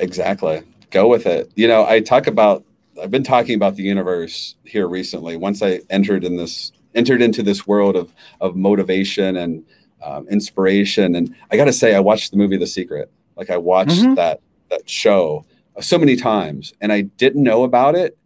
Exactly. 0.00 0.62
Go 0.90 1.06
with 1.08 1.26
it. 1.26 1.52
You 1.54 1.68
know 1.68 1.86
i 1.86 2.00
talk 2.00 2.26
about 2.26 2.64
i've 3.00 3.10
been 3.12 3.22
talking 3.22 3.54
about 3.54 3.76
the 3.76 3.84
universe 3.84 4.56
here 4.64 4.88
recently. 4.88 5.36
Once 5.36 5.62
i 5.62 5.80
entered 5.88 6.24
in 6.24 6.36
this 6.36 6.72
entered 6.96 7.22
into 7.22 7.44
this 7.44 7.64
world 7.64 7.94
of 7.94 8.12
of 8.40 8.56
motivation 8.56 9.36
and 9.36 9.64
um, 10.02 10.28
inspiration. 10.28 11.14
And 11.14 11.34
I 11.50 11.56
got 11.56 11.66
to 11.66 11.72
say, 11.72 11.94
I 11.94 12.00
watched 12.00 12.30
the 12.30 12.36
movie 12.36 12.56
The 12.56 12.66
Secret. 12.66 13.10
Like 13.36 13.50
I 13.50 13.56
watched 13.56 14.00
mm-hmm. 14.00 14.14
that 14.14 14.40
that 14.70 14.88
show 14.88 15.44
so 15.80 15.98
many 15.98 16.16
times, 16.16 16.72
and 16.80 16.92
I 16.92 17.02
didn't 17.02 17.42
know 17.42 17.64
about 17.64 17.94
it. 17.94 18.16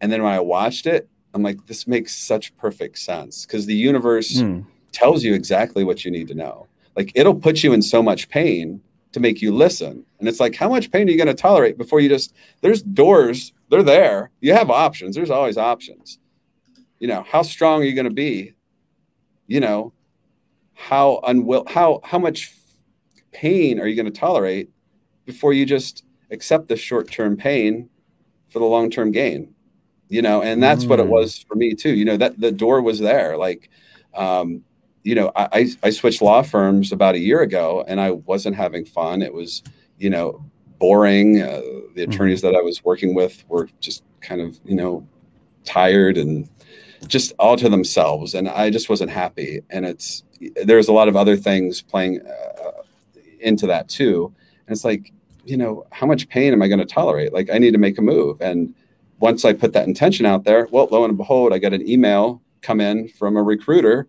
And 0.00 0.12
then 0.12 0.22
when 0.22 0.32
I 0.32 0.40
watched 0.40 0.86
it, 0.86 1.08
I'm 1.34 1.42
like, 1.42 1.66
this 1.66 1.86
makes 1.86 2.14
such 2.14 2.56
perfect 2.56 2.98
sense 2.98 3.44
because 3.44 3.66
the 3.66 3.74
universe 3.74 4.38
mm. 4.38 4.64
tells 4.92 5.24
you 5.24 5.34
exactly 5.34 5.84
what 5.84 6.04
you 6.04 6.10
need 6.10 6.28
to 6.28 6.34
know. 6.34 6.66
Like 6.96 7.12
it'll 7.14 7.34
put 7.34 7.62
you 7.62 7.72
in 7.72 7.82
so 7.82 8.02
much 8.02 8.28
pain 8.28 8.80
to 9.12 9.20
make 9.20 9.40
you 9.40 9.54
listen. 9.54 10.04
And 10.18 10.28
it's 10.28 10.40
like, 10.40 10.54
how 10.54 10.68
much 10.68 10.90
pain 10.90 11.08
are 11.08 11.10
you 11.10 11.16
going 11.16 11.28
to 11.28 11.34
tolerate 11.34 11.78
before 11.78 12.00
you 12.00 12.08
just, 12.08 12.34
there's 12.60 12.82
doors, 12.82 13.52
they're 13.70 13.82
there. 13.82 14.30
You 14.40 14.52
have 14.54 14.70
options. 14.70 15.16
There's 15.16 15.30
always 15.30 15.56
options. 15.56 16.18
You 16.98 17.08
know, 17.08 17.22
how 17.22 17.42
strong 17.42 17.82
are 17.82 17.84
you 17.84 17.94
going 17.94 18.08
to 18.08 18.14
be? 18.14 18.54
You 19.46 19.60
know, 19.60 19.92
how 20.78 21.20
unwill 21.26 21.68
how 21.68 22.00
how 22.04 22.18
much 22.18 22.54
pain 23.32 23.80
are 23.80 23.86
you 23.86 23.96
going 23.96 24.10
to 24.10 24.20
tolerate 24.20 24.70
before 25.24 25.52
you 25.52 25.66
just 25.66 26.04
accept 26.30 26.68
the 26.68 26.76
short-term 26.76 27.36
pain 27.36 27.90
for 28.48 28.60
the 28.60 28.64
long-term 28.64 29.10
gain 29.10 29.52
you 30.08 30.22
know 30.22 30.40
and 30.40 30.62
that's 30.62 30.84
mm. 30.84 30.88
what 30.88 31.00
it 31.00 31.06
mm. 31.06 31.10
was 31.10 31.44
for 31.48 31.56
me 31.56 31.74
too 31.74 31.92
you 31.94 32.04
know 32.04 32.16
that 32.16 32.40
the 32.40 32.52
door 32.52 32.80
was 32.80 33.00
there 33.00 33.36
like 33.36 33.70
um, 34.14 34.62
you 35.02 35.16
know 35.16 35.32
I, 35.34 35.68
I 35.82 35.90
switched 35.90 36.22
law 36.22 36.42
firms 36.42 36.92
about 36.92 37.16
a 37.16 37.18
year 37.18 37.42
ago 37.42 37.84
and 37.88 38.00
i 38.00 38.12
wasn't 38.12 38.54
having 38.54 38.84
fun 38.84 39.20
it 39.20 39.34
was 39.34 39.64
you 39.98 40.10
know 40.10 40.44
boring 40.78 41.42
uh, 41.42 41.60
the 41.96 42.06
mm. 42.06 42.14
attorneys 42.14 42.38
mm. 42.38 42.42
that 42.42 42.54
i 42.54 42.62
was 42.62 42.84
working 42.84 43.14
with 43.14 43.44
were 43.48 43.68
just 43.80 44.04
kind 44.20 44.40
of 44.40 44.60
you 44.64 44.76
know 44.76 45.06
tired 45.64 46.16
and 46.16 46.48
just 47.06 47.32
all 47.38 47.56
to 47.56 47.68
themselves 47.68 48.34
and 48.34 48.48
i 48.48 48.70
just 48.70 48.88
wasn't 48.88 49.10
happy 49.10 49.60
and 49.70 49.86
it's 49.86 50.24
there's 50.64 50.88
a 50.88 50.92
lot 50.92 51.08
of 51.08 51.16
other 51.16 51.36
things 51.36 51.82
playing 51.82 52.20
uh, 52.22 52.82
into 53.40 53.66
that 53.66 53.88
too. 53.88 54.32
And 54.66 54.74
it's 54.74 54.84
like, 54.84 55.12
you 55.44 55.56
know, 55.56 55.86
how 55.92 56.06
much 56.06 56.28
pain 56.28 56.52
am 56.52 56.62
I 56.62 56.68
going 56.68 56.80
to 56.80 56.84
tolerate? 56.84 57.32
Like, 57.32 57.50
I 57.50 57.58
need 57.58 57.72
to 57.72 57.78
make 57.78 57.98
a 57.98 58.02
move. 58.02 58.40
And 58.40 58.74
once 59.20 59.44
I 59.44 59.52
put 59.52 59.72
that 59.72 59.86
intention 59.86 60.26
out 60.26 60.44
there, 60.44 60.68
well, 60.70 60.88
lo 60.90 61.04
and 61.04 61.16
behold, 61.16 61.52
I 61.52 61.58
got 61.58 61.72
an 61.72 61.88
email 61.88 62.42
come 62.60 62.80
in 62.80 63.08
from 63.08 63.36
a 63.36 63.42
recruiter. 63.42 64.06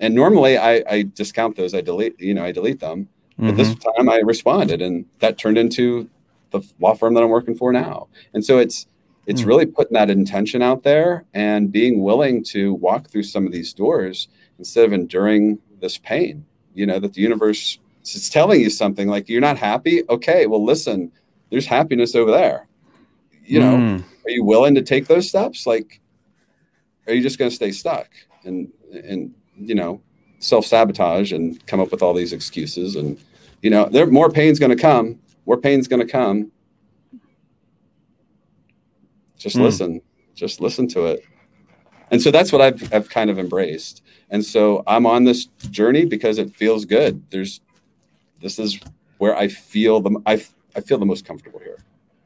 And 0.00 0.14
normally 0.14 0.58
I, 0.58 0.82
I 0.88 1.02
discount 1.02 1.56
those, 1.56 1.74
I 1.74 1.80
delete, 1.80 2.18
you 2.20 2.34
know, 2.34 2.44
I 2.44 2.52
delete 2.52 2.80
them. 2.80 3.08
Mm-hmm. 3.38 3.48
But 3.48 3.56
this 3.56 3.70
mm-hmm. 3.70 3.96
time 3.96 4.08
I 4.08 4.18
responded, 4.18 4.82
and 4.82 5.06
that 5.20 5.38
turned 5.38 5.58
into 5.58 6.08
the 6.50 6.62
law 6.80 6.94
firm 6.94 7.14
that 7.14 7.22
I'm 7.22 7.30
working 7.30 7.54
for 7.54 7.72
now. 7.72 8.08
And 8.32 8.44
so 8.44 8.58
it's, 8.58 8.86
it's 9.26 9.40
mm-hmm. 9.40 9.48
really 9.48 9.66
putting 9.66 9.94
that 9.94 10.10
intention 10.10 10.62
out 10.62 10.82
there 10.82 11.24
and 11.34 11.72
being 11.72 12.02
willing 12.02 12.42
to 12.44 12.74
walk 12.74 13.08
through 13.08 13.22
some 13.22 13.46
of 13.46 13.52
these 13.52 13.72
doors 13.72 14.28
instead 14.58 14.84
of 14.84 14.92
enduring 14.92 15.58
this 15.80 15.98
pain 15.98 16.44
you 16.74 16.86
know 16.86 16.98
that 16.98 17.14
the 17.14 17.20
universe 17.20 17.78
is 18.02 18.28
telling 18.28 18.60
you 18.60 18.70
something 18.70 19.08
like 19.08 19.28
you're 19.28 19.40
not 19.40 19.56
happy 19.56 20.02
okay 20.08 20.46
well 20.46 20.64
listen 20.64 21.10
there's 21.50 21.66
happiness 21.66 22.14
over 22.14 22.30
there 22.30 22.68
you 23.44 23.60
know 23.60 23.76
mm. 23.76 24.04
are 24.24 24.30
you 24.30 24.44
willing 24.44 24.74
to 24.74 24.82
take 24.82 25.06
those 25.06 25.28
steps 25.28 25.66
like 25.66 26.00
are 27.06 27.14
you 27.14 27.22
just 27.22 27.38
going 27.38 27.50
to 27.50 27.54
stay 27.54 27.70
stuck 27.70 28.08
and 28.44 28.72
and 28.92 29.34
you 29.56 29.74
know 29.74 30.00
self-sabotage 30.38 31.32
and 31.32 31.64
come 31.66 31.80
up 31.80 31.90
with 31.90 32.02
all 32.02 32.12
these 32.12 32.32
excuses 32.32 32.96
and 32.96 33.18
you 33.62 33.70
know 33.70 33.86
there 33.86 34.06
more 34.06 34.30
pain's 34.30 34.58
going 34.58 34.74
to 34.74 34.80
come 34.80 35.18
more 35.46 35.56
pain's 35.56 35.88
going 35.88 36.04
to 36.04 36.10
come 36.10 36.50
just 39.44 39.56
mm. 39.56 39.62
listen 39.62 40.00
just 40.34 40.60
listen 40.60 40.88
to 40.88 41.06
it 41.06 41.22
and 42.10 42.20
so 42.20 42.30
that's 42.30 42.52
what 42.52 42.60
I've, 42.60 42.92
I've 42.92 43.08
kind 43.08 43.30
of 43.30 43.38
embraced 43.38 44.02
and 44.30 44.44
so 44.44 44.82
I'm 44.86 45.06
on 45.06 45.24
this 45.24 45.46
journey 45.70 46.06
because 46.06 46.38
it 46.38 46.54
feels 46.54 46.84
good. 46.84 47.22
There's 47.30 47.60
this 48.40 48.58
is 48.58 48.80
where 49.18 49.36
I 49.36 49.48
feel 49.48 50.00
the 50.00 50.20
I, 50.26 50.44
I 50.74 50.80
feel 50.80 50.98
the 50.98 51.06
most 51.06 51.24
comfortable 51.24 51.60
here. 51.60 51.78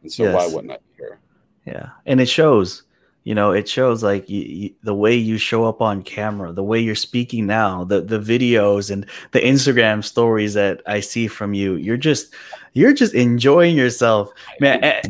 And 0.03 0.11
so 0.11 0.25
yes. 0.25 0.35
why 0.35 0.47
wouldn't 0.47 0.73
I 0.73 0.77
be 0.77 0.83
here? 0.97 1.19
Yeah. 1.67 1.91
And 2.07 2.21
it 2.21 2.29
shows, 2.29 2.85
you 3.25 3.35
know, 3.35 3.53
it 3.53 3.69
shows 3.69 4.03
like 4.03 4.29
you, 4.31 4.43
you, 4.43 4.75
the 4.83 4.95
way 4.95 5.15
you 5.15 5.37
show 5.37 5.65
up 5.65 5.83
on 5.83 6.03
camera, 6.03 6.53
the 6.53 6.65
way 6.65 6.81
you're 6.81 6.95
speaking 6.95 7.47
now, 7.47 7.85
the 7.85 8.01
the 8.01 8.19
videos 8.19 8.91
and 8.91 9.05
the 9.33 9.41
Instagram 9.41 10.03
stories 10.03 10.55
that 10.55 10.81
I 10.87 11.01
see 11.01 11.27
from 11.27 11.53
you. 11.53 11.75
You're 11.75 11.97
just 11.97 12.35
you're 12.73 12.95
just 12.95 13.15
enjoying 13.15 13.77
yourself. 13.77 14.31
Man, 14.61 14.83
eh, 14.83 15.03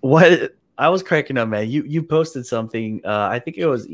what 0.00 0.54
I 0.78 0.88
was 0.88 1.02
cracking 1.02 1.38
up, 1.38 1.48
man. 1.48 1.70
You 1.70 1.82
you 1.84 2.02
posted 2.02 2.46
something. 2.46 3.00
Uh, 3.04 3.28
I 3.30 3.38
think 3.38 3.58
it 3.58 3.66
was 3.66 3.88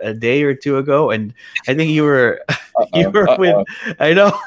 a 0.00 0.14
day 0.14 0.42
or 0.42 0.54
two 0.54 0.78
ago, 0.78 1.10
and 1.10 1.34
I 1.68 1.74
think 1.74 1.90
you 1.90 2.04
were 2.04 2.40
you 2.94 3.10
were 3.10 3.28
uh-oh. 3.28 3.38
with. 3.38 3.66
I 3.98 4.12
know. 4.12 4.32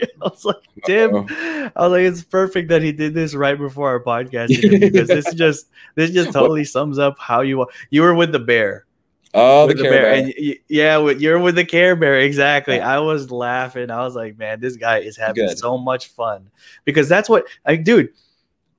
I 0.00 0.06
was 0.20 0.44
like, 0.44 0.56
Tim. 0.84 1.14
Uh-oh. 1.14 1.70
I 1.74 1.82
was 1.82 1.90
like, 1.92 2.02
it's 2.02 2.22
perfect 2.22 2.68
that 2.68 2.82
he 2.82 2.92
did 2.92 3.14
this 3.14 3.34
right 3.34 3.58
before 3.58 3.88
our 3.88 4.02
podcast 4.02 4.48
because 4.80 5.08
this 5.08 5.32
just 5.34 5.68
this 5.94 6.10
just 6.10 6.32
totally 6.32 6.64
sums 6.64 6.98
up 6.98 7.18
how 7.18 7.40
you 7.40 7.60
are. 7.62 7.68
You 7.90 8.02
were 8.02 8.14
with 8.14 8.32
the 8.32 8.38
bear. 8.38 8.86
Oh, 9.34 9.66
the 9.66 9.74
with 9.74 9.82
Care 9.82 9.90
Bear. 9.90 10.14
and 10.14 10.34
y- 10.38 10.58
yeah, 10.68 10.96
with, 10.96 11.20
you're 11.20 11.38
with 11.38 11.54
the 11.54 11.64
Care 11.64 11.96
Bear 11.96 12.18
exactly. 12.20 12.76
Yeah. 12.76 12.96
I 12.96 13.00
was 13.00 13.30
laughing. 13.30 13.90
I 13.90 14.02
was 14.02 14.14
like, 14.14 14.38
man, 14.38 14.58
this 14.60 14.76
guy 14.76 14.98
is 14.98 15.16
having 15.16 15.46
Good. 15.46 15.58
so 15.58 15.76
much 15.76 16.08
fun 16.08 16.50
because 16.84 17.08
that's 17.08 17.28
what 17.28 17.46
like, 17.66 17.84
dude. 17.84 18.10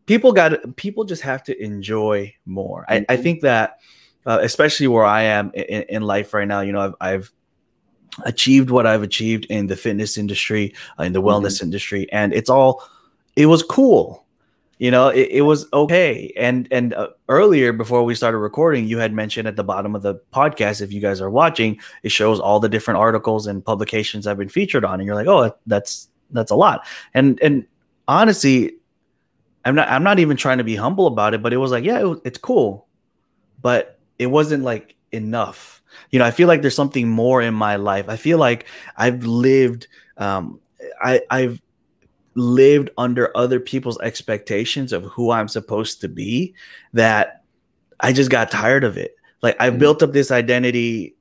People 0.10 0.32
got 0.34 0.76
people 0.76 1.04
just 1.06 1.22
have 1.22 1.44
to 1.44 1.64
enjoy 1.64 2.34
more. 2.48 2.84
I, 2.90 3.06
I 3.08 3.16
Mhm. 3.16 3.24
think 3.24 3.42
that, 3.42 3.78
uh, 4.26 4.40
especially 4.42 4.88
where 4.88 5.06
I 5.06 5.22
am 5.22 5.52
in, 5.54 5.84
in 5.84 6.02
life 6.02 6.34
right 6.34 6.48
now, 6.48 6.62
you 6.62 6.72
know, 6.72 6.82
I've, 6.82 6.96
I've 7.00 7.32
achieved 8.26 8.72
what 8.72 8.88
I've 8.88 9.04
achieved 9.04 9.46
in 9.46 9.68
the 9.68 9.76
fitness 9.76 10.18
industry, 10.18 10.74
uh, 11.00 11.04
in 11.04 11.14
the 11.14 11.22
wellness 11.22 11.62
industry, 11.62 12.12
and 12.12 12.34
it's 12.34 12.50
all. 12.50 12.84
It 13.36 13.46
was 13.46 13.62
cool 13.64 14.26
you 14.80 14.90
know 14.92 15.10
it, 15.10 15.28
it 15.30 15.42
was 15.42 15.68
okay 15.74 16.34
and 16.38 16.68
and 16.72 16.94
uh, 16.94 17.10
earlier 17.28 17.74
before 17.74 18.04
we 18.06 18.16
started 18.16 18.38
recording 18.38 18.88
you 18.88 18.98
had 18.98 19.14
mentioned 19.14 19.46
at 19.48 19.58
the 19.58 19.64
bottom 19.64 19.94
of 19.94 20.02
the 20.02 20.16
podcast 20.34 20.82
if 20.82 20.92
you 20.94 21.02
guys 21.02 21.20
are 21.22 21.30
watching 21.30 21.78
it 22.04 22.12
shows 22.14 22.40
all 22.40 22.62
the 22.62 22.70
different 22.70 22.98
articles 22.98 23.46
and 23.46 23.64
publications 23.64 24.26
i've 24.26 24.38
been 24.38 24.48
featured 24.50 24.86
on 24.86 25.00
and 25.00 25.06
you're 25.06 25.16
like 25.16 25.28
oh 25.28 25.54
that's 25.68 26.08
that's 26.32 26.50
a 26.52 26.56
lot 26.56 26.86
and 27.14 27.40
and 27.42 27.66
honestly 28.08 28.72
i'm 29.70 29.76
not 29.76 29.88
i'm 29.90 30.04
not 30.04 30.20
even 30.20 30.36
trying 30.36 30.58
to 30.58 30.64
be 30.64 30.76
humble 30.76 31.08
about 31.08 31.34
it 31.34 31.42
but 31.42 31.54
it 31.54 31.58
was 31.58 31.72
like 31.72 31.84
yeah 31.84 32.06
it, 32.06 32.22
it's 32.26 32.38
cool 32.38 32.88
but 33.62 34.00
it 34.18 34.28
wasn't 34.28 34.64
like 34.64 34.96
enough 35.12 35.82
you 36.12 36.20
know 36.20 36.26
i 36.26 36.32
feel 36.32 36.48
like 36.48 36.62
there's 36.62 36.76
something 36.76 37.08
more 37.08 37.42
in 37.42 37.54
my 37.54 37.76
life 37.76 38.10
i 38.10 38.16
feel 38.16 38.38
like 38.38 38.66
i've 38.98 39.24
lived 39.26 39.88
um 40.18 40.60
i 41.02 41.22
i've 41.30 41.62
lived 42.36 42.90
under 42.98 43.36
other 43.36 43.60
people's 43.60 44.00
expectations 44.00 44.94
of 44.94 45.04
who 45.06 45.32
I'm 45.32 45.48
supposed 45.48 46.00
to 46.02 46.08
be 46.08 46.54
that 46.94 47.44
I 48.00 48.14
just 48.14 48.30
got 48.30 48.50
tired 48.52 48.84
of 48.84 48.98
it. 48.98 49.16
Like 49.42 49.58
I 49.60 49.70
Mhm. 49.70 49.80
built 49.80 50.04
up 50.04 50.14
this 50.14 50.32
identity 50.32 51.16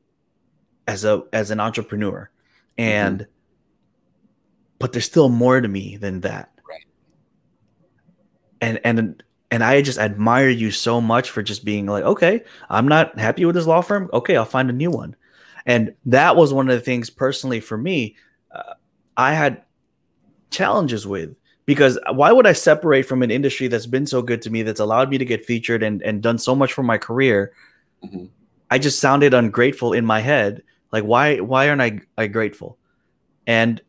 as 0.86 1.04
a 1.04 1.24
as 1.32 1.50
an 1.50 1.60
entrepreneur 1.60 2.30
and 2.76 3.26
but 4.78 4.92
there's 4.92 5.06
still 5.06 5.28
more 5.28 5.60
to 5.60 5.66
me 5.66 5.96
than 5.96 6.20
that. 6.20 6.50
And 8.60 8.80
and 8.84 9.22
and 9.50 9.64
I 9.64 9.80
just 9.82 9.98
admire 9.98 10.48
you 10.48 10.70
so 10.70 11.00
much 11.00 11.30
for 11.30 11.42
just 11.42 11.64
being 11.64 11.86
like, 11.86 12.04
okay, 12.04 12.42
I'm 12.68 12.86
not 12.86 13.18
happy 13.18 13.44
with 13.44 13.54
this 13.54 13.66
law 13.66 13.80
firm. 13.80 14.10
Okay, 14.12 14.36
I'll 14.36 14.44
find 14.44 14.68
a 14.68 14.74
new 14.74 14.90
one. 14.90 15.16
And 15.64 15.94
that 16.06 16.36
was 16.36 16.52
one 16.52 16.68
of 16.68 16.74
the 16.74 16.84
things 16.84 17.10
personally 17.10 17.60
for 17.60 17.76
me. 17.78 18.16
Uh, 18.54 18.74
I 19.16 19.34
had 19.34 19.62
challenges 20.50 21.06
with 21.06 21.34
because 21.66 21.98
why 22.12 22.32
would 22.32 22.46
I 22.46 22.52
separate 22.54 23.02
from 23.02 23.22
an 23.22 23.30
industry 23.30 23.68
that's 23.68 23.86
been 23.86 24.06
so 24.06 24.22
good 24.22 24.40
to 24.42 24.50
me, 24.50 24.62
that's 24.62 24.80
allowed 24.80 25.10
me 25.10 25.18
to 25.18 25.24
get 25.24 25.44
featured 25.44 25.82
and, 25.82 26.02
and 26.02 26.22
done 26.22 26.38
so 26.38 26.54
much 26.54 26.72
for 26.72 26.82
my 26.82 26.98
career? 26.98 27.52
Mhm. 28.02 28.30
I 28.70 28.78
just 28.78 29.00
sounded 29.00 29.34
ungrateful 29.34 29.92
in 29.92 30.04
my 30.04 30.20
head. 30.20 30.62
Like, 30.92 31.04
why 31.04 31.40
why 31.40 31.68
aren't 31.68 31.82
I, 31.82 32.00
I 32.16 32.26
grateful? 32.26 32.78
And 33.46 33.80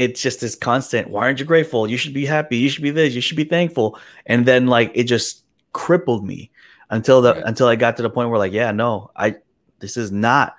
it's 0.00 0.22
just 0.22 0.40
this 0.40 0.54
constant, 0.54 1.10
why 1.10 1.24
aren't 1.26 1.40
you 1.40 1.44
grateful? 1.44 1.86
You 1.86 1.98
should 1.98 2.14
be 2.14 2.24
happy, 2.24 2.56
you 2.56 2.70
should 2.70 2.82
be 2.82 2.90
this, 2.90 3.14
you 3.14 3.20
should 3.20 3.36
be 3.36 3.44
thankful. 3.44 3.98
And 4.24 4.46
then 4.46 4.66
like 4.66 4.90
it 4.94 5.04
just 5.04 5.44
crippled 5.74 6.26
me 6.26 6.50
until 6.88 7.20
the 7.20 7.34
Right. 7.34 7.42
until 7.44 7.66
I 7.66 7.76
got 7.76 7.98
to 7.98 8.02
the 8.02 8.08
point 8.08 8.30
where 8.30 8.38
like, 8.38 8.52
yeah, 8.52 8.72
no, 8.72 9.10
I 9.14 9.36
this 9.78 9.98
is 9.98 10.10
not 10.10 10.56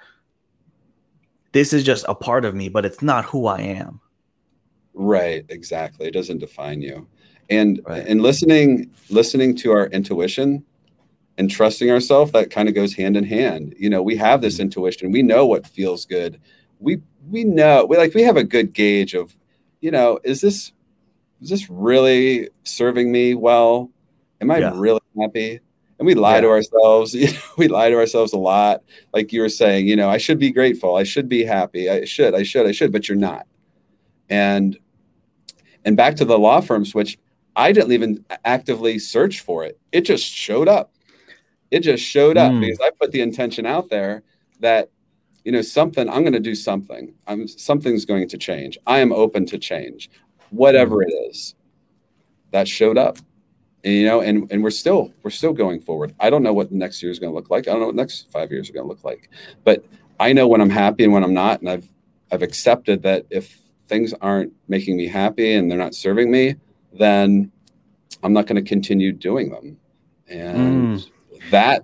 this 1.54 1.74
is 1.74 1.84
just 1.84 2.06
a 2.08 2.14
part 2.14 2.46
of 2.46 2.54
me, 2.54 2.70
but 2.70 2.86
it's 2.86 3.02
not 3.02 3.26
who 3.26 3.48
I 3.48 3.62
am. 3.62 4.00
Right, 4.94 5.44
exactly. 5.50 6.08
It 6.08 6.14
doesn't 6.14 6.38
define 6.38 6.82
you. 6.84 7.08
And 7.50 7.82
Right. 7.88 8.06
and 8.06 8.22
listening 8.22 8.92
listening 9.10 9.56
to 9.56 9.72
our 9.72 9.88
intuition 9.88 10.64
and 11.40 11.50
trusting 11.50 11.90
ourselves 11.90 12.32
that 12.34 12.52
kind 12.52 12.70
of 12.70 12.76
goes 12.76 12.94
hand 12.94 13.18
in 13.18 13.24
hand. 13.24 13.74
You 13.80 13.90
know, 13.90 14.04
we 14.04 14.16
have 14.18 14.42
this 14.42 14.58
Mhm. 14.58 14.66
intuition. 14.66 15.12
We 15.12 15.24
know 15.24 15.48
what 15.48 15.66
feels 15.66 16.06
good. 16.06 16.40
We 16.80 17.02
we 17.30 17.44
know 17.44 17.86
we 17.86 17.98
like 17.98 18.14
we 18.14 18.24
have 18.24 18.38
a 18.38 18.44
good 18.44 18.74
gauge 18.74 19.14
of, 19.14 19.36
you 19.80 19.92
know, 19.92 20.20
is 20.24 20.42
this 20.42 20.72
is 21.42 21.50
this 21.50 21.70
really 21.70 22.50
serving 22.64 23.12
me 23.12 23.34
well? 23.36 23.90
Am 24.42 24.52
I 24.52 24.60
Yeah. 24.60 24.74
really 24.76 25.00
happy? 25.20 25.60
And 26.00 26.06
we 26.08 26.16
lie 26.16 26.42
to 26.42 26.50
ourselves. 26.50 27.14
You 27.16 27.28
know, 27.32 27.40
we 27.58 27.68
lie 27.68 27.90
to 27.90 27.96
ourselves 27.96 28.34
a 28.34 28.38
lot. 28.38 28.84
Like 29.14 29.32
you 29.32 29.42
were 29.42 29.50
saying, 29.50 29.88
you 29.88 29.96
know, 29.96 30.10
I 30.10 30.18
should 30.18 30.40
be 30.40 30.52
grateful. 30.52 30.96
I 30.96 31.04
should 31.04 31.30
be 31.30 31.44
happy. 31.44 31.90
I 31.90 32.06
should. 32.06 32.34
I 32.34 32.44
should. 32.44 32.66
I 32.66 32.72
should. 32.72 32.92
But 32.92 33.08
you're 33.08 33.18
not. 33.18 33.46
And 34.30 34.78
and 35.86 35.98
back 35.98 36.16
to 36.18 36.26
the 36.26 36.38
law 36.40 36.62
firms, 36.62 36.94
which 36.96 37.18
I 37.56 37.72
didn't 37.72 37.92
even 37.92 38.24
actively 38.46 38.98
search 39.00 39.42
for 39.42 39.64
it. 39.66 39.80
It 39.92 40.02
just 40.02 40.24
showed 40.26 40.68
up. 40.68 40.94
It 41.70 41.80
just 41.82 42.04
showed 42.04 42.38
up 42.38 42.52
Mm. 42.52 42.62
because 42.62 42.80
I 42.82 42.92
put 42.92 43.12
the 43.12 43.22
intention 43.22 43.66
out 43.66 43.90
there 43.90 44.24
that 44.60 44.90
you 45.44 45.52
know 45.52 45.62
something. 45.62 46.10
I'm 46.10 46.22
going 46.22 46.34
to 46.34 46.40
do 46.40 46.56
something. 46.56 47.14
I'm 47.28 47.48
something's 47.48 48.06
going 48.06 48.28
to 48.30 48.38
change. 48.38 48.78
I 48.88 49.00
am 49.00 49.12
open 49.12 49.46
to 49.48 49.58
change, 49.58 50.10
whatever 50.50 50.98
mm-hmm. 50.98 51.10
it 51.10 51.30
is. 51.30 51.56
That 52.52 52.68
showed 52.68 52.98
up, 52.98 53.18
and, 53.84 53.94
you 53.94 54.06
know, 54.06 54.22
and 54.22 54.52
and 54.52 54.62
we're 54.64 54.72
still 54.72 55.14
we're 55.24 55.32
still 55.32 55.54
going 55.54 55.82
forward. 55.82 56.14
I 56.20 56.30
don't 56.30 56.44
know 56.44 56.54
what 56.54 56.70
the 56.70 56.76
next 56.76 57.02
year 57.02 57.12
is 57.12 57.20
going 57.20 57.32
to 57.32 57.36
look 57.36 57.50
like. 57.50 57.68
I 57.68 57.72
don't 57.72 57.80
know 57.80 57.88
what 57.88 57.96
the 57.96 58.02
next 58.02 58.32
five 58.32 58.52
years 58.52 58.70
are 58.70 58.74
going 58.74 58.86
to 58.86 58.90
look 58.90 59.04
like, 59.04 59.30
but 59.64 59.86
I 60.20 60.34
know 60.34 60.48
when 60.48 60.62
I'm 60.62 60.70
happy 60.70 61.04
and 61.04 61.14
when 61.14 61.24
I'm 61.24 61.34
not, 61.34 61.62
and 61.62 61.70
I've 61.70 61.88
I've 62.32 62.42
accepted 62.42 63.04
that 63.04 63.26
if 63.30 63.60
things 63.88 64.14
aren't 64.22 64.54
making 64.68 64.98
me 64.98 65.08
happy 65.08 65.54
and 65.54 65.70
they're 65.70 65.78
not 65.78 65.96
serving 65.96 66.32
me, 66.32 66.56
then 66.94 67.52
I'm 68.24 68.34
not 68.34 68.48
going 68.48 68.64
to 68.64 68.68
continue 68.68 69.12
doing 69.12 69.50
them. 69.50 69.78
And 70.30 71.00
mm. 71.00 71.12
that 71.52 71.84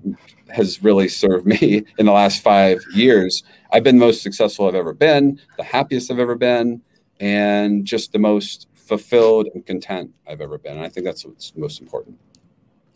has 0.50 0.84
really 0.84 1.08
served 1.08 1.46
me 1.46 1.84
in 1.98 2.06
the 2.06 2.12
last 2.12 2.42
five 2.42 2.82
years. 2.94 3.44
I've 3.72 3.84
been 3.84 4.00
the 4.00 4.06
most 4.06 4.22
successful 4.22 4.68
I've 4.68 4.76
ever 4.76 4.94
been, 4.94 5.40
the 5.58 5.64
happiest 5.64 6.10
I've 6.12 6.20
ever 6.20 6.36
been, 6.36 6.82
and 7.20 7.86
just 7.86 8.14
the 8.14 8.20
most 8.20 8.68
fulfilled 8.76 9.48
and 9.54 9.66
content 9.66 10.12
I've 10.28 10.42
ever 10.42 10.58
been. 10.58 10.78
And 10.78 10.86
I 10.86 10.90
think 10.90 11.06
that's 11.06 11.26
what's 11.26 11.56
most 11.56 11.82
important. 11.82 12.18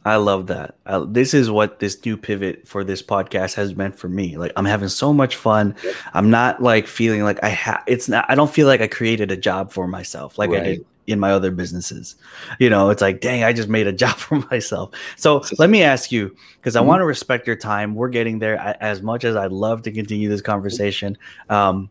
I 0.04 0.16
love 0.16 0.48
that. 0.48 0.76
Uh, 0.88 1.06
this 1.08 1.34
is 1.34 1.52
what 1.52 1.80
this 1.80 2.04
new 2.06 2.18
pivot 2.18 2.68
for 2.68 2.84
this 2.84 3.04
podcast 3.04 3.54
has 3.56 3.76
meant 3.76 4.00
for 4.00 4.10
me. 4.10 4.36
Like 4.38 4.52
I'm 4.56 4.66
having 4.66 4.90
so 4.90 5.14
much 5.14 5.36
fun. 5.36 5.76
Yep. 5.84 5.96
I'm 6.14 6.30
not 6.32 6.64
like 6.64 6.88
feeling 6.88 7.22
like 7.24 7.44
I 7.44 7.50
have. 7.50 7.84
It's 7.86 8.10
not. 8.10 8.26
I 8.28 8.34
don't 8.34 8.50
feel 8.50 8.66
like 8.66 8.82
I 8.82 8.88
created 8.88 9.32
a 9.32 9.38
job 9.38 9.72
for 9.72 9.88
myself 9.88 10.40
like 10.40 10.50
I 10.50 10.54
Right. 10.54 10.64
did 10.64 10.86
in 11.12 11.20
my 11.20 11.32
other 11.32 11.52
businesses. 11.52 12.16
You 12.60 12.70
know, 12.70 12.90
it's 12.90 13.02
like, 13.02 13.22
dang, 13.22 13.44
I 13.44 13.54
just 13.54 13.70
made 13.70 13.88
a 13.88 13.92
job 14.04 14.16
for 14.18 14.36
myself. 14.52 14.92
So 15.18 15.44
let 15.60 15.70
me 15.70 15.84
ask 15.84 16.12
you, 16.12 16.36
because 16.58 16.76
I 16.76 16.82
Mhm. 16.82 16.86
want 16.88 17.02
to 17.02 17.06
respect 17.06 17.46
your 17.48 17.56
time. 17.56 17.94
We're 17.96 18.10
getting 18.10 18.40
there. 18.40 18.60
I, 18.60 18.72
as 18.80 19.02
much 19.02 19.24
as 19.24 19.36
I'd 19.36 19.52
love 19.52 19.82
to 19.84 19.92
continue 19.92 20.30
this 20.30 20.42
conversation. 20.42 21.18
Um, 21.50 21.90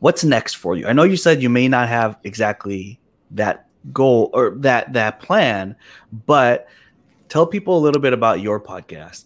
what's 0.00 0.24
next 0.24 0.54
for 0.54 0.76
you? 0.76 0.86
I 0.86 0.92
know 0.92 1.02
you 1.02 1.16
said 1.16 1.42
you 1.42 1.48
may 1.50 1.68
not 1.68 1.88
have 1.88 2.16
exactly 2.24 3.00
that 3.32 3.66
goal 3.92 4.30
or 4.32 4.54
that 4.58 4.92
that 4.94 5.20
plan, 5.20 5.76
but 6.26 6.68
tell 7.28 7.46
people 7.46 7.78
a 7.78 7.80
little 7.80 8.00
bit 8.00 8.12
about 8.12 8.40
your 8.40 8.60
podcast. 8.60 9.24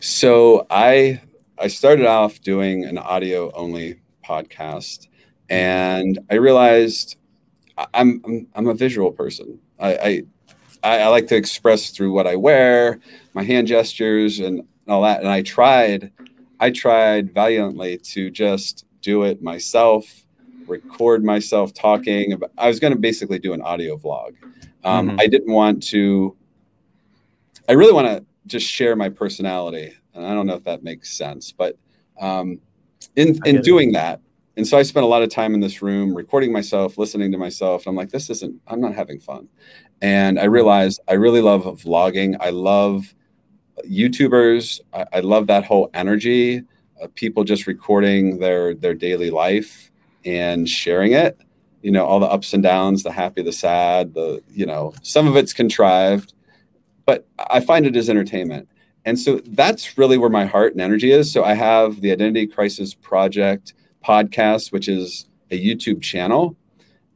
So 0.00 0.66
I 0.70 1.20
I 1.58 1.68
started 1.68 2.06
off 2.06 2.40
doing 2.40 2.84
an 2.84 2.98
audio 2.98 3.50
only 3.52 4.00
podcast, 4.28 5.08
and 5.48 6.18
I 6.30 6.34
realized 6.36 7.16
I'm 7.78 8.20
I'm, 8.24 8.46
I'm 8.54 8.68
a 8.68 8.74
visual 8.74 9.10
person. 9.12 9.58
I, 9.78 10.22
I 10.82 10.98
I 11.04 11.08
like 11.08 11.26
to 11.28 11.36
express 11.36 11.90
through 11.90 12.12
what 12.12 12.26
I 12.26 12.36
wear, 12.36 13.00
my 13.32 13.42
hand 13.42 13.66
gestures, 13.68 14.38
and 14.38 14.62
all 14.86 15.02
that. 15.02 15.20
And 15.20 15.28
I 15.28 15.42
tried 15.42 16.12
I 16.60 16.70
tried 16.70 17.32
valiantly 17.32 17.98
to 17.98 18.30
just 18.30 18.84
do 19.00 19.24
it 19.24 19.42
myself, 19.42 20.24
record 20.66 21.24
myself 21.24 21.74
talking. 21.74 22.32
About, 22.32 22.52
I 22.56 22.68
was 22.68 22.80
going 22.80 22.92
to 22.92 22.98
basically 22.98 23.38
do 23.38 23.52
an 23.52 23.62
audio 23.62 23.96
vlog. 23.96 24.34
Um, 24.84 25.10
Mhm. 25.10 25.20
I 25.20 25.26
didn't 25.26 25.52
want 25.52 25.82
to. 25.84 26.36
I 27.68 27.72
really 27.72 27.92
want 27.92 28.06
to 28.06 28.24
just 28.46 28.66
share 28.66 28.94
my 28.94 29.08
personality, 29.08 29.92
and 30.14 30.26
I 30.26 30.34
don't 30.34 30.46
know 30.46 30.54
if 30.54 30.64
that 30.64 30.82
makes 30.82 31.16
sense, 31.16 31.50
but 31.50 31.76
um, 32.20 32.60
in 33.16 33.28
in 33.28 33.36
get 33.42 33.54
it. 33.56 33.64
doing 33.64 33.92
that, 33.92 34.20
and 34.56 34.66
so 34.66 34.78
I 34.78 34.82
spent 34.82 35.04
a 35.04 35.08
lot 35.08 35.22
of 35.22 35.30
time 35.30 35.54
in 35.54 35.60
this 35.60 35.82
room 35.82 36.14
recording 36.14 36.52
myself, 36.52 36.96
listening 36.96 37.32
to 37.32 37.38
myself. 37.38 37.86
And 37.86 37.92
I'm 37.92 37.96
like, 37.96 38.10
this 38.10 38.30
isn't. 38.30 38.60
I'm 38.68 38.80
not 38.80 38.94
having 38.94 39.18
fun, 39.18 39.48
and 40.00 40.38
I 40.38 40.44
realized 40.44 41.00
I 41.08 41.14
really 41.14 41.40
love 41.40 41.62
vlogging. 41.62 42.36
I 42.40 42.50
love 42.50 43.14
YouTubers. 43.88 44.80
I, 44.92 45.06
I 45.14 45.20
love 45.20 45.46
that 45.48 45.64
whole 45.64 45.90
energy 45.94 46.62
of 47.00 47.14
people 47.14 47.44
just 47.44 47.66
recording 47.66 48.38
their 48.38 48.74
their 48.74 48.94
daily 48.94 49.30
life 49.30 49.90
and 50.24 50.68
sharing 50.68 51.12
it. 51.12 51.38
You 51.82 51.90
know, 51.90 52.06
all 52.06 52.20
the 52.20 52.26
ups 52.26 52.54
and 52.54 52.62
downs, 52.62 53.02
the 53.02 53.12
happy, 53.12 53.42
the 53.42 53.52
sad, 53.52 54.14
the 54.14 54.42
you 54.50 54.66
know, 54.66 54.94
some 55.02 55.26
of 55.26 55.36
it's 55.36 55.52
contrived, 55.52 56.32
but 57.06 57.26
I 57.50 57.60
find 57.60 57.86
it 57.86 57.96
as 57.96 58.08
entertainment. 58.08 58.68
And 59.04 59.18
so 59.18 59.40
that's 59.44 59.98
really 59.98 60.16
where 60.16 60.30
my 60.30 60.46
heart 60.46 60.72
and 60.72 60.80
energy 60.80 61.12
is. 61.12 61.30
So 61.30 61.44
I 61.44 61.52
have 61.54 62.00
the 62.00 62.10
Identity 62.10 62.46
Crisis 62.46 62.94
Project 62.94 63.74
podcast, 64.04 64.72
which 64.72 64.88
is 64.88 65.26
a 65.50 65.62
YouTube 65.62 66.02
channel, 66.02 66.56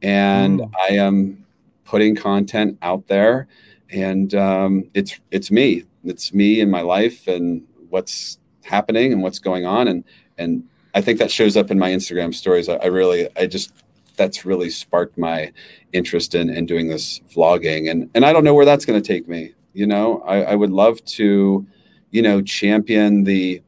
and 0.01 0.61
mm. 0.61 0.71
I 0.79 0.93
am 0.93 1.45
putting 1.83 2.15
content 2.15 2.77
out 2.81 3.07
there, 3.07 3.47
and 3.91 4.33
um, 4.35 4.89
it's 4.93 5.19
it's 5.31 5.51
me, 5.51 5.83
it's 6.03 6.33
me 6.33 6.61
and 6.61 6.71
my 6.71 6.81
life 6.81 7.27
and 7.27 7.65
what's 7.89 8.39
happening 8.63 9.13
and 9.13 9.21
what's 9.21 9.39
going 9.39 9.65
on, 9.65 9.87
and 9.87 10.03
and 10.37 10.63
I 10.93 11.01
think 11.01 11.19
that 11.19 11.31
shows 11.31 11.55
up 11.55 11.71
in 11.71 11.79
my 11.79 11.91
Instagram 11.91 12.33
stories. 12.33 12.69
I, 12.69 12.75
I 12.75 12.85
really, 12.85 13.27
I 13.37 13.45
just 13.45 13.71
that's 14.15 14.45
really 14.45 14.69
sparked 14.69 15.17
my 15.17 15.51
interest 15.93 16.35
in, 16.35 16.49
in 16.49 16.65
doing 16.65 16.87
this 16.87 17.21
vlogging, 17.33 17.89
and 17.89 18.09
and 18.15 18.25
I 18.25 18.33
don't 18.33 18.43
know 18.43 18.53
where 18.53 18.65
that's 18.65 18.85
going 18.85 19.01
to 19.01 19.07
take 19.07 19.27
me. 19.27 19.53
You 19.73 19.87
know, 19.87 20.21
I, 20.21 20.43
I 20.43 20.55
would 20.55 20.71
love 20.71 21.03
to 21.05 21.67
you 22.11 22.21
know, 22.21 22.41
champion 22.41 23.23
the 23.23 23.61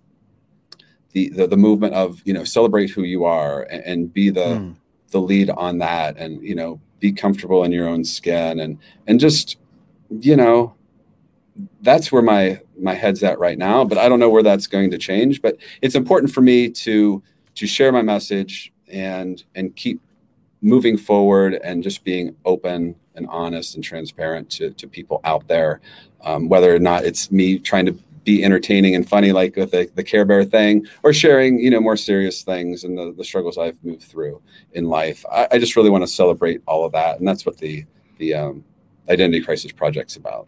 the 1.13 1.29
the, 1.29 1.47
the 1.47 1.57
movement 1.57 1.93
of 1.93 2.21
you 2.25 2.33
know 2.33 2.43
celebrate 2.43 2.89
who 2.89 3.03
you 3.03 3.25
are 3.25 3.63
and, 3.63 3.83
and 3.83 4.13
be 4.13 4.29
the 4.29 4.41
mm. 4.41 4.75
the 5.11 5.19
lead 5.19 5.49
on 5.49 5.77
that, 5.79 6.17
and 6.17 6.41
you 6.43 6.55
know, 6.55 6.79
be 6.99 7.11
comfortable 7.11 7.63
in 7.63 7.71
your 7.71 7.87
own 7.87 8.03
skin, 8.03 8.59
and 8.59 8.77
and 9.07 9.19
just 9.19 9.57
you 10.09 10.35
know, 10.35 10.73
that's 11.81 12.11
where 12.11 12.21
my 12.21 12.59
my 12.79 12.93
head's 12.93 13.23
at 13.23 13.39
right 13.39 13.57
now. 13.57 13.83
But 13.83 13.97
I 13.97 14.09
don't 14.09 14.19
know 14.19 14.29
where 14.29 14.43
that's 14.43 14.67
going 14.67 14.91
to 14.91 14.97
change. 14.97 15.41
But 15.41 15.57
it's 15.81 15.95
important 15.95 16.31
for 16.31 16.41
me 16.41 16.69
to 16.69 17.21
to 17.55 17.67
share 17.67 17.91
my 17.91 18.01
message 18.01 18.71
and 18.87 19.43
and 19.55 19.75
keep 19.75 20.01
moving 20.61 20.97
forward 20.97 21.55
and 21.63 21.81
just 21.81 22.03
being 22.03 22.35
open 22.45 22.95
and 23.15 23.27
honest 23.29 23.75
and 23.75 23.83
transparent 23.83 24.49
to, 24.51 24.69
to 24.71 24.87
people 24.87 25.19
out 25.23 25.47
there 25.47 25.81
um, 26.23 26.49
whether 26.49 26.73
or 26.73 26.79
not 26.79 27.03
it's 27.03 27.31
me 27.31 27.57
trying 27.57 27.85
to 27.85 27.97
be 28.23 28.43
entertaining 28.43 28.95
and 28.95 29.07
funny, 29.07 29.31
like 29.31 29.55
with 29.55 29.71
the, 29.71 29.89
the 29.95 30.03
Care 30.03 30.25
Bear 30.25 30.43
thing, 30.43 30.85
or 31.03 31.13
sharing, 31.13 31.59
you 31.59 31.69
know, 31.69 31.79
more 31.79 31.97
serious 31.97 32.43
things 32.43 32.83
and 32.83 32.97
the, 32.97 33.13
the 33.17 33.23
struggles 33.23 33.57
I've 33.57 33.83
moved 33.83 34.03
through 34.03 34.41
in 34.73 34.85
life. 34.85 35.25
I, 35.31 35.47
I 35.51 35.57
just 35.57 35.75
really 35.75 35.89
want 35.89 36.03
to 36.03 36.07
celebrate 36.07 36.61
all 36.67 36.85
of 36.85 36.91
that, 36.93 37.19
and 37.19 37.27
that's 37.27 37.45
what 37.45 37.57
the 37.57 37.85
the 38.17 38.35
um, 38.35 38.63
Identity 39.09 39.43
Crisis 39.43 39.71
Project's 39.71 40.15
about. 40.15 40.47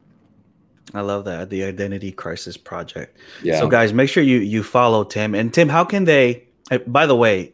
I 0.93 1.01
love 1.01 1.25
that 1.25 1.49
the 1.49 1.63
Identity 1.63 2.11
Crisis 2.11 2.57
Project. 2.57 3.17
Yeah. 3.41 3.59
So, 3.59 3.67
guys, 3.67 3.93
make 3.93 4.09
sure 4.09 4.23
you 4.23 4.39
you 4.39 4.63
follow 4.63 5.03
Tim. 5.03 5.33
And 5.33 5.53
Tim, 5.53 5.69
how 5.69 5.83
can 5.83 6.05
they? 6.05 6.43
Eh, 6.71 6.77
by 6.85 7.05
the 7.05 7.15
way, 7.15 7.52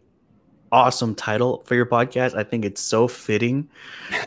awesome 0.71 1.15
title 1.15 1.63
for 1.65 1.75
your 1.75 1.85
podcast. 1.85 2.35
I 2.35 2.43
think 2.43 2.65
it's 2.65 2.81
so 2.81 3.07
fitting. 3.07 3.69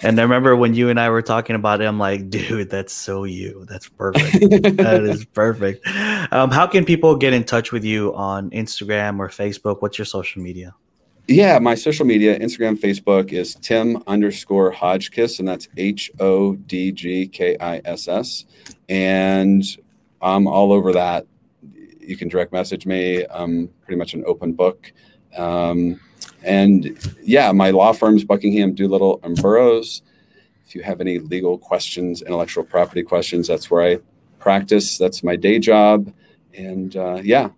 And 0.03 0.19
I 0.19 0.23
remember 0.23 0.57
when 0.57 0.75
you 0.75 0.89
and 0.89 0.99
I 0.99 1.11
were 1.11 1.23
talking 1.23 1.57
about 1.57 1.81
it, 1.81 1.85
I'm 1.85 1.99
like, 1.99 2.31
dude, 2.31 2.71
that's 2.71 2.93
so 2.93 3.25
you. 3.25 3.67
That's 3.69 3.89
perfect. 3.89 4.33
that 4.77 5.03
is 5.05 5.25
perfect. 5.33 5.87
Um, 6.33 6.51
how 6.51 6.67
can 6.67 6.85
people 6.85 7.17
get 7.17 7.33
in 7.33 7.45
touch 7.45 7.73
with 7.73 7.85
you 7.85 8.15
on 8.15 8.51
Instagram 8.51 9.19
or 9.19 9.29
Facebook? 9.29 9.83
What's 9.83 9.99
your 9.99 10.05
social 10.05 10.43
media? 10.43 10.75
Yeah, 11.29 11.59
my 11.61 11.77
social 11.77 12.05
media, 12.05 12.37
Instagram, 12.39 12.77
Facebook 12.77 13.33
is 13.33 13.55
Tim 13.55 14.03
underscore 14.09 14.73
Hodgkiss, 14.73 15.39
and 15.39 15.47
that's 15.47 15.69
H 15.77 16.11
O 16.19 16.57
D 16.57 16.91
G 16.91 17.29
K 17.29 17.57
I 17.61 17.81
S 17.85 18.09
S. 18.09 18.45
And 18.89 19.63
I'm 20.21 20.49
all 20.49 20.73
over 20.73 20.93
that. 20.93 21.27
You 22.01 22.17
can 22.17 22.29
direct 22.29 22.53
message 22.53 22.87
me. 22.87 23.25
I'm 23.31 23.69
pretty 23.83 23.99
much 23.99 24.15
an 24.15 24.25
open 24.27 24.53
book. 24.53 24.93
Um, 25.37 26.01
and 26.45 26.99
yeah, 27.23 27.53
my 27.53 27.71
law 27.71 27.93
firm's 27.93 28.25
Buckingham, 28.25 28.75
Doolittle, 28.75 29.21
and 29.23 29.37
Burroughs. 29.41 30.03
If 30.67 30.75
you 30.75 30.83
have 30.83 31.01
any 31.01 31.19
legal 31.19 31.59
questions, 31.59 32.23
intellectual 32.23 32.65
property 32.65 33.03
questions, 33.03 33.47
that's 33.47 33.71
where 33.71 33.83
I 33.83 33.99
practice. 34.39 34.99
That's 34.99 35.23
my 35.23 35.37
day 35.37 35.59
job. 35.59 36.13
And 36.55 36.97
uh, 36.97 37.21
yeah. 37.23 37.51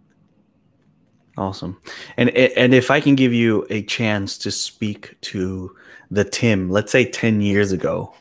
Awesome. 1.37 1.80
And 2.16 2.30
and 2.30 2.74
if 2.74 2.91
I 2.91 3.01
can 3.01 3.14
give 3.14 3.32
you 3.32 3.66
a 3.70 3.82
chance 3.82 4.39
to 4.39 4.51
speak 4.51 5.16
to 5.22 5.74
the 6.11 6.24
Tim, 6.24 6.70
let's 6.70 6.93
say 6.93 7.05
10 7.05 7.41
years 7.41 7.72
ago, 7.72 8.14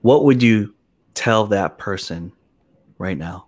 what 0.00 0.24
would 0.24 0.42
you 0.42 0.74
tell 1.14 1.46
that 1.46 1.78
person 1.78 2.32
right 2.98 3.18
now? 3.18 3.46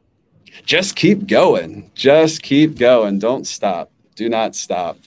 Just 0.64 0.97
keep 0.97 1.26
going. 1.26 1.90
Just 1.94 2.42
keep 2.42 2.78
going. 2.78 3.18
Don't 3.18 3.47
stop. 3.47 3.90
Do 4.14 4.28
not 4.28 4.55
stop 4.55 4.99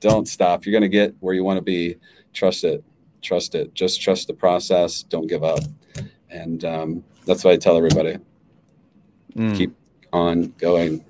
don't 0.00 0.26
stop. 0.26 0.64
You're 0.64 0.72
going 0.72 0.82
to 0.82 0.88
get 0.88 1.14
where 1.20 1.34
you 1.34 1.44
want 1.44 1.58
to 1.58 1.62
be. 1.62 1.96
Trust 2.32 2.64
it. 2.64 2.82
Trust 3.22 3.54
it. 3.54 3.74
Just 3.74 4.00
trust 4.00 4.26
the 4.26 4.34
process. 4.34 5.02
Don't 5.02 5.26
give 5.26 5.44
up. 5.44 5.60
And 6.30 6.64
um, 6.64 7.04
that's 7.26 7.44
what 7.44 7.52
I 7.52 7.56
tell 7.56 7.76
everybody. 7.76 8.18
Mm. 9.36 9.56
Keep 9.56 9.74
on 10.12 10.48
going. 10.58 11.04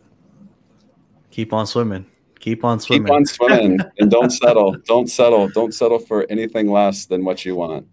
Keep 1.31 1.53
on 1.53 1.67
swimming. 1.67 2.07
Keep 2.41 2.65
on 2.65 2.81
swimming. 2.81 3.07
Keep 3.07 3.15
on 3.15 3.27
swimming 3.27 3.79
and 3.99 4.11
don't 4.11 4.31
settle. 4.31 4.77
Don't 4.87 5.09
settle. 5.09 5.49
Don't 5.49 5.73
settle 5.73 5.99
for 5.99 6.27
anything 6.31 6.71
less 6.71 7.07
than 7.07 7.25
what 7.25 7.45
you 7.45 7.55
want. 7.55 7.87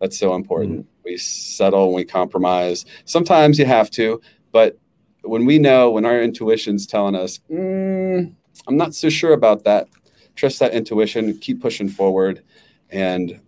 That's 0.00 0.18
so 0.18 0.34
important. 0.34 0.80
Mm. 0.80 0.88
We 1.04 1.16
settle 1.16 1.86
and 1.86 1.94
we 1.94 2.04
compromise. 2.04 2.84
Sometimes 3.04 3.58
you 3.58 3.66
have 3.66 3.90
to, 3.92 4.20
but 4.52 4.78
when 5.22 5.46
we 5.46 5.58
know, 5.58 5.90
when 5.90 6.04
our 6.04 6.20
intuition's 6.20 6.86
telling 6.86 7.14
us, 7.14 7.40
mm, 7.50 8.32
I'm 8.66 8.76
not 8.76 8.94
so 8.94 9.08
sure 9.08 9.32
about 9.32 9.64
that, 9.64 9.88
trust 10.34 10.58
that 10.60 10.72
intuition, 10.72 11.38
keep 11.38 11.60
pushing 11.60 11.88
forward. 11.88 12.42
And 12.90 13.40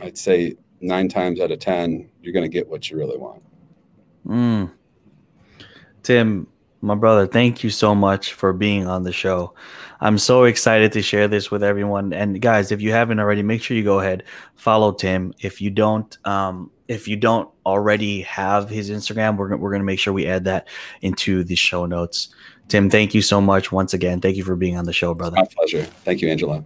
I'd 0.00 0.18
say 0.18 0.56
nine 0.80 1.08
times 1.08 1.40
out 1.40 1.50
of 1.50 1.58
10, 1.58 2.08
you're 2.22 2.32
going 2.32 2.48
to 2.48 2.52
get 2.52 2.68
what 2.68 2.90
you 2.90 2.96
really 2.96 3.16
want. 3.16 3.42
Mm. 4.26 4.70
Tim, 6.02 6.46
my 6.80 6.94
brother, 6.94 7.26
thank 7.26 7.64
you 7.64 7.70
so 7.70 7.94
much 7.94 8.32
for 8.34 8.52
being 8.52 8.86
on 8.86 9.02
the 9.02 9.12
show. 9.12 9.54
I'm 10.00 10.18
so 10.18 10.44
excited 10.44 10.92
to 10.92 11.02
share 11.02 11.26
this 11.26 11.50
with 11.50 11.64
everyone. 11.64 12.12
And 12.12 12.40
guys, 12.40 12.70
if 12.70 12.80
you 12.80 12.92
haven't 12.92 13.18
already, 13.18 13.42
make 13.42 13.62
sure 13.62 13.76
you 13.76 13.82
go 13.82 13.98
ahead 13.98 14.22
follow 14.58 14.92
Tim. 14.92 15.32
If 15.40 15.60
you 15.62 15.70
don't, 15.70 16.18
um, 16.26 16.70
if 16.88 17.08
you 17.08 17.16
don't 17.16 17.48
already 17.64 18.22
have 18.22 18.68
his 18.68 18.90
Instagram, 18.90 19.36
we're 19.36 19.56
we're 19.56 19.70
gonna 19.70 19.84
make 19.84 20.00
sure 20.00 20.12
we 20.12 20.26
add 20.26 20.44
that 20.44 20.68
into 21.00 21.44
the 21.44 21.54
show 21.54 21.86
notes. 21.86 22.34
Tim, 22.68 22.90
thank 22.90 23.14
you 23.14 23.22
so 23.22 23.40
much 23.40 23.72
once 23.72 23.94
again. 23.94 24.20
Thank 24.20 24.36
you 24.36 24.44
for 24.44 24.54
being 24.54 24.76
on 24.76 24.84
the 24.84 24.92
show, 24.92 25.14
brother. 25.14 25.36
My 25.36 25.46
pleasure. 25.46 25.84
Thank 26.04 26.20
you, 26.20 26.28
Angelo. 26.28 26.64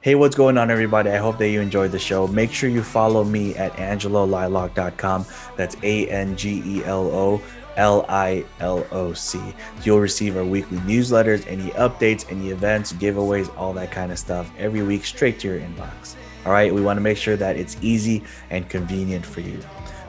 Hey, 0.00 0.14
what's 0.14 0.36
going 0.36 0.56
on, 0.56 0.70
everybody? 0.70 1.10
I 1.10 1.16
hope 1.16 1.36
that 1.38 1.48
you 1.48 1.60
enjoyed 1.60 1.90
the 1.90 1.98
show. 1.98 2.28
Make 2.28 2.52
sure 2.52 2.70
you 2.70 2.84
follow 2.84 3.24
me 3.24 3.56
at 3.56 3.72
angeloliloc.com. 3.72 5.26
That's 5.56 5.76
A 5.82 6.08
N 6.08 6.36
G 6.36 6.62
E 6.64 6.84
L 6.84 7.08
O 7.08 7.42
L 7.76 8.06
I 8.08 8.44
L 8.60 8.86
O 8.92 9.12
C. 9.14 9.40
You'll 9.82 9.98
receive 9.98 10.36
our 10.36 10.44
weekly 10.44 10.78
newsletters, 10.78 11.44
any 11.48 11.70
updates, 11.70 12.30
any 12.30 12.50
events, 12.50 12.92
giveaways, 12.92 13.52
all 13.56 13.72
that 13.72 13.90
kind 13.90 14.12
of 14.12 14.18
stuff 14.20 14.48
every 14.58 14.84
week 14.84 15.04
straight 15.04 15.40
to 15.40 15.48
your 15.48 15.58
inbox. 15.58 16.14
All 16.44 16.52
right, 16.52 16.72
we 16.72 16.80
want 16.80 16.98
to 16.98 17.02
make 17.02 17.18
sure 17.18 17.36
that 17.36 17.56
it's 17.56 17.76
easy 17.80 18.22
and 18.50 18.68
convenient 18.68 19.26
for 19.26 19.40
you. 19.40 19.58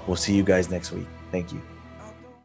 We'll 0.06 0.16
see 0.16 0.36
you 0.36 0.44
guys 0.44 0.70
next 0.70 0.92
week. 0.92 1.08
Thank 1.32 1.52
you. 1.52 1.62